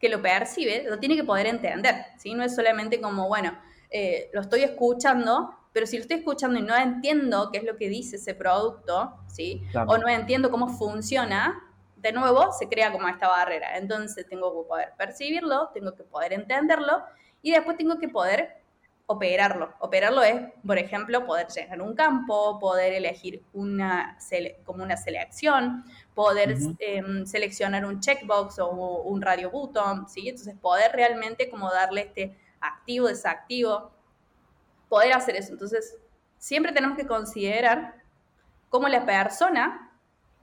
que 0.00 0.08
lo 0.08 0.20
percibe, 0.20 0.84
lo 0.88 0.98
tiene 0.98 1.14
que 1.14 1.22
poder 1.22 1.46
entender, 1.46 1.94
¿sí? 2.18 2.34
No 2.34 2.42
es 2.42 2.56
solamente 2.56 3.00
como, 3.00 3.28
bueno, 3.28 3.56
eh, 3.90 4.30
lo 4.32 4.40
estoy 4.40 4.64
escuchando, 4.64 5.54
pero 5.72 5.86
si 5.86 5.96
lo 5.96 6.02
estoy 6.02 6.18
escuchando 6.18 6.58
y 6.58 6.62
no 6.62 6.76
entiendo 6.76 7.50
qué 7.52 7.58
es 7.58 7.64
lo 7.64 7.76
que 7.76 7.88
dice 7.88 8.16
ese 8.16 8.34
producto, 8.34 9.14
¿sí? 9.28 9.62
O 9.86 9.96
no 9.96 10.08
entiendo 10.08 10.50
cómo 10.50 10.68
funciona, 10.68 11.62
de 11.96 12.12
nuevo 12.12 12.50
se 12.52 12.68
crea 12.68 12.90
como 12.90 13.06
esta 13.06 13.28
barrera. 13.28 13.78
Entonces 13.78 14.26
tengo 14.28 14.62
que 14.62 14.68
poder 14.68 14.92
percibirlo, 14.98 15.70
tengo 15.72 15.94
que 15.94 16.02
poder 16.02 16.32
entenderlo 16.32 17.04
y 17.42 17.52
después 17.52 17.76
tengo 17.76 17.98
que 17.98 18.08
poder 18.08 18.61
operarlo. 19.12 19.74
Operarlo 19.78 20.22
es, 20.22 20.40
por 20.66 20.78
ejemplo, 20.78 21.24
poder 21.24 21.48
llenar 21.48 21.80
un 21.80 21.94
campo, 21.94 22.58
poder 22.58 22.92
elegir 22.92 23.42
una 23.52 24.18
como 24.64 24.82
una 24.82 24.96
selección, 24.96 25.84
poder 26.14 26.56
em, 26.78 27.26
seleccionar 27.26 27.84
un 27.84 28.00
checkbox 28.00 28.58
o 28.58 29.02
un 29.02 29.22
radio 29.22 29.50
button, 29.50 30.08
¿sí? 30.08 30.28
Entonces 30.28 30.54
poder 30.60 30.92
realmente 30.92 31.48
como 31.48 31.70
darle 31.70 32.02
este 32.02 32.36
activo, 32.60 33.08
desactivo, 33.08 33.90
poder 34.88 35.12
hacer 35.12 35.36
eso. 35.36 35.52
Entonces, 35.52 35.96
siempre 36.38 36.72
tenemos 36.72 36.96
que 36.96 37.06
considerar 37.06 37.94
cómo 38.68 38.88
la 38.88 39.04
persona 39.04 39.90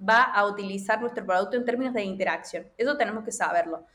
va 0.08 0.24
a 0.24 0.46
utilizar 0.46 1.02
nuestro 1.02 1.26
producto 1.26 1.58
en 1.58 1.66
términos 1.66 1.94
de 1.94 2.04
interacción. 2.04 2.66
Eso 2.78 2.98
tenemos 2.98 3.24
que 3.24 3.32
saberlo. 3.32 3.86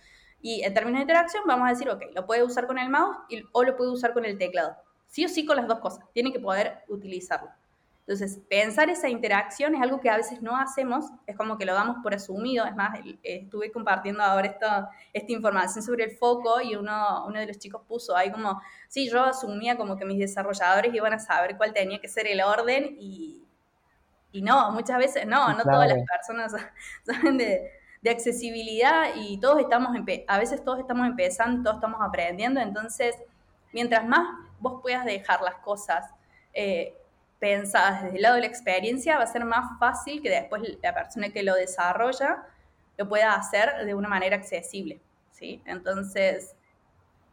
Y 0.44 0.62
en 0.62 0.74
términos 0.74 0.98
de 0.98 1.04
interacción 1.04 1.42
vamos 1.46 1.66
a 1.66 1.70
decir, 1.70 1.88
ok, 1.88 2.02
lo 2.14 2.26
puede 2.26 2.42
usar 2.42 2.66
con 2.66 2.78
el 2.78 2.90
mouse 2.90 3.16
o 3.52 3.62
lo 3.64 3.76
puede 3.78 3.90
usar 3.90 4.12
con 4.12 4.26
el 4.26 4.36
teclado. 4.36 4.76
Sí 5.06 5.24
o 5.24 5.28
sí 5.30 5.46
con 5.46 5.56
las 5.56 5.66
dos 5.66 5.78
cosas. 5.78 6.04
Tiene 6.12 6.34
que 6.34 6.38
poder 6.38 6.80
utilizarlo. 6.88 7.48
Entonces, 8.00 8.38
pensar 8.50 8.90
esa 8.90 9.08
interacción 9.08 9.74
es 9.74 9.80
algo 9.80 10.02
que 10.02 10.10
a 10.10 10.18
veces 10.18 10.42
no 10.42 10.54
hacemos, 10.54 11.06
es 11.26 11.34
como 11.34 11.56
que 11.56 11.64
lo 11.64 11.72
damos 11.72 11.96
por 12.02 12.12
asumido. 12.12 12.66
Es 12.66 12.76
más, 12.76 13.00
estuve 13.22 13.72
compartiendo 13.72 14.22
ahora 14.22 14.48
esta, 14.48 14.90
esta 15.14 15.32
información 15.32 15.82
sobre 15.82 16.04
el 16.04 16.10
foco 16.10 16.60
y 16.60 16.76
uno, 16.76 17.24
uno 17.26 17.40
de 17.40 17.46
los 17.46 17.58
chicos 17.58 17.80
puso 17.88 18.14
ahí 18.14 18.30
como, 18.30 18.60
sí, 18.88 19.08
yo 19.08 19.24
asumía 19.24 19.78
como 19.78 19.96
que 19.96 20.04
mis 20.04 20.18
desarrolladores 20.18 20.92
iban 20.92 21.14
a 21.14 21.18
saber 21.20 21.56
cuál 21.56 21.72
tenía 21.72 22.02
que 22.02 22.08
ser 22.08 22.26
el 22.26 22.42
orden 22.42 22.98
y, 23.00 23.42
y 24.30 24.42
no, 24.42 24.72
muchas 24.72 24.98
veces 24.98 25.26
no, 25.26 25.54
no 25.54 25.62
todas 25.62 25.88
las 25.88 26.02
personas 26.06 26.52
saben 27.06 27.38
de, 27.38 27.70
de 28.04 28.10
accesibilidad 28.10 29.14
y 29.16 29.38
todos 29.38 29.58
estamos, 29.60 29.96
a 30.28 30.38
veces 30.38 30.62
todos 30.62 30.78
estamos 30.78 31.06
empezando, 31.06 31.62
todos 31.62 31.76
estamos 31.76 32.02
aprendiendo, 32.06 32.60
entonces, 32.60 33.16
mientras 33.72 34.06
más 34.06 34.28
vos 34.60 34.82
puedas 34.82 35.06
dejar 35.06 35.40
las 35.40 35.54
cosas 35.56 36.04
eh, 36.52 36.94
pensadas 37.38 38.02
desde 38.02 38.16
el 38.16 38.22
lado 38.22 38.34
de 38.34 38.42
la 38.42 38.46
experiencia, 38.46 39.16
va 39.16 39.24
a 39.24 39.26
ser 39.26 39.46
más 39.46 39.78
fácil 39.78 40.20
que 40.20 40.28
después 40.28 40.62
la 40.82 40.92
persona 40.92 41.30
que 41.30 41.42
lo 41.42 41.54
desarrolla 41.54 42.44
lo 42.98 43.08
pueda 43.08 43.34
hacer 43.34 43.86
de 43.86 43.94
una 43.94 44.10
manera 44.10 44.36
accesible, 44.36 45.00
¿sí? 45.32 45.62
Entonces, 45.64 46.54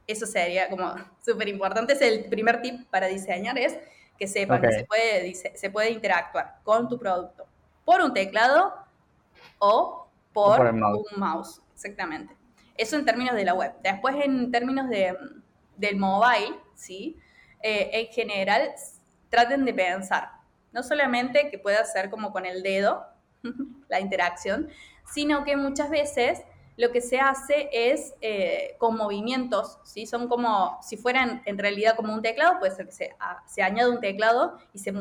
eso 0.07 0.26
sería 0.26 0.69
como 0.69 0.95
súper 1.26 1.49
importante, 1.49 1.93
es 1.93 2.01
el 2.01 2.30
primer 2.30 2.61
tip 2.61 2.89
para 2.89 3.07
diseñar, 3.07 3.57
es 3.57 3.78
que 4.17 4.26
sepan 4.26 4.61
que 4.61 4.72
se 4.72 4.86
puede, 4.86 5.36
se 5.36 5.69
puede 5.69 5.89
interactuar 5.89 6.59
con 6.63 6.88
tu 6.88 6.97
producto 6.97 7.45
por 7.84 7.99
un 7.99 8.13
teclado 8.13 8.74
o 9.59 10.01
por, 10.34 10.60
un 10.62 10.80
mouse, 11.18 11.62
exactamente. 11.74 12.36
Eso 12.78 12.96
en 12.96 13.06
términos 13.06 13.36
de 13.36 13.46
la 13.46 13.54
web. 13.54 13.74
Después, 13.84 14.16
en 14.24 14.52
términos 14.52 14.90
de, 14.90 15.16
del 15.78 15.98
mobile, 15.98 16.56
¿sí? 16.76 17.18
Eh, 17.62 17.90
en 17.94 18.08
general, 18.08 18.72
traten 19.30 19.66
de 19.66 19.74
pensar, 19.74 20.32
no 20.72 20.84
solamente 20.84 21.50
que 21.50 21.60
pueda 21.60 21.84
ser 21.86 22.10
como 22.10 22.32
con 22.32 22.46
el 22.46 22.64
dedo, 22.64 23.06
la 23.90 24.00
interacción, 24.00 24.70
sino 25.06 25.44
que 25.44 25.58
muchas 25.58 25.90
veces 25.90 26.42
lo 26.82 26.92
que 26.92 27.00
se 27.00 27.20
hace 27.20 27.70
es 27.72 28.16
eh, 28.22 28.76
con 28.80 28.98
movimientos, 28.98 29.78
¿sí? 29.84 30.08
Son 30.08 30.28
como, 30.28 30.80
si 30.82 30.98
fueran 30.98 31.44
en 31.46 31.60
realidad 31.60 31.96
como 31.96 32.12
un 32.12 32.24
teclado, 32.24 32.58
puede 32.58 32.76
ser 32.76 32.88
que 32.88 32.92
se, 32.92 33.16
se 33.46 33.62
añade 33.62 33.92
un 33.92 34.00
teclado 34.00 34.58
y 34.74 34.80
se, 34.80 34.92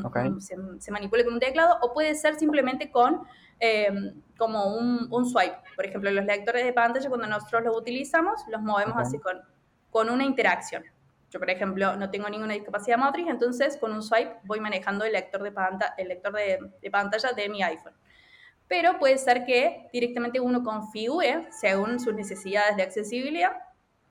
se, 0.79 0.91
manipule 0.91 1.25
con 1.25 1.33
un 1.33 1.41
teclado, 1.41 1.79
o 1.81 1.95
puede 1.95 2.15
ser 2.17 2.35
simplemente 2.35 2.91
con 2.91 3.23
em, 3.61 4.21
como 4.37 4.77
un, 4.77 5.09
un, 5.11 5.25
swipe. 5.25 5.57
Por 5.75 5.87
ejemplo, 5.87 6.11
los 6.11 6.27
lectores 6.27 6.67
de 6.67 6.73
pantalla, 6.75 7.09
cuando 7.09 7.27
nosotros 7.27 7.65
los 7.65 7.75
utilizamos, 7.75 8.43
los 8.49 8.61
movemos 8.61 8.99
así 8.99 9.19
con, 9.19 9.41
con 9.89 10.11
una 10.11 10.25
interacción. 10.25 10.85
Yo, 11.31 11.39
por 11.39 11.49
ejemplo, 11.49 11.97
no 11.97 12.11
tengo 12.11 12.29
ninguna 12.29 12.53
discapacidad 12.53 12.99
motriz, 12.99 13.27
entonces 13.27 13.79
con 13.79 13.93
un 13.93 14.03
swipe 14.03 14.37
voy 14.45 14.61
manejando 14.61 15.07
el 15.07 15.13
lector 15.13 15.43
de, 15.43 15.53
pantalla, 15.53 15.95
el 15.97 16.09
lector 16.09 16.35
de, 16.35 16.59
de 16.83 16.91
pantalla 16.91 17.33
de 17.33 17.49
mi 17.49 17.63
iPhone 17.63 17.95
pero 18.71 19.01
puede 19.01 19.19
ser 19.19 19.45
que 19.45 19.89
directamente 19.93 20.39
uno 20.39 20.63
configure, 20.63 21.49
según 21.51 21.99
sus 21.99 22.15
necesidades 22.15 22.77
de 22.77 22.85
accesibilidad, 22.85 23.57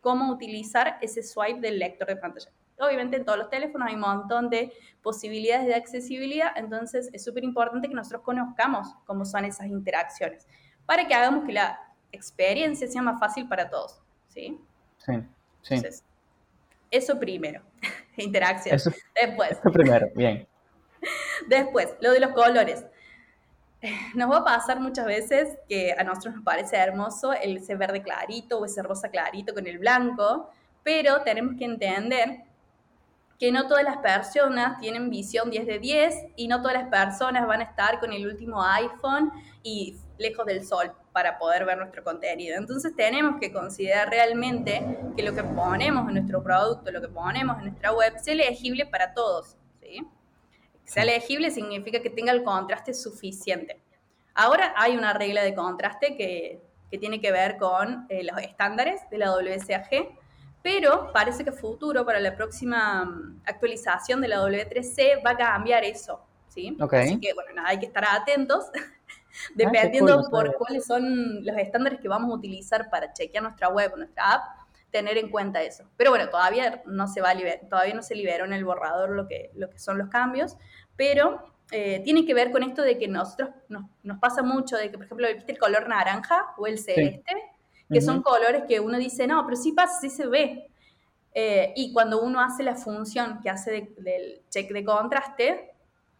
cómo 0.01 0.33
utilizar 0.33 0.97
ese 1.01 1.23
swipe 1.23 1.61
del 1.61 1.79
lector 1.79 2.09
de 2.09 2.17
pantalla. 2.17 2.51
Obviamente 2.77 3.15
en 3.15 3.23
todos 3.23 3.37
los 3.37 3.49
teléfonos 3.49 3.87
hay 3.87 3.95
un 3.95 4.01
montón 4.01 4.49
de 4.49 4.73
posibilidades 5.01 5.65
de 5.65 5.75
accesibilidad, 5.75 6.51
entonces 6.57 7.09
es 7.13 7.23
súper 7.23 7.45
importante 7.45 7.87
que 7.87 7.93
nosotros 7.95 8.21
conozcamos 8.21 8.89
cómo 9.05 9.23
son 9.23 9.45
esas 9.45 9.67
interacciones, 9.67 10.45
para 10.85 11.07
que 11.07 11.13
hagamos 11.13 11.45
que 11.45 11.53
la 11.53 11.79
experiencia 12.11 12.85
sea 12.85 13.01
más 13.01 13.17
fácil 13.17 13.47
para 13.47 13.69
todos. 13.69 14.01
¿Sí? 14.27 14.59
Sí, 14.97 15.13
sí. 15.61 15.75
Entonces, 15.75 16.03
eso 16.91 17.17
primero, 17.17 17.61
interacción. 18.17 18.77
Después. 19.15 19.51
Eso 19.51 19.71
primero, 19.71 20.09
bien. 20.13 20.45
Después, 21.47 21.95
lo 22.01 22.11
de 22.11 22.19
los 22.19 22.31
colores. 22.33 22.85
Nos 24.15 24.29
va 24.29 24.37
a 24.37 24.43
pasar 24.43 24.79
muchas 24.79 25.05
veces 25.05 25.57
que 25.67 25.93
a 25.97 26.03
nosotros 26.03 26.35
nos 26.35 26.43
parece 26.43 26.77
hermoso 26.77 27.33
el 27.33 27.57
ese 27.57 27.75
verde 27.75 28.01
clarito 28.01 28.59
o 28.59 28.65
ese 28.65 28.81
rosa 28.83 29.09
clarito 29.09 29.53
con 29.53 29.67
el 29.67 29.79
blanco, 29.79 30.49
pero 30.83 31.21
tenemos 31.21 31.55
que 31.57 31.65
entender 31.65 32.43
que 33.39 33.51
no 33.53 33.67
todas 33.67 33.85
las 33.85 33.97
personas 33.97 34.79
tienen 34.79 35.09
visión 35.09 35.49
10 35.49 35.65
de 35.65 35.79
10 35.79 36.15
y 36.35 36.47
no 36.49 36.61
todas 36.61 36.73
las 36.73 36.89
personas 36.89 37.47
van 37.47 37.61
a 37.61 37.63
estar 37.63 37.99
con 38.01 38.11
el 38.11 38.27
último 38.27 38.61
iPhone 38.61 39.31
y 39.63 39.95
lejos 40.17 40.45
del 40.45 40.65
sol 40.65 40.91
para 41.13 41.39
poder 41.39 41.63
ver 41.63 41.77
nuestro 41.77 42.03
contenido. 42.03 42.57
Entonces 42.57 42.93
tenemos 42.97 43.39
que 43.39 43.53
considerar 43.53 44.09
realmente 44.09 44.99
que 45.15 45.23
lo 45.23 45.33
que 45.33 45.43
ponemos 45.43 46.05
en 46.09 46.15
nuestro 46.15 46.43
producto, 46.43 46.91
lo 46.91 46.99
que 46.99 47.07
ponemos 47.07 47.57
en 47.59 47.65
nuestra 47.65 47.93
web, 47.93 48.13
sea 48.19 48.35
legible 48.35 48.85
para 48.85 49.13
todos. 49.13 49.55
¿Sí? 50.89 50.93
sea 50.93 51.05
legible 51.05 51.51
significa 51.51 52.01
que 52.01 52.09
tenga 52.09 52.31
el 52.31 52.43
contraste 52.43 52.93
suficiente. 52.93 53.81
Ahora 54.33 54.73
hay 54.77 54.95
una 54.97 55.13
regla 55.13 55.43
de 55.43 55.53
contraste 55.53 56.15
que, 56.15 56.61
tiene 56.99 57.21
que 57.21 57.31
ver 57.31 57.57
con 57.57 58.07
eh, 58.09 58.23
los 58.23 58.41
estándares 58.41 59.01
de 59.11 59.19
la 59.19 59.31
WCAG, 59.31 60.09
pero 60.63 61.11
parece 61.13 61.45
que 61.45 61.51
futuro, 61.51 62.03
para 62.03 62.19
la 62.19 62.35
próxima 62.35 63.05
mm, 63.05 63.41
actualización 63.45 64.21
de 64.21 64.27
la 64.27 64.41
W3C, 64.41 65.23
va 65.23 65.31
a 65.31 65.37
cambiar 65.37 65.83
eso. 65.83 66.25
¿sí? 66.47 66.75
Así 66.79 67.19
que, 67.19 67.33
bueno, 67.33 67.53
nada, 67.53 67.69
hay 67.69 67.79
que 67.79 67.85
estar 67.85 68.03
atentos, 68.05 68.65
ah, 68.75 68.79
dependiendo 69.55 70.27
por 70.29 70.55
cuáles 70.55 70.85
son 70.85 71.45
los 71.45 71.55
estándares 71.57 71.99
que 71.99 72.07
vamos 72.07 72.31
a 72.31 72.35
utilizar 72.35 72.89
para 72.89 73.13
chequear 73.13 73.43
nuestra 73.43 73.69
web, 73.69 73.95
nuestra 73.95 74.33
app, 74.33 74.58
tener 74.91 75.17
en 75.17 75.29
cuenta 75.29 75.61
eso. 75.61 75.89
Pero 75.97 76.11
bueno, 76.11 76.29
todavía 76.29 76.81
no 76.85 77.07
se 77.07 77.21
va 77.21 77.31
a 77.31 77.67
todavía 77.69 77.93
no 77.93 78.01
se 78.01 78.15
liberó 78.15 78.45
en 78.45 78.53
el 78.53 78.65
borrador 78.65 79.11
lo 79.11 79.27
que, 79.27 79.51
lo 79.55 79.69
que 79.69 79.79
son 79.79 79.97
los 79.97 80.09
cambios, 80.09 80.57
pero 80.95 81.43
eh, 81.71 82.01
tiene 82.03 82.25
que 82.25 82.33
ver 82.33 82.51
con 82.51 82.63
esto 82.63 82.81
de 82.81 82.97
que 82.97 83.07
nosotros 83.07 83.49
nos, 83.67 83.85
nos, 84.03 84.19
pasa 84.19 84.41
mucho 84.41 84.75
de 84.75 84.89
que, 84.89 84.97
por 84.97 85.05
ejemplo, 85.05 85.27
¿viste 85.33 85.51
el 85.51 85.59
color 85.59 85.87
naranja 85.87 86.53
o 86.57 86.67
el 86.67 86.79
celeste? 86.79 87.33
Que 87.91 88.01
son 88.01 88.21
colores 88.21 88.63
que 88.67 88.79
uno 88.79 88.99
dice, 88.99 89.25
no, 89.25 89.43
pero 89.45 89.57
sí 89.57 89.71
pasa, 89.71 89.99
sí 89.99 90.11
se 90.11 90.27
ve. 90.27 90.69
Eh, 91.33 91.73
y 91.75 91.91
cuando 91.91 92.21
uno 92.21 92.39
hace 92.39 92.61
la 92.61 92.75
función 92.75 93.39
que 93.41 93.49
hace 93.49 93.95
del 93.97 94.41
check 94.49 94.71
de 94.71 94.83
contraste, 94.83 95.71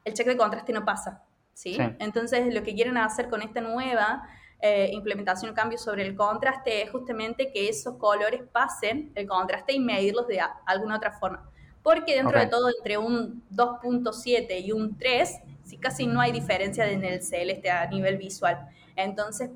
el 0.03 0.13
check 0.13 0.25
de 0.25 0.37
contraste 0.37 0.73
no 0.73 0.83
pasa. 0.83 1.23
¿sí? 1.53 1.77
Entonces, 1.99 2.53
lo 2.53 2.63
que 2.63 2.73
quieren 2.73 2.97
hacer 2.97 3.29
con 3.29 3.41
esta 3.41 3.61
nueva 3.61 4.27
eh, 4.61 4.89
implementación, 4.91 5.53
cambio 5.53 5.77
sobre 5.77 6.05
el 6.05 6.15
contraste, 6.15 6.81
es 6.83 6.91
justamente 6.91 7.51
que 7.51 7.69
esos 7.69 7.95
colores 7.95 8.41
pasen 8.51 9.11
el 9.15 9.27
contraste 9.27 9.73
y 9.73 9.79
medirlos 9.79 10.27
de 10.27 10.41
alguna 10.65 10.97
otra 10.97 11.11
forma 11.13 11.49
porque 11.83 12.15
dentro 12.15 12.37
de 12.37 12.47
todo 12.47 12.69
entre 12.77 12.97
un 12.97 13.43
2.7 13.51 14.61
y 14.63 14.71
un 14.71 14.97
3, 14.97 15.39
sí, 15.63 15.77
casi 15.77 16.07
no 16.07 16.19
hay 16.21 16.31
diferencia 16.31 16.87
en 16.89 17.03
el 17.03 17.23
celeste 17.23 17.69
a 17.71 17.87
nivel 17.87 18.17
visual. 18.17 18.67
Entonces, 18.95 19.49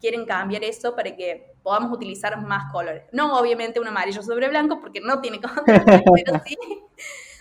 quieren 0.00 0.24
cambiar 0.24 0.62
eso 0.64 0.94
para 0.94 1.14
que 1.16 1.52
podamos 1.62 1.92
utilizar 1.92 2.40
más 2.40 2.70
colores. 2.72 3.02
No 3.12 3.38
obviamente 3.38 3.80
un 3.80 3.88
amarillo 3.88 4.22
sobre 4.22 4.48
blanco 4.48 4.80
porque 4.80 5.00
no 5.00 5.20
tiene 5.20 5.40
contraste, 5.40 6.02
pero 6.24 6.40
sí, 6.46 6.56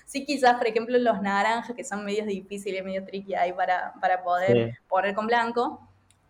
sí 0.06 0.26
quizás, 0.26 0.56
por 0.58 0.68
ejemplo, 0.68 0.98
los 0.98 1.22
naranjas, 1.22 1.76
que 1.76 1.84
son 1.84 2.04
medios 2.04 2.26
difíciles, 2.28 2.84
medio 2.84 3.06
tricky 3.06 3.36
ahí 3.36 3.54
para, 3.54 3.94
para 4.02 4.24
poder 4.24 4.72
Sí. 4.72 4.78
poner 4.90 5.14
con 5.14 5.28
blanco, 5.28 5.88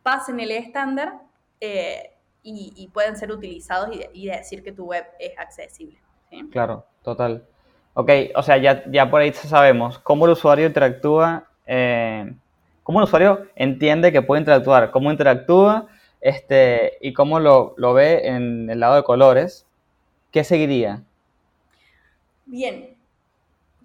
pasen 0.08 0.40
el 0.40 0.52
estándar 0.52 1.20
eh, 1.60 2.14
y, 2.42 2.72
y 2.78 2.88
pueden 2.88 3.18
ser 3.18 3.30
utilizados 3.30 3.94
y, 3.94 4.06
y 4.14 4.28
decir 4.28 4.64
que 4.64 4.72
tu 4.72 4.86
web 4.86 5.06
es 5.20 5.38
accesible. 5.38 6.00
¿sí? 6.30 6.48
Claro, 6.50 6.86
total. 7.04 7.46
Ok, 7.94 8.10
o 8.34 8.42
sea, 8.42 8.56
ya, 8.56 8.90
ya 8.90 9.12
por 9.12 9.20
ahí 9.20 9.34
sabemos 9.34 10.00
cómo 10.00 10.24
el 10.24 10.32
usuario 10.32 10.66
interactúa, 10.66 11.50
eh, 11.66 12.34
cómo 12.84 13.00
el 13.00 13.04
usuario 13.04 13.48
entiende 13.56 14.14
que 14.14 14.22
puede 14.22 14.40
interactuar, 14.40 14.92
cómo 14.92 15.12
interactúa 15.12 15.88
este, 16.22 16.94
y 17.02 17.12
cómo 17.12 17.42
lo, 17.42 17.74
lo 17.76 17.94
ve 17.94 18.30
en 18.30 18.70
el 18.70 18.80
lado 18.80 18.96
de 18.96 19.04
colores. 19.04 19.68
¿Qué 20.32 20.46
seguiría? 20.46 21.04
Bien, 22.46 22.97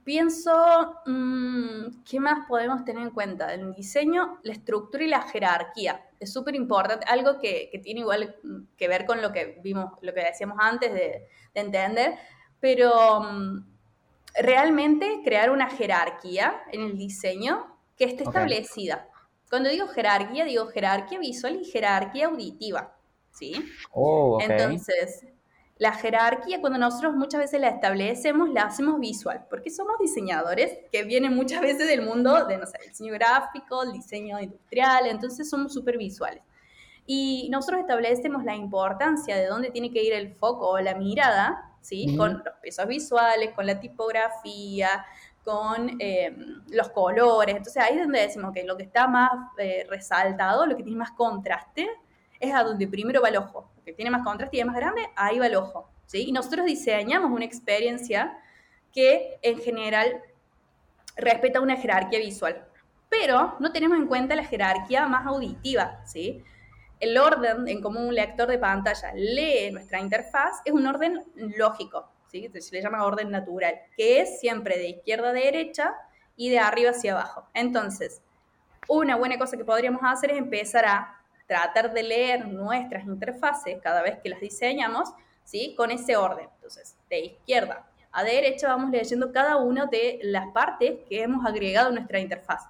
pienso, 0.05 1.01
mm, 1.07 2.03
¿qué 2.09 2.21
más 2.21 2.47
podemos 2.47 2.85
tener 2.85 3.03
en 3.03 3.11
cuenta? 3.11 3.55
En 3.55 3.73
diseño, 3.73 4.39
la 4.43 4.53
estructura 4.53 5.05
y 5.05 5.09
la 5.09 5.23
jerarquía. 5.23 6.09
Es 6.19 6.33
súper 6.33 6.55
importante, 6.55 7.07
algo 7.09 7.39
que, 7.39 7.69
que 7.71 7.79
tiene 7.79 8.01
igual 8.01 8.37
mm, 8.43 8.77
que 8.77 8.89
ver 8.89 9.07
con 9.07 9.23
lo 9.23 9.33
que 9.33 9.61
vimos, 9.63 9.93
lo 10.01 10.13
que 10.15 10.25
decíamos 10.25 10.59
antes 10.61 10.93
de, 10.93 11.29
de 11.55 11.61
entender, 11.61 12.15
pero 12.61 13.21
mm, 13.21 13.65
realmente 14.41 15.21
crear 15.25 15.51
una 15.51 15.69
jerarquía 15.69 16.63
en 16.73 16.83
el 16.83 16.97
diseño 16.97 17.77
que 17.97 18.05
esté 18.05 18.25
establecida. 18.25 19.09
Cuando 19.49 19.69
digo 19.69 19.87
jerarquía, 19.89 20.45
digo 20.45 20.67
jerarquía 20.69 21.19
visual 21.19 21.61
y 21.61 21.65
jerarquía 21.65 22.27
auditiva, 22.27 22.97
¿sí? 23.31 23.53
Oh, 23.91 24.37
ok. 24.37 24.45
Entonces, 24.49 25.27
la 25.79 25.93
jerarquía, 25.93 26.61
cuando 26.61 26.79
nosotros 26.79 27.15
muchas 27.15 27.41
veces 27.41 27.61
la 27.61 27.69
establecemos, 27.69 28.51
la 28.51 28.63
hacemos 28.65 29.01
visual, 29.01 29.47
porque 29.51 29.71
somos 29.71 29.99
diseñadores 29.99 30.79
que 30.93 31.03
vienen 31.03 31.35
muchas 31.35 31.61
veces 31.61 31.89
del 31.89 32.03
mundo 32.03 32.47
de, 32.47 32.59
no 32.59 32.67
sé, 32.67 32.79
el 32.83 32.89
diseño 32.91 33.15
gráfico, 33.15 33.83
el 33.83 33.93
diseño 33.93 34.41
industrial, 34.41 35.07
entonces 35.07 35.49
somos 35.49 35.73
súper 35.73 35.99
visuales. 35.99 36.43
Y 37.05 37.49
nosotros 37.51 37.81
establecemos 37.81 38.45
la 38.45 38.55
importancia 38.55 39.37
de 39.37 39.47
dónde 39.47 39.71
tiene 39.71 39.91
que 39.91 40.03
ir 40.05 40.13
el 40.13 40.35
foco 40.35 40.69
o 40.69 40.79
la 40.79 40.95
mirada, 40.95 41.73
¿sí? 41.81 42.17
Con 42.17 42.35
los 42.45 42.55
pesos 42.63 42.87
visuales, 42.87 43.53
con 43.53 43.67
la 43.67 43.81
tipografía, 43.81 45.05
con 45.45 45.97
eh, 45.99 46.37
los 46.69 46.91
colores. 46.91 47.57
Entonces 47.57 47.83
ahí 47.83 47.97
es 47.97 48.03
donde 48.03 48.21
decimos 48.21 48.53
que 48.53 48.63
lo 48.65 48.77
que 48.77 48.85
está 48.85 49.09
más 49.09 49.31
eh, 49.59 49.85
resaltado, 49.89 50.67
lo 50.67 50.77
que 50.77 50.85
tiene 50.85 50.99
más 50.99 51.11
contraste, 51.13 51.89
es 52.43 52.53
a 52.53 52.65
donde 52.65 52.89
primero 52.89 53.23
va 53.23 53.29
el 53.29 53.37
ojo. 53.37 53.71
Lo 53.77 53.85
que 53.85 53.93
tiene 53.93 54.11
más 54.11 54.25
contraste 54.25 54.57
y 54.57 54.61
es 54.61 54.67
más 54.67 54.77
grande, 54.77 55.09
ahí 55.17 55.39
va 55.39 55.47
el 55.47 55.55
ojo. 55.55 55.89
¿sí? 56.07 56.25
Y 56.29 56.33
nosotros 56.33 56.67
diseñamos 56.67 57.31
una 57.31 57.45
experiencia 57.45 58.37
que 58.93 59.39
en 59.43 59.59
general 59.59 60.21
respeta 61.17 61.61
una 61.61 61.77
jerarquía 61.77 62.19
visual. 62.19 62.67
Pero 63.09 63.55
no 63.61 63.73
tenemos 63.73 63.97
en 63.97 64.07
cuenta 64.07 64.35
la 64.35 64.45
jerarquía 64.45 65.07
más 65.07 65.27
auditiva, 65.27 66.01
¿sí? 66.05 66.43
El 66.99 67.17
orden 67.19 67.69
en 67.69 67.81
cómo 67.81 68.01
un 68.01 68.15
lector 68.15 68.49
de 68.49 68.59
pantalla 68.59 69.13
lee 69.15 69.71
nuestra 69.71 70.01
interfaz 70.01 70.61
es 70.65 70.73
un 70.73 70.87
orden 70.87 71.23
lógico, 71.35 72.09
¿sí? 72.27 72.51
Se 72.59 72.75
le 72.75 72.83
llama 72.83 73.05
orden 73.05 73.31
natural, 73.31 73.75
que 73.97 74.21
es 74.21 74.41
siempre 74.41 74.79
de 74.79 74.89
izquierda 74.89 75.31
a 75.31 75.33
derecha 75.33 75.95
y 76.37 76.51
de 76.51 76.59
arriba 76.59 76.91
hacia 76.91 77.13
abajo. 77.13 77.47
Entonces, 77.55 78.23
una 78.89 79.17
buena 79.17 79.39
cosa 79.39 79.57
que 79.57 79.65
podríamos 79.65 80.01
hacer 80.05 80.31
es 80.31 80.39
empezar 80.39 80.87
a 80.87 81.22
tratar 81.53 81.93
de 81.93 82.03
leer 82.03 82.49
nuestras 82.49 83.05
interfaces 83.05 83.79
cada 83.83 84.03
vez 84.03 84.19
que 84.23 84.31
las 84.31 84.41
diseñamos, 84.41 85.11
¿sí? 85.45 85.75
Con 85.77 85.91
ese 85.91 86.17
orden. 86.17 86.49
Entonces, 86.55 86.97
de 87.11 87.21
izquierda 87.21 87.87
a 88.13 88.25
derecha 88.25 88.69
vamos 88.69 88.91
leyendo 88.91 89.33
cada 89.33 89.57
una 89.57 89.87
de 89.87 90.19
las 90.23 90.49
partes 90.53 91.01
que 91.09 91.23
hemos 91.23 91.45
agregado 91.47 91.89
a 91.89 91.93
nuestra 91.93 92.21
interfaz. 92.21 92.63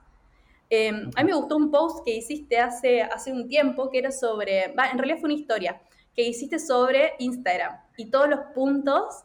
Eh, 0.71 0.89
a 0.89 1.23
mí 1.23 1.31
me 1.31 1.37
gustó 1.37 1.57
un 1.57 1.71
post 1.71 2.05
que 2.05 2.17
hiciste 2.17 2.59
hace, 2.59 3.03
hace 3.03 3.33
un 3.33 3.49
tiempo 3.49 3.91
que 3.91 3.99
era 3.99 4.11
sobre, 4.11 4.73
va, 4.79 4.89
en 4.91 4.99
realidad 4.99 5.19
fue 5.19 5.31
una 5.31 5.39
historia, 5.39 5.81
que 6.15 6.23
hiciste 6.23 6.59
sobre 6.59 7.15
Instagram 7.19 7.77
y 7.97 8.11
todos 8.11 8.29
los 8.29 8.41
puntos 8.55 9.25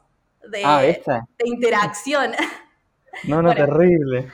de, 0.50 0.62
Ah, 0.66 0.82
de 0.82 1.02
interacción. 1.46 2.32
No, 3.24 3.42
no, 3.42 3.50
Bueno. 3.54 3.66
terrible. 3.66 4.32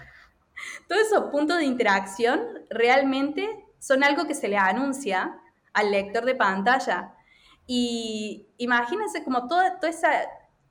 Todos 0.88 1.02
esos 1.02 1.26
puntos 1.32 1.58
de 1.58 1.66
interacción 1.66 2.42
realmente 2.70 3.63
son 3.84 4.02
algo 4.02 4.26
que 4.26 4.34
se 4.34 4.48
le 4.48 4.56
anuncia 4.58 5.38
al 5.74 5.92
lector 5.92 6.24
de 6.24 6.36
pantalla. 6.36 7.14
Y 7.68 8.48
imagínense 8.58 9.24
como 9.26 9.48
toda, 9.50 9.78
toda 9.80 9.90
esa 9.90 10.10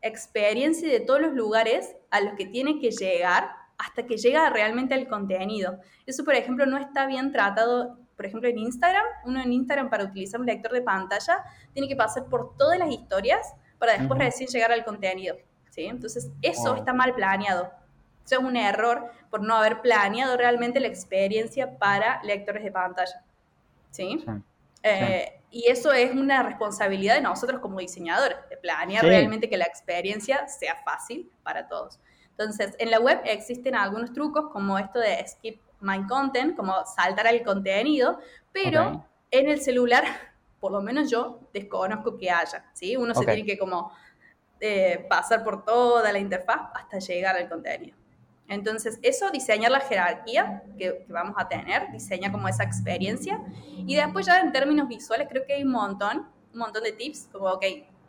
experiencia 0.00 0.88
de 0.88 1.00
todos 1.00 1.20
los 1.20 1.34
lugares 1.34 1.94
a 2.10 2.20
los 2.22 2.34
que 2.34 2.46
tiene 2.46 2.80
que 2.80 2.90
llegar 2.90 3.50
hasta 3.76 4.04
que 4.06 4.16
llega 4.16 4.48
realmente 4.48 4.94
al 4.94 5.08
contenido. 5.08 5.78
Eso, 6.06 6.24
por 6.24 6.34
ejemplo, 6.34 6.64
no 6.64 6.78
está 6.78 7.04
bien 7.06 7.32
tratado, 7.32 7.98
por 8.16 8.24
ejemplo, 8.24 8.48
en 8.48 8.58
Instagram. 8.58 9.04
Uno 9.26 9.42
en 9.42 9.52
Instagram 9.52 9.90
para 9.90 10.04
utilizar 10.04 10.40
un 10.40 10.46
lector 10.46 10.72
de 10.72 10.80
pantalla 10.80 11.44
tiene 11.74 11.88
que 11.88 11.96
pasar 11.96 12.24
por 12.30 12.56
todas 12.56 12.78
las 12.78 12.90
historias 12.90 13.52
para 13.78 13.92
después 13.92 14.12
Ujú. 14.12 14.20
recién 14.20 14.48
llegar 14.48 14.72
al 14.72 14.84
contenido. 14.84 15.36
¿sí? 15.68 15.84
Entonces, 15.84 16.30
eso 16.40 16.70
Wow. 16.70 16.76
está 16.76 16.92
mal 16.94 17.14
planeado. 17.14 17.70
Eso 18.24 18.36
es 18.38 18.44
un 18.44 18.56
error 18.56 19.10
por 19.30 19.42
no 19.42 19.56
haber 19.56 19.80
planeado 19.80 20.36
realmente 20.36 20.80
la 20.80 20.88
experiencia 20.88 21.78
para 21.78 22.22
lectores 22.22 22.62
de 22.62 22.70
pantalla. 22.70 23.22
¿Sí? 23.90 24.22
Sí. 24.24 24.32
Eh, 24.84 25.40
y 25.50 25.68
eso 25.68 25.92
es 25.92 26.12
una 26.12 26.42
responsabilidad 26.42 27.14
de 27.16 27.20
nosotros 27.20 27.60
como 27.60 27.78
diseñadores, 27.78 28.38
de 28.48 28.56
planear 28.56 29.02
Sí. 29.02 29.08
realmente 29.08 29.48
que 29.48 29.56
la 29.56 29.66
experiencia 29.66 30.48
sea 30.48 30.76
fácil 30.84 31.30
para 31.42 31.68
todos. 31.68 32.00
Entonces, 32.30 32.74
en 32.78 32.90
la 32.90 32.98
web 32.98 33.20
existen 33.24 33.74
algunos 33.74 34.12
trucos 34.12 34.50
como 34.50 34.78
esto 34.78 34.98
de 34.98 35.24
skip 35.28 35.60
my 35.80 36.06
content, 36.06 36.56
como 36.56 36.74
saltar 36.86 37.26
al 37.26 37.42
contenido, 37.42 38.18
pero 38.52 39.04
en 39.30 39.48
el 39.48 39.60
celular, 39.60 40.04
por 40.60 40.72
lo 40.72 40.80
menos 40.80 41.10
yo 41.10 41.40
desconozco 41.52 42.16
que 42.16 42.30
haya, 42.30 42.64
¿sí? 42.72 42.96
Uno 42.96 43.14
se 43.14 43.24
tiene 43.24 43.44
que 43.44 43.58
como 43.58 43.92
eh, 44.60 45.04
pasar 45.08 45.42
por 45.44 45.64
toda 45.64 46.12
la 46.12 46.18
interfaz 46.18 46.70
hasta 46.74 46.98
llegar 46.98 47.36
al 47.36 47.48
contenido. 47.48 47.96
Entonces, 48.52 48.98
eso, 49.02 49.30
diseñar 49.30 49.70
la 49.70 49.80
jerarquía 49.80 50.62
que, 50.78 51.04
que 51.06 51.12
vamos 51.12 51.34
a 51.38 51.48
tener, 51.48 51.90
diseña 51.90 52.30
como 52.30 52.48
esa 52.48 52.64
experiencia. 52.64 53.40
Y 53.86 53.96
después 53.96 54.26
ya 54.26 54.40
en 54.40 54.52
términos 54.52 54.88
visuales 54.88 55.28
creo 55.30 55.44
que 55.46 55.54
hay 55.54 55.62
un 55.64 55.72
montón, 55.72 56.28
un 56.52 56.58
montón 56.58 56.82
de 56.82 56.92
tips, 56.92 57.28
como, 57.32 57.46
ok, 57.46 57.64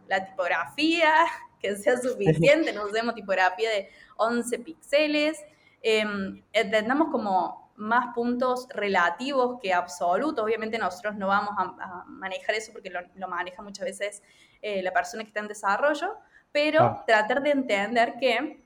la 0.07 0.25
tipografía, 0.25 1.13
que 1.59 1.75
sea 1.75 1.97
suficiente, 1.97 2.73
no 2.73 2.85
usemos 2.85 3.15
tipografía 3.15 3.69
de 3.69 3.89
11 4.17 4.59
píxeles, 4.59 5.43
eh, 5.81 6.03
entendamos 6.51 7.09
como 7.09 7.71
más 7.75 8.13
puntos 8.13 8.67
relativos 8.69 9.59
que 9.61 9.73
absolutos. 9.73 10.43
Obviamente 10.43 10.77
nosotros 10.77 11.15
no 11.15 11.27
vamos 11.27 11.53
a, 11.57 11.63
a 11.83 12.03
manejar 12.05 12.55
eso 12.55 12.71
porque 12.71 12.89
lo, 12.89 12.99
lo 13.15 13.27
maneja 13.27 13.61
muchas 13.61 13.85
veces 13.85 14.23
eh, 14.61 14.81
la 14.83 14.91
persona 14.91 15.23
que 15.23 15.29
está 15.29 15.39
en 15.39 15.47
desarrollo, 15.47 16.15
pero 16.51 16.79
Claro. 16.79 17.03
tratar 17.07 17.41
de 17.41 17.51
entender 17.51 18.15
que 18.19 18.62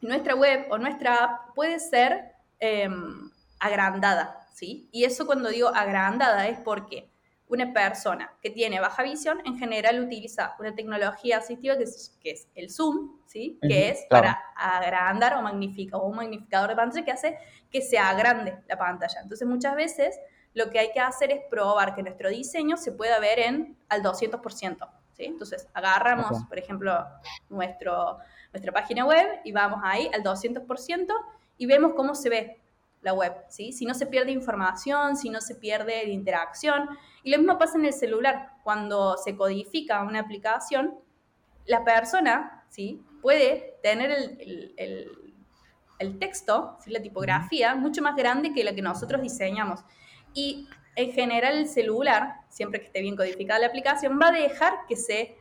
nuestra 0.00 0.34
web 0.34 0.66
o 0.70 0.78
nuestra 0.78 1.16
app 1.16 1.54
puede 1.54 1.78
ser 1.78 2.32
eh, 2.58 2.88
agrandada, 3.58 4.46
¿sí? 4.52 4.88
Y 4.92 5.04
eso 5.04 5.26
cuando 5.26 5.48
digo 5.48 5.68
agrandada 5.68 6.48
es 6.48 6.58
porque 6.58 7.10
una 7.50 7.72
persona 7.72 8.32
que 8.40 8.50
tiene 8.50 8.80
baja 8.80 9.02
visión 9.02 9.40
en 9.44 9.58
general 9.58 10.00
utiliza 10.00 10.54
una 10.60 10.74
tecnología 10.74 11.38
asistiva 11.38 11.76
que 11.76 11.82
es, 11.82 12.16
que 12.22 12.30
es 12.30 12.48
el 12.54 12.70
zoom, 12.70 13.18
¿sí? 13.26 13.58
Que 13.60 13.90
es 13.90 14.06
claro. 14.08 14.28
para 14.28 14.42
agrandar 14.54 15.34
o 15.34 15.42
magnificar, 15.42 16.00
o 16.00 16.04
un 16.04 16.16
magnificador 16.16 16.70
de 16.70 16.76
pantalla 16.76 17.04
que 17.04 17.10
hace 17.10 17.38
que 17.70 17.82
se 17.82 17.98
agrande 17.98 18.56
la 18.68 18.78
pantalla. 18.78 19.20
Entonces 19.20 19.46
muchas 19.48 19.74
veces 19.74 20.18
lo 20.54 20.70
que 20.70 20.78
hay 20.78 20.92
que 20.92 21.00
hacer 21.00 21.32
es 21.32 21.40
probar 21.50 21.94
que 21.94 22.02
nuestro 22.02 22.28
diseño 22.28 22.76
se 22.76 22.92
pueda 22.92 23.18
ver 23.18 23.40
en 23.40 23.76
al 23.88 24.02
200%, 24.02 24.88
¿sí? 25.12 25.24
Entonces 25.24 25.68
agarramos, 25.74 26.44
por 26.48 26.58
ejemplo, 26.58 27.04
nuestro, 27.48 28.18
nuestra 28.52 28.72
página 28.72 29.04
web 29.06 29.40
y 29.44 29.52
vamos 29.52 29.80
ahí 29.84 30.10
al 30.14 30.22
200% 30.22 31.06
y 31.58 31.66
vemos 31.66 31.92
cómo 31.94 32.14
se 32.14 32.28
ve 32.28 32.56
la 33.02 33.14
web, 33.14 33.34
¿sí? 33.48 33.72
Si 33.72 33.86
no 33.86 33.94
se 33.94 34.06
pierde 34.06 34.30
información, 34.32 35.16
si 35.16 35.30
no 35.30 35.40
se 35.40 35.54
pierde 35.54 36.04
la 36.04 36.12
interacción. 36.12 36.88
Y 37.22 37.30
lo 37.30 37.38
mismo 37.38 37.58
pasa 37.58 37.78
en 37.78 37.86
el 37.86 37.92
celular. 37.94 38.50
Cuando 38.62 39.16
se 39.16 39.36
codifica 39.36 40.02
una 40.02 40.20
aplicación, 40.20 40.94
la 41.66 41.82
persona, 41.84 42.64
¿sí? 42.68 43.02
Puede 43.22 43.78
tener 43.82 44.10
el, 44.10 44.36
el- 44.40 44.74
el- 44.76 45.34
el 45.98 46.18
texto, 46.18 46.78
¿sí? 46.82 46.90
la 46.90 47.00
tipografía, 47.02 47.74
mucho 47.74 48.00
más 48.02 48.16
grande 48.16 48.52
que 48.54 48.64
la 48.64 48.74
que 48.74 48.80
nosotros 48.82 49.20
diseñamos. 49.20 49.80
Y 50.32 50.66
en 50.96 51.12
general 51.12 51.58
el 51.58 51.68
celular, 51.68 52.36
siempre 52.48 52.80
que 52.80 52.86
esté 52.86 53.02
bien 53.02 53.16
codificada 53.16 53.60
la 53.60 53.66
aplicación, 53.66 54.18
va 54.20 54.28
a 54.28 54.32
dejar 54.32 54.72
que 54.88 54.96
se 54.96 55.36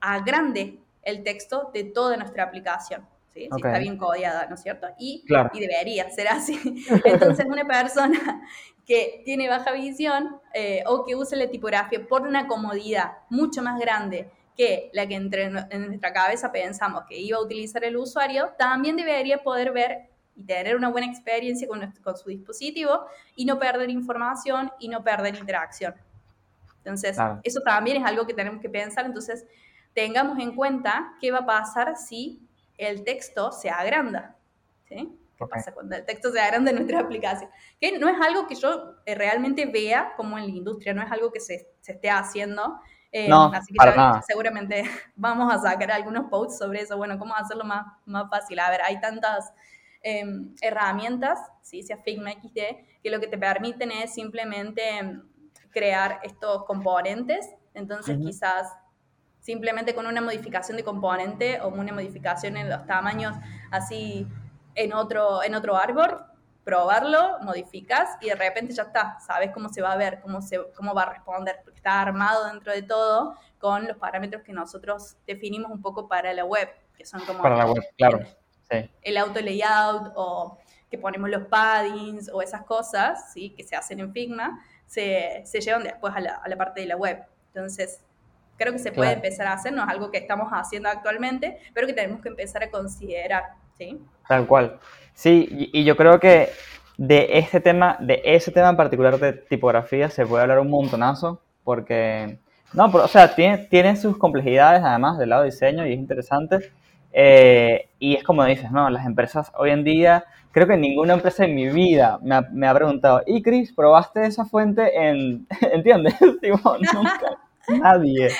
agrande 0.00 0.78
el 1.02 1.22
texto 1.22 1.70
de 1.74 1.84
toda 1.84 2.16
nuestra 2.16 2.44
aplicación. 2.44 3.06
¿sí? 3.32 3.48
Si 3.50 3.56
está 3.66 3.78
bien 3.78 3.96
codeada, 3.96 4.46
¿no 4.46 4.54
es 4.56 4.62
cierto? 4.62 4.86
Y, 4.98 5.24
Claro. 5.26 5.50
y 5.54 5.60
debería 5.60 6.10
ser 6.10 6.28
así. 6.28 6.58
Entonces, 7.04 7.46
una 7.46 7.64
persona 7.66 8.42
que 8.86 9.22
tiene 9.24 9.48
baja 9.48 9.72
visión 9.72 10.40
eh, 10.54 10.82
o 10.86 11.04
que 11.04 11.14
usa 11.16 11.38
la 11.38 11.48
tipografía 11.48 12.06
por 12.06 12.22
una 12.22 12.46
comodidad 12.46 13.12
mucho 13.30 13.62
más 13.62 13.78
grande 13.80 14.30
que 14.56 14.90
la 14.92 15.06
que 15.06 15.14
entre, 15.14 15.44
en 15.44 15.86
nuestra 15.86 16.12
cabeza 16.12 16.52
pensamos 16.52 17.04
que 17.08 17.18
iba 17.18 17.38
a 17.38 17.40
utilizar 17.40 17.82
el 17.84 17.96
usuario, 17.96 18.50
también 18.58 18.96
debería 18.96 19.38
poder 19.42 19.72
ver 19.72 20.10
y 20.36 20.44
tener 20.44 20.76
una 20.76 20.90
buena 20.90 21.06
experiencia 21.06 21.66
con, 21.66 21.78
nuestro- 21.78 22.02
con 22.02 22.16
su 22.18 22.28
dispositivo 22.28 23.06
y 23.34 23.44
no 23.46 23.58
perder 23.58 23.88
información 23.88 24.70
y 24.78 24.88
no 24.88 25.02
perder 25.02 25.36
interacción. 25.36 25.94
Entonces, 26.78 27.16
Claro. 27.16 27.40
eso 27.44 27.60
también 27.60 27.98
es 27.98 28.04
algo 28.04 28.26
que 28.26 28.34
tenemos 28.34 28.60
que 28.60 28.68
pensar. 28.68 29.06
Entonces, 29.06 29.46
tengamos 29.94 30.38
en 30.38 30.54
cuenta 30.54 31.14
qué 31.20 31.30
va 31.30 31.38
a 31.40 31.46
pasar 31.46 31.96
si 31.96 32.40
el 32.78 33.04
texto 33.04 33.52
se 33.52 33.70
agranda. 33.70 34.36
¿sí? 34.88 35.18
¿Qué 35.36 35.44
Ok. 35.44 35.50
pasa 35.50 35.72
cuando 35.72 35.96
el 35.96 36.04
texto 36.04 36.30
se 36.30 36.40
agranda 36.40 36.70
en 36.70 36.76
nuestra 36.76 37.00
aplicación? 37.00 37.50
Que 37.80 37.98
no 37.98 38.08
es 38.08 38.16
algo 38.20 38.46
que 38.46 38.54
yo 38.54 38.94
eh, 39.06 39.14
realmente 39.14 39.66
vea 39.66 40.12
como 40.16 40.38
en 40.38 40.44
la 40.44 40.50
industria, 40.50 40.94
no 40.94 41.02
es 41.02 41.10
algo 41.10 41.32
que 41.32 41.40
se, 41.40 41.68
se 41.80 41.92
esté 41.92 42.10
haciendo. 42.10 42.80
Eh, 43.10 43.28
No, 43.28 43.52
así 43.52 43.72
que 43.72 43.76
para 43.76 43.90
ya- 43.92 43.96
nada. 43.96 44.22
seguramente 44.22 44.84
vamos 45.16 45.52
a 45.52 45.58
sacar 45.58 45.90
algunos 45.92 46.28
posts 46.30 46.58
sobre 46.58 46.80
eso. 46.82 46.96
Bueno, 46.96 47.18
cómo 47.18 47.34
hacerlo 47.34 47.64
más, 47.64 47.84
más 48.06 48.28
fácil. 48.30 48.58
A 48.60 48.70
ver, 48.70 48.80
hay 48.82 49.00
tantas 49.00 49.52
eh, 50.02 50.24
herramientas, 50.62 51.38
¿sí? 51.60 51.82
sea 51.82 51.98
Figma 51.98 52.32
XD, 52.32 53.00
que 53.02 53.10
lo 53.10 53.20
que 53.20 53.26
te 53.26 53.36
permiten 53.38 53.90
es 53.92 54.14
simplemente 54.14 54.96
em, 54.98 55.22
crear 55.70 56.20
estos 56.22 56.64
componentes. 56.64 57.48
Entonces, 57.74 58.16
Ujú. 58.16 58.26
quizás 58.26 58.66
simplemente 59.42 59.94
con 59.94 60.06
una 60.06 60.20
modificación 60.20 60.76
de 60.76 60.84
componente 60.84 61.60
o 61.60 61.68
una 61.68 61.92
modificación 61.92 62.56
en 62.56 62.70
los 62.70 62.86
tamaños 62.86 63.34
así 63.70 64.26
en 64.76 64.92
otro, 64.94 65.42
en 65.42 65.54
otro 65.56 65.76
árbol, 65.76 66.24
probarlo, 66.64 67.38
modificas 67.42 68.16
y 68.20 68.28
de 68.28 68.36
repente 68.36 68.72
ya 68.72 68.84
está, 68.84 69.18
sabes 69.18 69.50
cómo 69.52 69.68
se 69.68 69.82
va 69.82 69.92
a 69.92 69.96
ver, 69.96 70.20
cómo, 70.20 70.40
se, 70.40 70.60
cómo 70.76 70.94
va 70.94 71.02
a 71.02 71.12
responder, 71.14 71.60
porque 71.64 71.78
está 71.78 72.00
armado 72.00 72.46
dentro 72.46 72.72
de 72.72 72.82
todo 72.82 73.36
con 73.58 73.86
los 73.88 73.96
parámetros 73.96 74.42
que 74.44 74.52
nosotros 74.52 75.16
definimos 75.26 75.72
un 75.72 75.82
poco 75.82 76.06
para 76.06 76.32
la 76.32 76.44
web, 76.44 76.68
que 76.96 77.04
son 77.04 77.20
como 77.26 77.42
Para 77.42 77.56
la 77.56 77.66
web, 77.66 77.82
claro. 77.98 78.20
Sí. 78.70 78.88
el 79.02 79.16
auto 79.18 79.40
layout 79.40 80.12
o 80.14 80.56
que 80.88 80.96
ponemos 80.96 81.28
los 81.28 81.48
paddings 81.48 82.30
o 82.32 82.40
esas 82.42 82.62
cosas, 82.62 83.32
¿sí? 83.32 83.50
que 83.50 83.64
se 83.64 83.74
hacen 83.74 83.98
en 83.98 84.12
Figma, 84.12 84.64
se, 84.86 85.42
se 85.44 85.60
llevan 85.60 85.82
después 85.82 86.14
a 86.14 86.20
la, 86.20 86.34
a 86.36 86.48
la 86.48 86.56
parte 86.56 86.80
de 86.80 86.86
la 86.86 86.96
web. 86.96 87.24
Entonces, 87.48 88.04
creo 88.56 88.72
que 88.72 88.78
se 88.78 88.92
puede 88.92 89.10
Claro. 89.10 89.24
empezar 89.24 89.46
a 89.46 89.52
hacer, 89.54 89.72
no 89.72 89.82
es 89.82 89.88
algo 89.88 90.10
que 90.10 90.18
estamos 90.18 90.48
haciendo 90.52 90.88
actualmente, 90.88 91.58
pero 91.74 91.86
que 91.86 91.92
tenemos 91.92 92.20
que 92.20 92.28
empezar 92.28 92.62
a 92.62 92.70
considerar. 92.70 93.42
¿sí? 93.76 93.98
Tal 94.28 94.46
cual. 94.46 94.78
Sí, 95.14 95.48
y, 95.72 95.80
y 95.80 95.84
yo 95.84 95.96
creo 95.96 96.20
que 96.20 96.50
de 96.96 97.38
este 97.38 97.60
tema, 97.60 97.96
de 98.00 98.20
ese 98.24 98.50
tema 98.52 98.68
en 98.68 98.76
particular 98.76 99.18
de 99.18 99.32
tipografía, 99.32 100.08
se 100.10 100.26
puede 100.26 100.42
hablar 100.42 100.58
un 100.60 100.70
montonazo, 100.70 101.40
porque, 101.64 102.38
no, 102.72 102.90
pero, 102.92 103.04
o 103.04 103.08
sea, 103.08 103.34
tiene, 103.34 103.58
tiene 103.58 103.96
sus 103.96 104.16
complejidades 104.18 104.82
además 104.84 105.18
del 105.18 105.30
lado 105.30 105.42
de 105.42 105.50
diseño 105.50 105.86
y 105.86 105.92
es 105.94 105.98
interesante. 105.98 106.70
Eh, 107.12 107.88
y 107.98 108.14
es 108.16 108.24
como 108.24 108.44
dices, 108.44 108.70
¿no? 108.70 108.88
Las 108.88 109.04
empresas 109.04 109.52
hoy 109.56 109.70
en 109.70 109.84
día, 109.84 110.24
creo 110.50 110.66
que 110.66 110.76
ninguna 110.76 111.14
empresa 111.14 111.44
en 111.44 111.54
mi 111.54 111.68
vida 111.68 112.18
me 112.22 112.34
ha, 112.36 112.40
me 112.52 112.66
ha 112.66 112.74
preguntado, 112.74 113.22
¿y 113.26 113.42
Chris, 113.42 113.72
probaste 113.72 114.24
esa 114.26 114.44
fuente 114.46 114.90
en, 114.96 115.46
¿entiendes? 115.72 116.14
Tipo, 116.40 116.76
nunca, 116.94 117.38
nadie. 117.68 118.30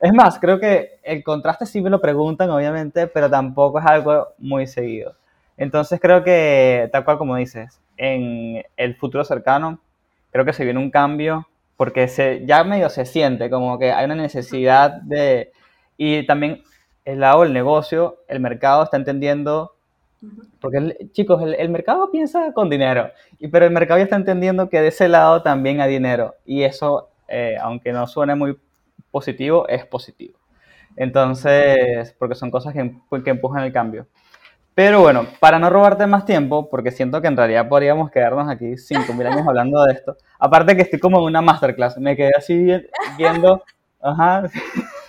Es 0.00 0.12
más, 0.12 0.38
creo 0.38 0.60
que 0.60 0.98
el 1.02 1.22
contraste 1.24 1.66
sí 1.66 1.80
me 1.80 1.90
lo 1.90 2.00
preguntan, 2.00 2.50
obviamente, 2.50 3.06
pero 3.06 3.30
tampoco 3.30 3.78
es 3.80 3.86
algo 3.86 4.28
muy 4.38 4.66
seguido. 4.66 5.14
Entonces 5.56 6.00
creo 6.00 6.22
que, 6.22 6.88
tal 6.92 7.04
cual 7.04 7.18
como 7.18 7.36
dices, 7.36 7.80
en 7.96 8.62
el 8.76 8.96
futuro 8.96 9.24
cercano, 9.24 9.80
creo 10.32 10.44
que 10.44 10.52
se 10.52 10.64
viene 10.64 10.80
un 10.80 10.90
cambio, 10.90 11.48
porque 11.76 12.08
se, 12.08 12.44
ya 12.46 12.62
medio 12.64 12.90
se 12.90 13.06
siente 13.06 13.48
como 13.50 13.78
que 13.78 13.92
hay 13.92 14.04
una 14.04 14.14
necesidad 14.16 14.90
de... 15.02 15.52
Y 15.96 16.26
también 16.26 16.62
el 17.06 17.20
lado 17.20 17.42
del 17.42 17.52
negocio, 17.54 18.18
el 18.28 18.40
mercado 18.40 18.84
está 18.84 18.98
entendiendo 18.98 19.72
porque, 20.60 20.78
el- 20.78 21.10
chicos, 21.12 21.42
el, 21.42 21.54
el 21.54 21.68
mercado 21.68 22.10
piensa 22.10 22.52
con 22.52 22.70
dinero, 22.70 23.10
y, 23.38 23.48
pero 23.48 23.66
el 23.66 23.72
mercado 23.72 23.98
ya 23.98 24.04
está 24.04 24.16
entendiendo 24.16 24.68
que 24.68 24.80
de 24.80 24.88
ese 24.88 25.08
lado 25.08 25.42
también 25.42 25.80
hay 25.80 25.90
dinero. 25.92 26.34
Y 26.44 26.62
eso, 26.62 27.08
eh, 27.28 27.56
aunque 27.60 27.92
no 27.92 28.06
suene 28.06 28.34
muy 28.34 28.58
positivo, 29.10 29.68
es 29.68 29.84
positivo. 29.86 30.38
Entonces, 30.96 32.14
porque 32.18 32.34
son 32.34 32.50
cosas 32.50 32.72
que, 32.72 32.80
empu- 32.80 33.22
que 33.22 33.30
empujan 33.30 33.64
el 33.64 33.72
cambio. 33.72 34.06
Pero 34.74 35.00
bueno, 35.00 35.26
para 35.40 35.58
no 35.58 35.70
robarte 35.70 36.06
más 36.06 36.24
tiempo, 36.26 36.68
porque 36.70 36.90
siento 36.90 37.20
que 37.22 37.28
en 37.28 37.36
realidad 37.36 37.68
podríamos 37.68 38.10
quedarnos 38.10 38.48
aquí 38.48 38.76
5.000 38.76 39.26
años 39.26 39.46
hablando 39.48 39.82
de 39.84 39.94
esto. 39.94 40.16
Aparte 40.38 40.76
que 40.76 40.82
estoy 40.82 40.98
como 41.00 41.18
en 41.18 41.24
una 41.24 41.42
masterclass, 41.42 41.98
me 41.98 42.16
quedé 42.16 42.32
así 42.36 42.56
vi- 42.62 42.86
viendo, 43.18 43.62
ajá, 44.00 44.42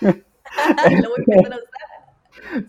Lo 0.00 1.10
voy 1.10 1.24
a 1.36 1.38
usar. 1.38 1.60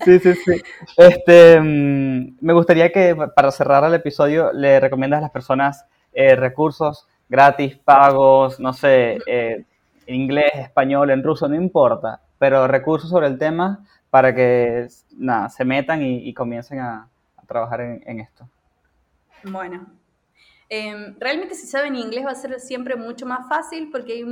Sí, 0.03 0.19
sí, 0.19 0.33
sí. 0.35 0.61
Este, 0.97 1.59
mm, 1.61 2.37
me 2.41 2.53
gustaría 2.53 2.91
que 2.91 3.15
para 3.35 3.51
cerrar 3.51 3.83
el 3.85 3.93
episodio 3.93 4.51
le 4.51 4.79
recomiendas 4.79 5.19
a 5.19 5.21
las 5.21 5.31
personas 5.31 5.85
eh, 6.13 6.35
recursos 6.35 7.07
gratis, 7.29 7.77
pagos, 7.77 8.59
no 8.59 8.73
sé, 8.73 9.19
eh, 9.27 9.63
inglés, 10.07 10.51
español, 10.55 11.11
en 11.11 11.23
ruso, 11.23 11.47
no 11.47 11.55
importa, 11.55 12.19
pero 12.39 12.67
recursos 12.67 13.09
sobre 13.09 13.27
el 13.27 13.37
tema 13.37 13.85
para 14.09 14.33
que 14.33 14.87
nada, 15.11 15.49
se 15.49 15.63
metan 15.63 16.01
y, 16.01 16.33
comiencen 16.33 16.79
a, 16.79 17.07
trabajar 17.47 17.81
en, 17.81 18.19
esto. 18.19 18.47
Bueno, 19.43 19.87
em, 20.67 21.15
realmente 21.19 21.55
si 21.55 21.65
saben 21.65 21.95
inglés 21.95 22.25
va 22.25 22.31
a 22.31 22.35
ser 22.35 22.59
siempre 22.59 22.95
mucho 22.95 23.25
más 23.25 23.47
fácil 23.47 23.89
porque 23.91 24.23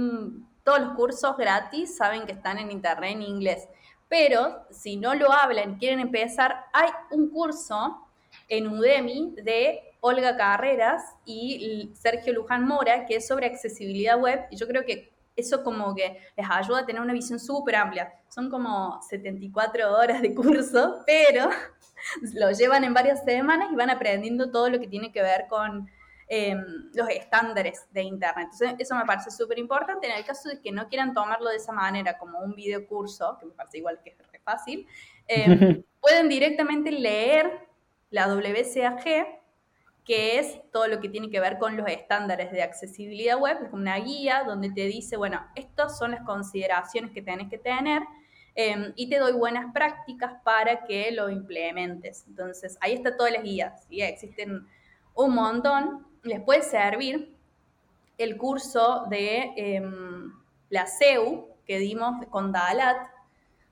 todos 0.63 0.79
los 0.79 0.93
cursos 0.93 1.35
gratis 1.35 1.97
saben 1.97 2.25
que 2.25 2.33
están 2.33 2.59
en 2.59 2.71
internet 2.71 3.13
en 3.13 3.23
inglés. 3.23 3.67
Pero 4.09 4.65
si 4.69 4.97
no 4.97 5.15
lo 5.15 5.31
hablan 5.31 5.77
quieren 5.77 5.99
empezar, 5.99 6.65
hay 6.73 6.89
un 7.11 7.29
curso 7.29 8.07
en 8.47 8.67
Udemy 8.67 9.35
de 9.43 9.86
Olga 10.01 10.37
Carreras 10.37 11.03
y 11.25 11.91
Sergio 11.93 12.33
Luján 12.33 12.67
Mora 12.67 13.05
que 13.05 13.15
es 13.17 13.27
sobre 13.27 13.47
accesibilidad 13.47 14.19
web 14.19 14.45
y 14.51 14.55
yo 14.57 14.67
creo 14.67 14.85
que 14.85 15.11
eso 15.37 15.63
como 15.63 15.93
que 15.93 16.17
les 16.35 16.47
ayuda 16.49 16.79
a 16.79 16.85
tener 16.85 17.01
una 17.01 17.13
visión 17.13 17.39
súper 17.39 17.75
amplia. 17.75 18.11
Son 18.27 18.49
como 18.49 18.99
74 19.03 19.95
horas 19.95 20.21
de 20.21 20.33
curso, 20.33 21.03
pero 21.05 21.49
lo 22.33 22.51
llevan 22.51 22.83
en 22.83 22.93
varias 22.93 23.23
semanas 23.23 23.69
y 23.71 23.75
van 23.75 23.91
aprendiendo 23.91 24.51
todo 24.51 24.69
lo 24.69 24.79
que 24.79 24.87
tiene 24.87 25.11
que 25.11 25.21
ver 25.21 25.45
con 25.47 25.87
eh, 26.27 26.55
los 26.93 27.07
estándares 27.09 27.85
de 27.91 28.01
Internet. 28.01 28.49
Entonces, 28.51 28.75
eso 28.79 28.95
me 28.95 29.05
parece 29.05 29.31
súper 29.31 29.59
importante. 29.59 30.07
En 30.07 30.17
el 30.17 30.25
caso 30.25 30.49
de 30.49 30.59
que 30.59 30.71
no 30.71 30.89
quieran 30.89 31.13
tomarlo 31.13 31.49
de 31.49 31.57
esa 31.57 31.71
manera, 31.71 32.17
como 32.17 32.39
un 32.39 32.53
video 32.53 32.85
curso, 32.85 33.37
que 33.39 33.45
me 33.45 33.53
parece 33.53 33.77
igual 33.77 34.01
que 34.03 34.09
es 34.09 34.31
re 34.31 34.39
fácil, 34.39 34.87
eh, 35.27 35.83
pueden 36.01 36.27
directamente 36.27 36.91
leer 36.91 37.67
la 38.09 38.27
WCAG, 38.27 39.36
que 40.07 40.39
es 40.39 40.61
todo 40.71 40.87
lo 40.87 41.01
que 41.01 41.09
tiene 41.09 41.29
que 41.29 41.41
ver 41.41 41.57
con 41.57 41.75
los 41.75 41.85
estándares 41.89 42.49
de 42.53 42.63
accesibilidad 42.63 43.37
web, 43.37 43.57
es 43.65 43.73
una 43.73 43.97
guía 43.97 44.45
donde 44.47 44.71
te 44.71 44.85
dice, 44.85 45.17
bueno, 45.17 45.45
estas 45.53 45.97
son 45.97 46.11
las 46.11 46.21
consideraciones 46.21 47.11
que 47.11 47.21
tenés 47.21 47.49
que 47.49 47.57
tener 47.57 48.01
eh, 48.55 48.93
y 48.95 49.09
te 49.09 49.19
doy 49.19 49.33
buenas 49.33 49.73
prácticas 49.73 50.41
para 50.45 50.85
que 50.85 51.11
lo 51.11 51.29
implementes. 51.29 52.23
Entonces, 52.25 52.77
ahí 52.79 52.93
está 52.93 53.17
todas 53.17 53.33
las 53.33 53.43
guías, 53.43 53.83
¿sí? 53.89 54.01
existen 54.01 54.65
un 55.13 55.35
montón. 55.35 56.07
Les 56.23 56.39
puede 56.39 56.61
servir 56.61 57.35
el 58.17 58.37
curso 58.37 59.07
de 59.09 59.51
eh, 59.57 59.81
la 60.69 60.87
CEU 60.87 61.49
que 61.65 61.79
dimos 61.79 62.25
con 62.29 62.53
Dalat 62.53 63.09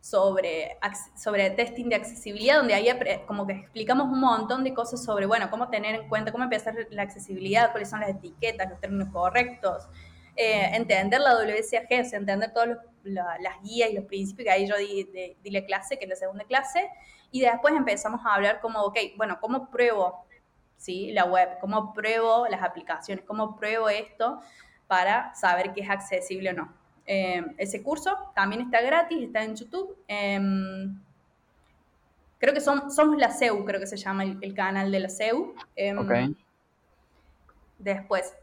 sobre, 0.05 0.77
sobre 1.15 1.49
testing 1.49 1.89
de 1.89 1.95
accesibilidad, 1.95 2.57
donde 2.57 2.75
ahí 2.75 2.87
como 3.25 3.47
que 3.47 3.53
explicamos 3.53 4.05
un 4.05 4.19
montón 4.19 4.63
de 4.63 4.71
cosas 4.71 5.03
sobre, 5.03 5.25
bueno, 5.25 5.49
cómo 5.49 5.67
tener 5.69 5.95
en 5.95 6.07
cuenta, 6.07 6.31
cómo 6.31 6.43
empezar 6.43 6.75
la 6.91 7.01
accesibilidad, 7.01 7.71
cuáles 7.71 7.89
son 7.89 8.01
las 8.01 8.11
etiquetas, 8.11 8.69
los 8.69 8.79
términos 8.79 9.09
correctos, 9.11 9.87
eh, 10.35 10.69
entender 10.73 11.19
la 11.21 11.33
WCAG, 11.33 12.05
o 12.05 12.07
sea, 12.07 12.19
entender 12.19 12.53
todas 12.53 12.77
la, 13.01 13.35
las 13.39 13.59
guías 13.63 13.89
y 13.89 13.95
los 13.95 14.05
principios 14.05 14.45
que 14.45 14.51
ahí 14.51 14.67
yo 14.67 14.77
di, 14.77 15.05
de, 15.05 15.37
di 15.41 15.49
la 15.49 15.65
clase, 15.65 15.97
que 15.97 16.05
es 16.05 16.09
la 16.09 16.15
segunda 16.15 16.43
clase, 16.43 16.87
y 17.31 17.41
después 17.41 17.73
empezamos 17.73 18.23
a 18.27 18.35
hablar 18.35 18.61
como, 18.61 18.81
ok, 18.81 18.99
bueno, 19.17 19.39
¿cómo 19.41 19.71
pruebo 19.71 20.23
¿sí? 20.77 21.13
la 21.13 21.25
web? 21.25 21.57
¿Cómo 21.59 21.95
pruebo 21.95 22.45
las 22.47 22.61
aplicaciones? 22.61 23.25
¿Cómo 23.25 23.55
pruebo 23.55 23.89
esto 23.89 24.39
para 24.85 25.33
saber 25.33 25.73
que 25.73 25.81
es 25.81 25.89
accesible 25.89 26.51
o 26.51 26.53
no? 26.53 26.84
Eh, 27.05 27.43
ese 27.57 27.83
curso 27.83 28.17
también 28.33 28.61
está 28.61 28.81
gratis, 28.81 29.23
está 29.23 29.43
en 29.43 29.55
YouTube. 29.55 29.95
Eh, 30.07 30.39
creo 32.39 32.53
que 32.53 32.61
son, 32.61 32.91
somos 32.91 33.17
la 33.17 33.31
CEU, 33.31 33.63
creo 33.65 33.79
que 33.79 33.87
se 33.87 33.97
llama 33.97 34.23
el, 34.23 34.37
el 34.41 34.53
canal 34.53 34.91
de 34.91 34.99
la 34.99 35.09
CEU. 35.09 35.53
Eh, 35.75 35.95
Ok. 35.95 36.11
Después, 37.77 38.33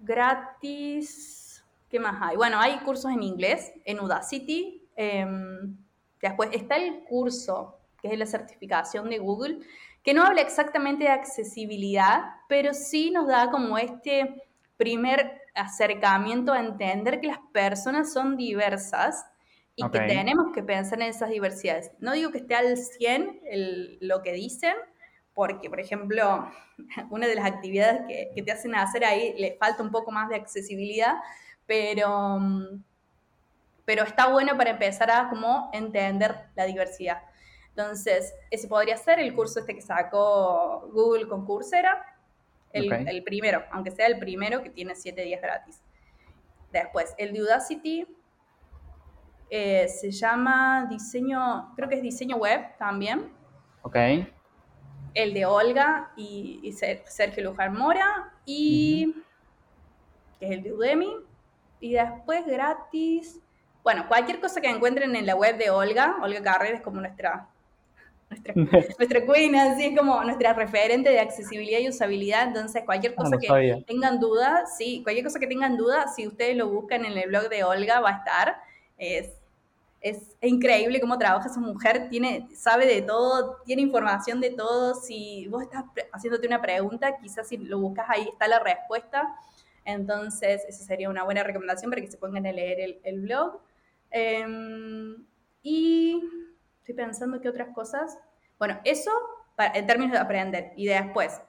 gratis. 0.00 1.64
¿Qué 1.90 2.00
más 2.00 2.20
hay? 2.20 2.36
Bueno, 2.36 2.60
hay 2.60 2.78
cursos 2.78 3.10
en 3.10 3.22
inglés, 3.22 3.72
en 3.84 4.00
Udacity. 4.00 4.82
Después 6.20 6.50
está 6.52 6.76
el 6.76 7.04
curso 7.04 7.78
que 8.00 8.12
es 8.12 8.18
la 8.18 8.26
certificación 8.26 9.10
de 9.10 9.18
Google, 9.18 9.58
que 10.02 10.14
no 10.14 10.22
habla 10.22 10.40
exactamente 10.40 11.04
de 11.04 11.10
accesibilidad, 11.10 12.22
pero 12.48 12.72
sí 12.72 13.10
nos 13.10 13.26
da 13.26 13.50
como 13.50 13.78
este 13.78 14.42
primer 14.76 15.40
acercamiento 15.56 16.52
a 16.52 16.60
entender 16.60 17.20
que 17.20 17.28
las 17.28 17.38
personas 17.52 18.12
son 18.12 18.36
diversas 18.36 19.24
y 19.74 19.82
que 19.90 19.98
tenemos 20.08 20.52
que 20.54 20.62
pensar 20.62 21.00
en 21.02 21.08
esas 21.08 21.30
diversidades. 21.30 21.90
No 21.98 22.12
digo 22.12 22.30
que 22.32 22.38
esté 22.38 22.54
al 22.54 22.76
100 22.76 23.40
el- 23.44 23.98
lo 24.00 24.22
que 24.22 24.32
dicen, 24.32 24.74
porque, 25.34 25.68
por 25.68 25.80
ejemplo, 25.80 26.50
una 27.10 27.26
de 27.26 27.34
las 27.34 27.46
actividades 27.46 28.02
que, 28.08 28.30
que 28.34 28.42
te 28.42 28.52
hacen 28.52 28.74
hacer 28.74 29.04
ahí 29.04 29.34
le 29.38 29.56
falta 29.58 29.82
un 29.82 29.90
poco 29.90 30.10
más 30.12 30.28
de 30.30 30.36
accesibilidad, 30.36 31.16
pero, 31.66 32.38
mm, 32.40 32.82
pero 33.84 34.02
está 34.02 34.28
bueno 34.28 34.56
para 34.56 34.70
empezar 34.70 35.10
a 35.10 35.28
como 35.28 35.70
entender 35.72 36.34
la 36.56 36.64
diversidad. 36.64 37.22
Entonces, 37.68 38.34
ese 38.50 38.68
podría 38.68 38.96
ser 38.96 39.20
el 39.20 39.34
curso 39.34 39.60
este 39.60 39.74
que 39.74 39.82
sacó 39.82 40.88
Google 40.92 41.28
con 41.28 41.44
Coursera, 41.44 42.04
el, 42.76 43.22
primero, 43.24 43.64
aunque 43.70 43.90
sea 43.90 44.06
el 44.06 44.18
primero 44.18 44.62
que 44.62 44.70
tiene 44.70 44.94
7 44.94 45.22
días 45.22 45.40
gratis. 45.40 45.82
Después, 46.72 47.14
el 47.18 47.32
de 47.32 47.42
Udacity 47.42 48.06
eh, 49.50 49.88
se 49.88 50.10
llama 50.10 50.86
diseño, 50.90 51.72
creo 51.76 51.88
que 51.88 51.96
es 51.96 52.02
diseño 52.02 52.36
web 52.36 52.76
también. 52.78 53.30
Ok. 53.82 53.96
El 55.14 55.32
de 55.32 55.46
Olga 55.46 56.12
y, 56.16 56.60
y 56.62 56.72
Ser- 56.72 57.04
Sergio 57.06 57.44
Luján 57.44 57.74
Mora 57.74 58.32
y 58.44 59.14
que 60.38 60.46
es 60.46 60.52
el 60.52 60.62
de 60.62 60.72
Udemy. 60.72 61.10
Y 61.80 61.92
después 61.92 62.44
gratis. 62.46 63.40
Bueno, 63.82 64.08
cualquier 64.08 64.40
cosa 64.40 64.60
que 64.60 64.68
encuentren 64.68 65.14
en 65.14 65.24
la 65.26 65.36
web 65.36 65.56
de 65.58 65.70
Olga, 65.70 66.16
Olga 66.20 66.42
Carrera 66.42 66.76
es 66.76 66.82
como 66.82 67.00
nuestra, 67.00 67.48
nuestra, 68.30 68.54
nuestra 68.98 69.24
queen, 69.26 69.54
así 69.56 69.86
es 69.86 69.98
como 69.98 70.22
nuestra 70.24 70.52
referente 70.52 71.10
de 71.10 71.20
accesibilidad 71.20 71.80
y 71.80 71.88
usabilidad. 71.88 72.48
Entonces, 72.48 72.82
cualquier 72.84 73.14
Ah, 73.16 73.16
cosa 73.16 73.36
no 73.36 73.38
que 73.38 73.46
sabía. 73.46 73.82
tengan 73.86 74.20
duda, 74.20 74.64
sí, 74.78 75.02
cualquier 75.02 75.24
cosa 75.24 75.38
que 75.38 75.46
tengan 75.46 75.76
duda, 75.76 76.08
si 76.08 76.26
ustedes 76.26 76.56
lo 76.56 76.68
buscan 76.68 77.04
en 77.04 77.16
el 77.16 77.28
blog 77.28 77.48
de 77.48 77.64
Olga, 77.64 78.00
va 78.00 78.10
a 78.10 78.18
estar. 78.18 78.56
Es, 78.98 79.30
es 80.00 80.36
increíble 80.42 81.00
cómo 81.00 81.18
trabaja 81.18 81.48
esa 81.48 81.58
mujer, 81.60 82.08
tiene, 82.10 82.48
sabe 82.54 82.86
de 82.86 83.02
todo, 83.02 83.56
tiene 83.64 83.82
información 83.82 84.40
de 84.40 84.50
todo. 84.50 84.94
Si 84.94 85.46
vos 85.48 85.62
estás 85.62 85.84
haciéndote 86.12 86.46
una 86.46 86.60
pregunta, 86.62 87.16
quizás 87.18 87.48
si 87.48 87.56
lo 87.56 87.78
buscas 87.80 88.06
ahí 88.08 88.28
está 88.30 88.46
la 88.48 88.60
respuesta. 88.60 89.34
Entonces, 89.84 90.64
esa 90.68 90.84
sería 90.84 91.08
una 91.10 91.24
buena 91.24 91.42
recomendación 91.44 91.90
para 91.90 92.02
que 92.02 92.08
se 92.10 92.18
pongan 92.18 92.46
a 92.46 92.52
leer 92.52 92.80
el, 92.80 93.00
el 93.04 93.20
blog. 93.22 93.60
Em, 94.10 95.24
y 95.62 96.22
estoy 96.86 97.04
pensando 97.04 97.40
qué 97.40 97.48
otras 97.48 97.74
cosas. 97.74 98.16
Bueno, 98.58 98.78
eso 98.84 99.10
para- 99.56 99.76
en 99.76 99.86
términos 99.86 100.12
de 100.12 100.18
aprender. 100.18 100.72
Y 100.76 100.86
después, 100.86 101.40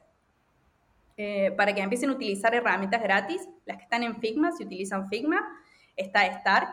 eh, 1.15 1.51
para 1.51 1.73
que 1.75 1.81
empiecen 1.81 2.09
a 2.09 2.13
utilizar 2.13 2.55
herramientas 2.55 3.01
gratis, 3.03 3.47
las 3.65 3.77
que 3.77 3.83
están 3.83 4.01
en 4.01 4.19
Figma, 4.19 4.51
si 4.51 4.63
utilizan 4.63 5.07
Figma, 5.09 5.47
está 5.95 6.25
Stark, 6.25 6.69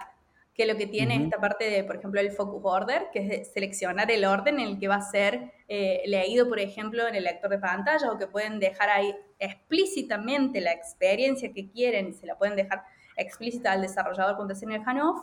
que 0.54 0.66
lo 0.66 0.76
que 0.76 0.86
tiene 0.86 1.16
Ujú. 1.16 1.24
esta 1.24 1.40
parte 1.40 1.68
de, 1.68 1.84
por 1.84 1.96
ejemplo, 1.96 2.20
el 2.20 2.30
focus 2.30 2.62
order, 2.64 3.08
que 3.12 3.18
es 3.18 3.28
de 3.28 3.44
seleccionar 3.44 4.10
el 4.10 4.24
orden 4.24 4.58
en 4.60 4.68
el 4.68 4.78
que 4.78 4.88
va 4.88 4.96
a 4.96 5.02
ser 5.02 5.52
eh, 5.68 6.02
leído, 6.06 6.48
por 6.48 6.58
ejemplo, 6.60 7.06
en 7.08 7.14
el 7.16 7.24
lector 7.24 7.50
de 7.50 7.58
pantalla, 7.58 8.12
o 8.12 8.16
que 8.18 8.26
pueden 8.28 8.60
dejar 8.60 8.88
ahí 8.90 9.14
explícitamente 9.38 10.60
la 10.60 10.72
experiencia 10.72 11.52
que 11.52 11.68
quieren 11.70 12.08
y 12.08 12.12
se 12.12 12.26
la 12.26 12.36
pueden 12.38 12.54
dejar 12.54 12.84
explícita 13.16 13.72
al 13.72 13.82
desarrollador 13.82 14.36
cuando 14.36 14.52
hacen 14.52 14.70
el 14.72 14.82
handoff. 14.86 15.20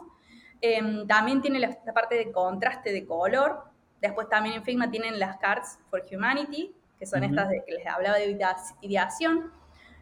Em, 0.61 1.07
también 1.07 1.41
tiene 1.41 1.59
la, 1.59 1.75
la 1.85 1.93
parte 1.93 2.15
de 2.15 2.31
contraste 2.31 2.91
de 2.91 3.05
color. 3.05 3.63
Después 3.99 4.29
también 4.29 4.55
en 4.55 4.63
Figma 4.63 4.89
tienen 4.91 5.19
las 5.19 5.37
cards 5.37 5.79
for 5.89 6.03
humanity, 6.11 6.73
que 6.99 7.05
son 7.05 7.23
estas 7.23 7.49
de, 7.49 7.63
que 7.65 7.73
les 7.73 7.85
hablaba 7.87 8.17
de 8.17 8.29
idea- 8.31 8.55
ideación. 8.81 9.51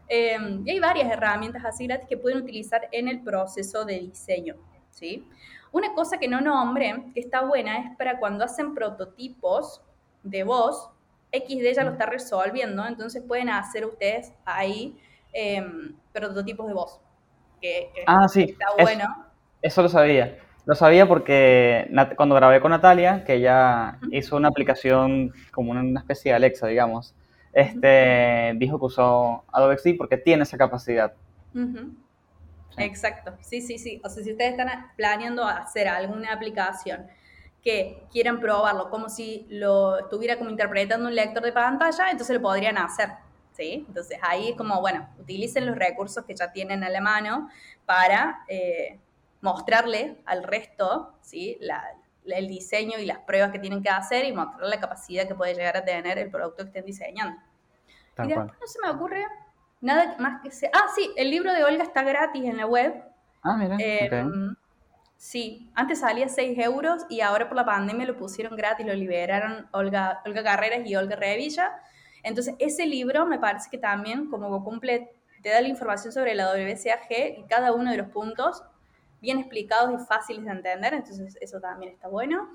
Em, 0.08 0.62
y 0.66 0.70
hay 0.72 0.80
varias 0.80 1.10
herramientas 1.10 1.64
así 1.64 1.86
gratis 1.86 2.08
que 2.08 2.16
pueden 2.16 2.38
utilizar 2.38 2.88
en 2.92 3.08
el 3.08 3.20
proceso 3.22 3.84
de 3.84 4.00
diseño. 4.00 4.56
¿sí? 4.90 5.26
Una 5.72 5.94
cosa 5.94 6.18
que 6.18 6.28
no 6.28 6.40
nombré, 6.40 7.04
que 7.14 7.20
está 7.20 7.42
buena, 7.42 7.78
es 7.78 7.96
para 7.96 8.18
cuando 8.18 8.44
hacen 8.44 8.74
prototipos 8.74 9.82
de 10.22 10.42
voz, 10.42 10.90
XD 11.32 11.74
ya 11.76 11.84
lo 11.84 11.92
está 11.92 12.06
resolviendo, 12.06 12.84
entonces 12.86 13.22
pueden 13.22 13.48
hacer 13.50 13.86
ustedes 13.86 14.32
ahí 14.44 14.98
em, 15.32 15.94
prototipos 16.12 16.66
de 16.66 16.74
voz. 16.74 17.00
Que, 17.60 17.90
que 17.94 18.02
Ah, 18.06 18.26
sí. 18.28 18.42
está 18.50 18.66
es- 18.76 18.82
bueno. 18.84 19.26
Eso 19.62 19.82
lo 19.82 19.88
sabía. 19.88 20.38
Lo 20.66 20.74
sabía 20.74 21.06
porque 21.08 21.90
cuando 22.16 22.34
grabé 22.34 22.60
con 22.60 22.70
Natalia, 22.70 23.24
que 23.24 23.34
ella 23.34 23.98
hizo 24.10 24.36
una 24.36 24.48
aplicación 24.48 25.32
como 25.52 25.72
una, 25.72 26.00
especie 26.00 26.32
de 26.32 26.36
Alexa, 26.36 26.66
digamos, 26.66 27.14
este, 27.52 28.52
dijo 28.56 28.78
que 28.78 28.84
usó 28.84 29.44
Adobe 29.52 29.78
XD 29.78 29.96
porque 29.96 30.16
tiene 30.16 30.44
esa 30.44 30.56
capacidad. 30.56 31.12
Sí. 31.52 32.82
Exacto, 32.84 33.36
sí, 33.40 33.60
sí, 33.60 33.78
sí. 33.78 34.00
O 34.04 34.08
sea, 34.08 34.22
si 34.22 34.32
ustedes 34.32 34.52
están 34.52 34.68
planeando 34.96 35.44
hacer 35.44 35.88
alguna 35.88 36.32
aplicación 36.32 37.06
que 37.62 38.04
quieran 38.10 38.40
probarlo 38.40 38.88
como 38.90 39.08
si 39.08 39.46
lo 39.50 39.98
estuviera 39.98 40.38
como 40.38 40.50
interpretando 40.50 41.08
un 41.08 41.14
lector 41.14 41.42
de 41.42 41.52
pantalla, 41.52 42.10
entonces 42.10 42.36
lo 42.36 42.42
podrían 42.42 42.78
hacer, 42.78 43.10
¿sí? 43.52 43.84
Entonces 43.86 44.18
ahí 44.22 44.50
es 44.50 44.56
como, 44.56 44.80
bueno, 44.80 45.08
utilicen 45.18 45.66
los 45.66 45.76
recursos 45.76 46.24
que 46.24 46.34
ya 46.34 46.52
tienen 46.52 46.84
a 46.84 46.88
la 46.88 47.00
mano 47.00 47.48
para 47.84 48.44
eh, 48.48 48.98
mostrarle 49.40 50.18
al 50.26 50.42
resto, 50.42 51.14
¿sí? 51.22 51.56
La- 51.60 51.84
la- 52.24 52.36
el 52.36 52.48
diseño 52.48 52.98
y 52.98 53.06
las 53.06 53.18
pruebas 53.18 53.50
que 53.50 53.58
tienen 53.58 53.82
que 53.82 53.88
hacer 53.88 54.24
y 54.26 54.32
mostrar 54.32 54.68
la 54.68 54.78
capacidad 54.80 55.26
que 55.26 55.34
puede 55.34 55.54
llegar 55.54 55.76
a 55.76 55.84
tener 55.84 56.18
el 56.18 56.30
producto 56.30 56.64
que 56.64 56.68
estén 56.68 56.84
diseñando. 56.84 57.40
Tal 58.14 58.30
y 58.30 58.34
cual. 58.34 58.46
después 58.46 58.60
no 58.60 58.66
se 58.66 58.78
me 58.86 58.90
ocurre 58.96 59.24
nada 59.80 60.16
más 60.18 60.42
que 60.42 60.50
sea. 60.50 60.70
Ah, 60.74 60.88
sí, 60.94 61.10
el 61.16 61.30
libro 61.30 61.52
de 61.54 61.64
Olga 61.64 61.82
está 61.82 62.02
gratis 62.02 62.44
en 62.44 62.58
la 62.58 62.66
web. 62.66 63.02
Ah, 63.42 63.56
mira. 63.56 63.76
Eh, 63.80 64.10
ok. 64.12 64.56
Sí, 65.16 65.70
antes 65.74 66.00
salía 66.00 66.28
6 66.28 66.58
euros 66.58 67.04
y 67.10 67.20
ahora 67.20 67.46
por 67.48 67.56
la 67.56 67.64
pandemia 67.66 68.06
lo 68.06 68.16
pusieron 68.16 68.56
gratis, 68.56 68.86
lo 68.86 68.94
liberaron 68.94 69.68
Olga, 69.72 70.22
Olga 70.24 70.42
Carreras 70.42 70.80
y 70.86 70.96
Olga 70.96 71.14
Revilla. 71.16 71.78
Entonces, 72.22 72.54
ese 72.58 72.86
libro 72.86 73.26
me 73.26 73.38
parece 73.38 73.68
que 73.70 73.76
también, 73.78 74.30
como 74.30 74.62
cumple, 74.64 75.12
te 75.42 75.50
da 75.50 75.60
la 75.60 75.68
información 75.68 76.12
sobre 76.12 76.34
la 76.34 76.46
WCAG 76.52 77.38
y 77.38 77.44
cada 77.48 77.72
uno 77.72 77.90
de 77.90 77.98
los 77.98 78.08
puntos 78.08 78.62
bien 79.20 79.38
explicados 79.38 80.00
y 80.00 80.04
fáciles 80.06 80.44
de 80.44 80.50
entender, 80.50 80.94
entonces 80.94 81.36
eso 81.40 81.60
también 81.60 81.92
está 81.92 82.08
bueno. 82.08 82.48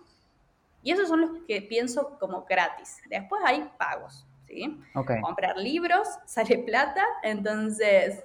Y 0.83 0.91
esos 0.91 1.07
son 1.07 1.21
los 1.21 1.31
que 1.47 1.61
pienso 1.61 2.17
como 2.19 2.43
gratis. 2.43 2.97
Después 3.09 3.41
hay 3.45 3.69
pagos, 3.77 4.25
¿sí? 4.47 4.79
Ok. 4.93 5.11
comprar 5.21 5.57
libros, 5.57 6.07
sale 6.25 6.59
plata, 6.59 7.03
entonces, 7.23 8.23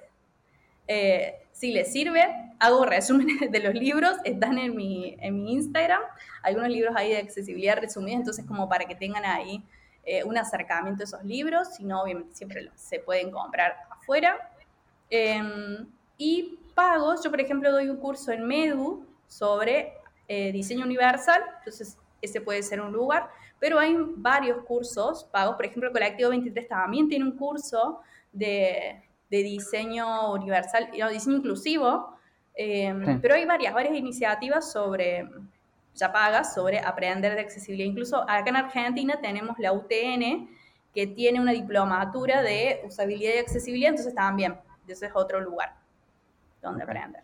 eh, 0.87 1.35
si 1.51 1.71
les 1.71 1.91
sirve, 1.91 2.53
hago 2.59 2.85
resúmenes 2.85 3.51
de 3.51 3.59
los 3.59 3.73
libros, 3.73 4.17
están 4.23 4.57
en 4.57 4.75
mi, 4.75 5.15
en 5.19 5.43
mi 5.43 5.53
Instagram, 5.53 6.01
algunos 6.43 6.69
libros 6.69 6.95
ahí 6.95 7.09
de 7.11 7.17
accesibilidad 7.17 7.77
resumidos, 7.77 8.19
entonces 8.19 8.45
como 8.45 8.69
para 8.69 8.85
que 8.85 8.95
tengan 8.95 9.25
ahí 9.25 9.63
eh, 10.03 10.23
un 10.23 10.37
acercamiento 10.37 11.03
a 11.03 11.05
esos 11.05 11.23
libros, 11.23 11.75
si 11.75 11.83
no, 11.83 12.01
obviamente 12.01 12.33
siempre 12.33 12.71
se 12.75 12.99
pueden 12.99 13.29
comprar 13.29 13.75
afuera. 13.89 14.51
Em, 15.11 15.87
y 16.17 16.57
pagos, 16.81 17.23
yo 17.23 17.29
por 17.29 17.39
ejemplo 17.39 17.71
doy 17.71 17.89
un 17.89 17.97
curso 17.97 18.31
en 18.31 18.47
Medu 18.47 19.05
sobre 19.27 19.93
eh, 20.27 20.51
diseño 20.51 20.83
universal, 20.83 21.41
entonces 21.59 21.97
ese 22.21 22.41
puede 22.41 22.63
ser 22.63 22.81
un 22.81 22.91
lugar, 22.91 23.29
pero 23.59 23.77
hay 23.77 23.95
varios 24.15 24.63
cursos 24.65 25.25
pagos, 25.25 25.55
por 25.55 25.65
ejemplo 25.65 25.89
el 25.89 25.93
Colectivo 25.93 26.31
23 26.31 26.67
también 26.67 27.07
tiene 27.07 27.25
un 27.25 27.37
curso 27.37 28.01
de, 28.31 28.99
de 29.29 29.43
diseño 29.43 30.33
universal, 30.33 30.89
no, 30.97 31.09
diseño 31.09 31.37
inclusivo, 31.37 32.15
eh, 32.55 32.93
Sí. 33.05 33.19
pero 33.21 33.35
hay 33.35 33.45
varias, 33.45 33.73
varias 33.73 33.95
iniciativas 33.95 34.71
sobre, 34.71 35.29
ya 35.93 36.11
pagas, 36.11 36.53
sobre 36.53 36.79
aprender 36.79 37.35
de 37.35 37.41
accesibilidad. 37.41 37.89
Incluso 37.89 38.21
acá 38.29 38.49
en 38.49 38.55
Argentina 38.55 39.19
tenemos 39.21 39.57
la 39.59 39.71
UTN, 39.71 40.49
que 40.93 41.07
tiene 41.07 41.39
una 41.39 41.53
diplomatura 41.53 42.41
de 42.41 42.81
usabilidad 42.85 43.35
y 43.35 43.37
accesibilidad, 43.37 43.91
entonces 43.91 44.13
también, 44.13 44.59
ese 44.87 45.05
es 45.05 45.11
otro 45.15 45.39
lugar 45.39 45.80
donde 46.61 46.83
aprender. 46.83 47.23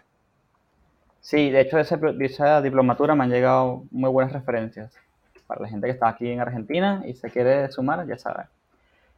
Sí, 1.19 1.49
de 1.49 1.61
hecho 1.61 1.75
de, 1.77 1.81
ese- 1.83 1.97
de 1.97 2.25
esa 2.25 2.61
diplomatura 2.61 3.15
me 3.15 3.23
han 3.23 3.29
llegado 3.31 3.83
muy 3.91 4.09
buenas 4.09 4.33
referencias. 4.33 4.93
Para 5.45 5.61
la 5.61 5.69
gente 5.69 5.87
que 5.87 5.93
está 5.93 6.09
aquí 6.09 6.29
en 6.29 6.41
Argentina 6.41 7.01
y 7.05 7.13
se 7.13 7.29
quiere 7.29 7.69
sumar, 7.71 8.05
ya 8.07 8.17
sabe. 8.17 8.45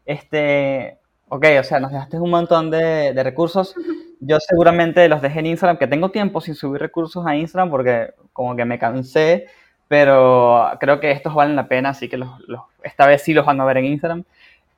Este, 0.06 1.00
ok, 1.30 1.46
o 1.62 1.64
sea, 1.64 1.80
nos 1.82 1.92
dejaste 1.94 2.20
un 2.20 2.32
montón 2.32 2.72
de, 2.72 3.14
de 3.14 3.24
recursos. 3.24 3.76
Yo 4.22 4.40
seguramente 4.40 5.08
los 5.10 5.22
dejé 5.22 5.40
en 5.42 5.48
Instagram, 5.48 5.78
que 5.78 5.88
tengo 5.88 6.12
tiempo 6.12 6.42
sin 6.42 6.56
subir 6.56 6.82
recursos 6.82 7.26
a 7.28 7.36
Instagram 7.36 7.72
porque 7.72 8.14
como 8.34 8.56
que 8.56 8.66
me 8.66 8.80
cansé, 8.80 9.48
pero 9.88 10.70
creo 10.80 11.00
que 11.00 11.12
estos 11.12 11.34
valen 11.36 11.56
la 11.56 11.68
pena, 11.70 11.90
así 11.90 12.10
que 12.10 12.18
los, 12.18 12.30
los- 12.48 12.64
esta 12.84 13.08
vez 13.08 13.24
sí 13.24 13.34
los 13.34 13.46
van 13.46 13.62
a 13.62 13.66
ver 13.66 13.78
en 13.78 13.86
Instagram. 13.86 14.24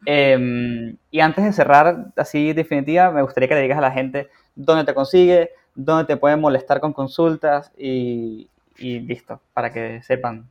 Em, 0.05 0.97
y 1.11 1.19
antes 1.19 1.43
de 1.45 1.53
cerrar, 1.53 2.07
así 2.17 2.53
definitiva, 2.53 3.11
me 3.11 3.21
gustaría 3.21 3.47
que 3.49 3.55
le 3.55 3.61
digas 3.61 3.77
a 3.77 3.81
la 3.81 3.91
gente 3.91 4.29
dónde 4.55 4.83
te 4.83 4.93
consigue, 4.93 5.51
dónde 5.75 6.05
te 6.05 6.17
pueden 6.17 6.39
molestar 6.39 6.79
con 6.79 6.93
consultas 6.93 7.71
y, 7.77 8.47
y 8.77 8.99
listo, 8.99 9.41
para 9.53 9.71
que 9.71 10.01
sepan. 10.03 10.49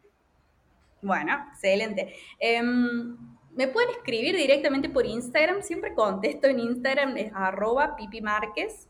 Bueno, 1.02 1.46
excelente. 1.52 2.14
Em, 2.38 3.16
me 3.54 3.68
pueden 3.68 3.90
escribir 3.90 4.36
directamente 4.36 4.88
por 4.88 5.06
Instagram, 5.06 5.62
siempre 5.62 5.94
contesto 5.94 6.46
en 6.46 6.60
Instagram, 6.60 7.16
es 7.16 7.32
arroba 7.34 7.96
Pipi 7.96 8.20
Márquez. 8.20 8.88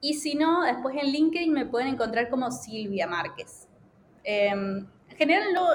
Y 0.00 0.14
si 0.14 0.34
no, 0.34 0.62
después 0.62 0.96
en 0.96 1.10
LinkedIn 1.10 1.52
me 1.52 1.66
pueden 1.66 1.88
encontrar 1.88 2.28
como 2.30 2.50
Silvia 2.50 3.06
Márquez. 3.06 3.66
Em, 4.22 4.86
en 5.08 5.16
general 5.16 5.52
no, 5.52 5.66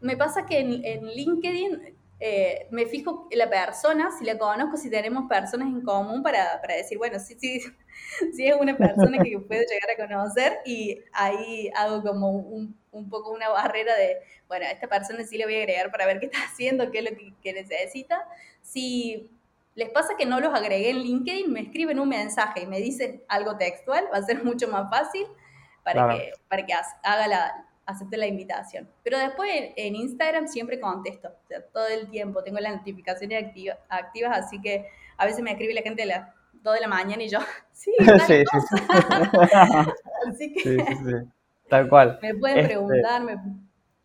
me 0.00 0.16
pasa 0.16 0.46
que 0.46 0.58
en, 0.58 0.84
en 0.84 1.06
LinkedIn 1.06 1.96
eh, 2.24 2.68
me 2.70 2.86
fijo 2.86 3.26
en 3.30 3.38
la 3.38 3.50
persona, 3.50 4.10
si 4.16 4.24
la 4.24 4.38
conozco, 4.38 4.76
si 4.76 4.90
tenemos 4.90 5.28
personas 5.28 5.68
en 5.68 5.82
común 5.82 6.22
para, 6.22 6.60
para 6.60 6.76
decir, 6.76 6.98
bueno, 6.98 7.18
sí, 7.18 7.36
sí, 7.40 7.60
sí 8.34 8.46
es 8.46 8.54
una 8.58 8.76
persona 8.76 9.18
que 9.20 9.38
puedo 9.48 9.62
llegar 9.62 9.90
a 9.90 10.08
conocer 10.08 10.60
y 10.64 11.00
ahí 11.12 11.70
hago 11.74 12.02
como 12.02 12.30
un, 12.30 12.78
un 12.92 13.08
poco 13.10 13.32
una 13.32 13.48
barrera 13.48 13.96
de, 13.96 14.18
bueno, 14.48 14.66
a 14.66 14.70
esta 14.70 14.86
persona 14.88 15.24
sí 15.24 15.36
le 15.36 15.44
voy 15.44 15.56
a 15.56 15.58
agregar 15.58 15.90
para 15.90 16.06
ver 16.06 16.20
qué 16.20 16.26
está 16.26 16.38
haciendo, 16.44 16.90
qué 16.90 16.98
es 17.00 17.10
lo 17.10 17.16
que, 17.16 17.34
que 17.42 17.52
necesita. 17.52 18.26
Si 18.62 19.30
les 19.74 19.90
pasa 19.90 20.14
que 20.16 20.26
no 20.26 20.40
los 20.40 20.54
agregué 20.54 20.90
en 20.90 20.98
LinkedIn, 20.98 21.52
me 21.52 21.60
escriben 21.62 21.98
un 21.98 22.08
mensaje 22.08 22.62
y 22.62 22.66
me 22.66 22.78
dicen 22.78 23.22
algo 23.28 23.56
textual, 23.56 24.08
va 24.12 24.18
a 24.18 24.22
ser 24.22 24.44
mucho 24.44 24.68
más 24.68 24.90
fácil 24.90 25.26
para 25.82 26.04
Claro. 26.04 26.16
que, 26.16 26.32
para 26.48 26.64
que 26.66 26.72
ha- 26.74 27.00
haga 27.02 27.26
la, 27.28 27.68
acepte 27.86 28.16
la 28.16 28.26
invitación. 28.26 28.88
Pero 29.02 29.18
después 29.18 29.50
en, 29.54 29.72
en 29.76 29.96
Instagram 29.96 30.46
siempre 30.48 30.78
contesto, 30.80 31.28
o 31.28 31.46
sea, 31.48 31.62
todo 31.72 31.86
el 31.88 32.08
tiempo, 32.10 32.42
tengo 32.42 32.58
las 32.60 32.74
notificaciones 32.76 33.42
activa- 33.44 33.78
activas, 33.88 34.38
así 34.38 34.60
que 34.60 34.86
a 35.16 35.26
veces 35.26 35.42
me 35.42 35.50
escribe 35.52 35.74
la 35.74 35.82
gente 35.82 36.02
a 36.02 36.06
las 36.06 36.28
2 36.62 36.74
de 36.74 36.80
la 36.80 36.88
mañana 36.88 37.22
y 37.22 37.28
yo, 37.28 37.38
sí, 37.72 37.92
tal 38.06 38.20
Sí, 38.20 38.36
sí, 38.38 38.44
cosa. 38.44 39.94
Así 40.28 40.52
que 40.52 40.60
Sí, 40.60 40.76
sí, 40.78 40.94
sí. 40.96 41.12
Tal 41.68 41.88
cual. 41.88 42.18
me 42.22 42.34
pueden 42.34 42.58
Este, 42.58 42.68
preguntarme 42.68 43.38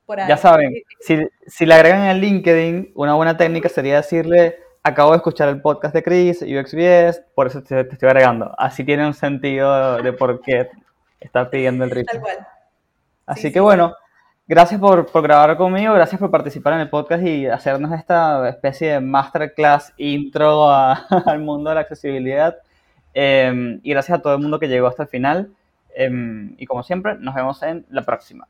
por 0.05 0.19
ahí. 0.19 0.27
Ya 0.29 0.37
saben, 0.37 0.73
si, 1.01 1.27
si 1.45 1.65
le 1.65 1.73
agregan 1.73 2.03
en 2.07 2.17
LinkedIn, 2.21 2.91
una 2.95 3.13
buena 3.15 3.35
técnica 3.37 3.67
sería 3.69 3.97
decirle, 3.97 4.57
acabo 4.83 5.11
de 5.11 5.17
escuchar 5.17 5.49
el 5.49 5.61
podcast 5.61 5.93
de 5.93 6.01
Chris, 6.01 6.41
UXBS, 6.41 7.21
por 7.35 7.47
eso 7.47 7.61
te, 7.61 7.83
te 7.83 7.93
estoy 7.93 8.07
agregando. 8.07 8.53
Así 8.57 8.83
tiene 8.85 9.05
un 9.05 9.13
sentido 9.13 9.97
de 10.01 10.13
por 10.13 10.41
qué 10.41 10.69
está 11.19 11.49
pidiendo 11.49 11.83
el 11.83 11.89
Tal 11.89 11.97
ritmo. 11.99 12.21
cual. 12.21 12.47
Así 13.27 13.41
Sí, 13.43 13.47
que 13.49 13.53
sí, 13.55 13.59
bueno, 13.59 13.93
gracias 14.47 14.79
por, 14.79 15.05
por 15.05 15.21
grabar 15.21 15.55
conmigo, 15.57 15.93
gracias 15.93 16.19
por 16.19 16.31
participar 16.31 16.73
en 16.73 16.79
el 16.79 16.89
podcast 16.89 17.23
y 17.23 17.45
hacernos 17.45 17.91
esta 17.91 18.49
especie 18.49 18.93
de 18.93 18.99
masterclass 19.01 19.93
intro 19.97 20.67
a- 20.71 20.93
al 21.27 21.39
mundo 21.39 21.69
de 21.69 21.75
la 21.75 21.81
accesibilidad. 21.81 22.57
Eh, 23.13 23.79
y 23.83 23.89
gracias 23.91 24.17
a 24.17 24.21
todo 24.21 24.33
el 24.33 24.39
mundo 24.41 24.57
que 24.59 24.67
llegó 24.67 24.87
hasta 24.87 25.03
el 25.03 25.09
final. 25.09 25.51
Eh, 25.95 26.09
y 26.57 26.65
como 26.65 26.81
siempre, 26.83 27.15
nos 27.19 27.35
vemos 27.35 27.61
en 27.63 27.85
la 27.89 28.01
próxima. 28.03 28.47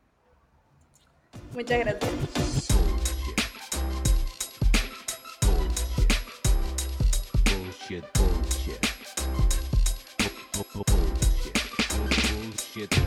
Muchas 1.53 1.79
gracias. 1.79 2.67
Bullshit, 7.45 8.03
bullshit. 8.15 8.81
Bu- 10.53 10.65
bu- 10.73 10.83
Bullshit. 10.85 11.57
Bullshit. 11.97 12.89
Bullshit. 12.89 13.06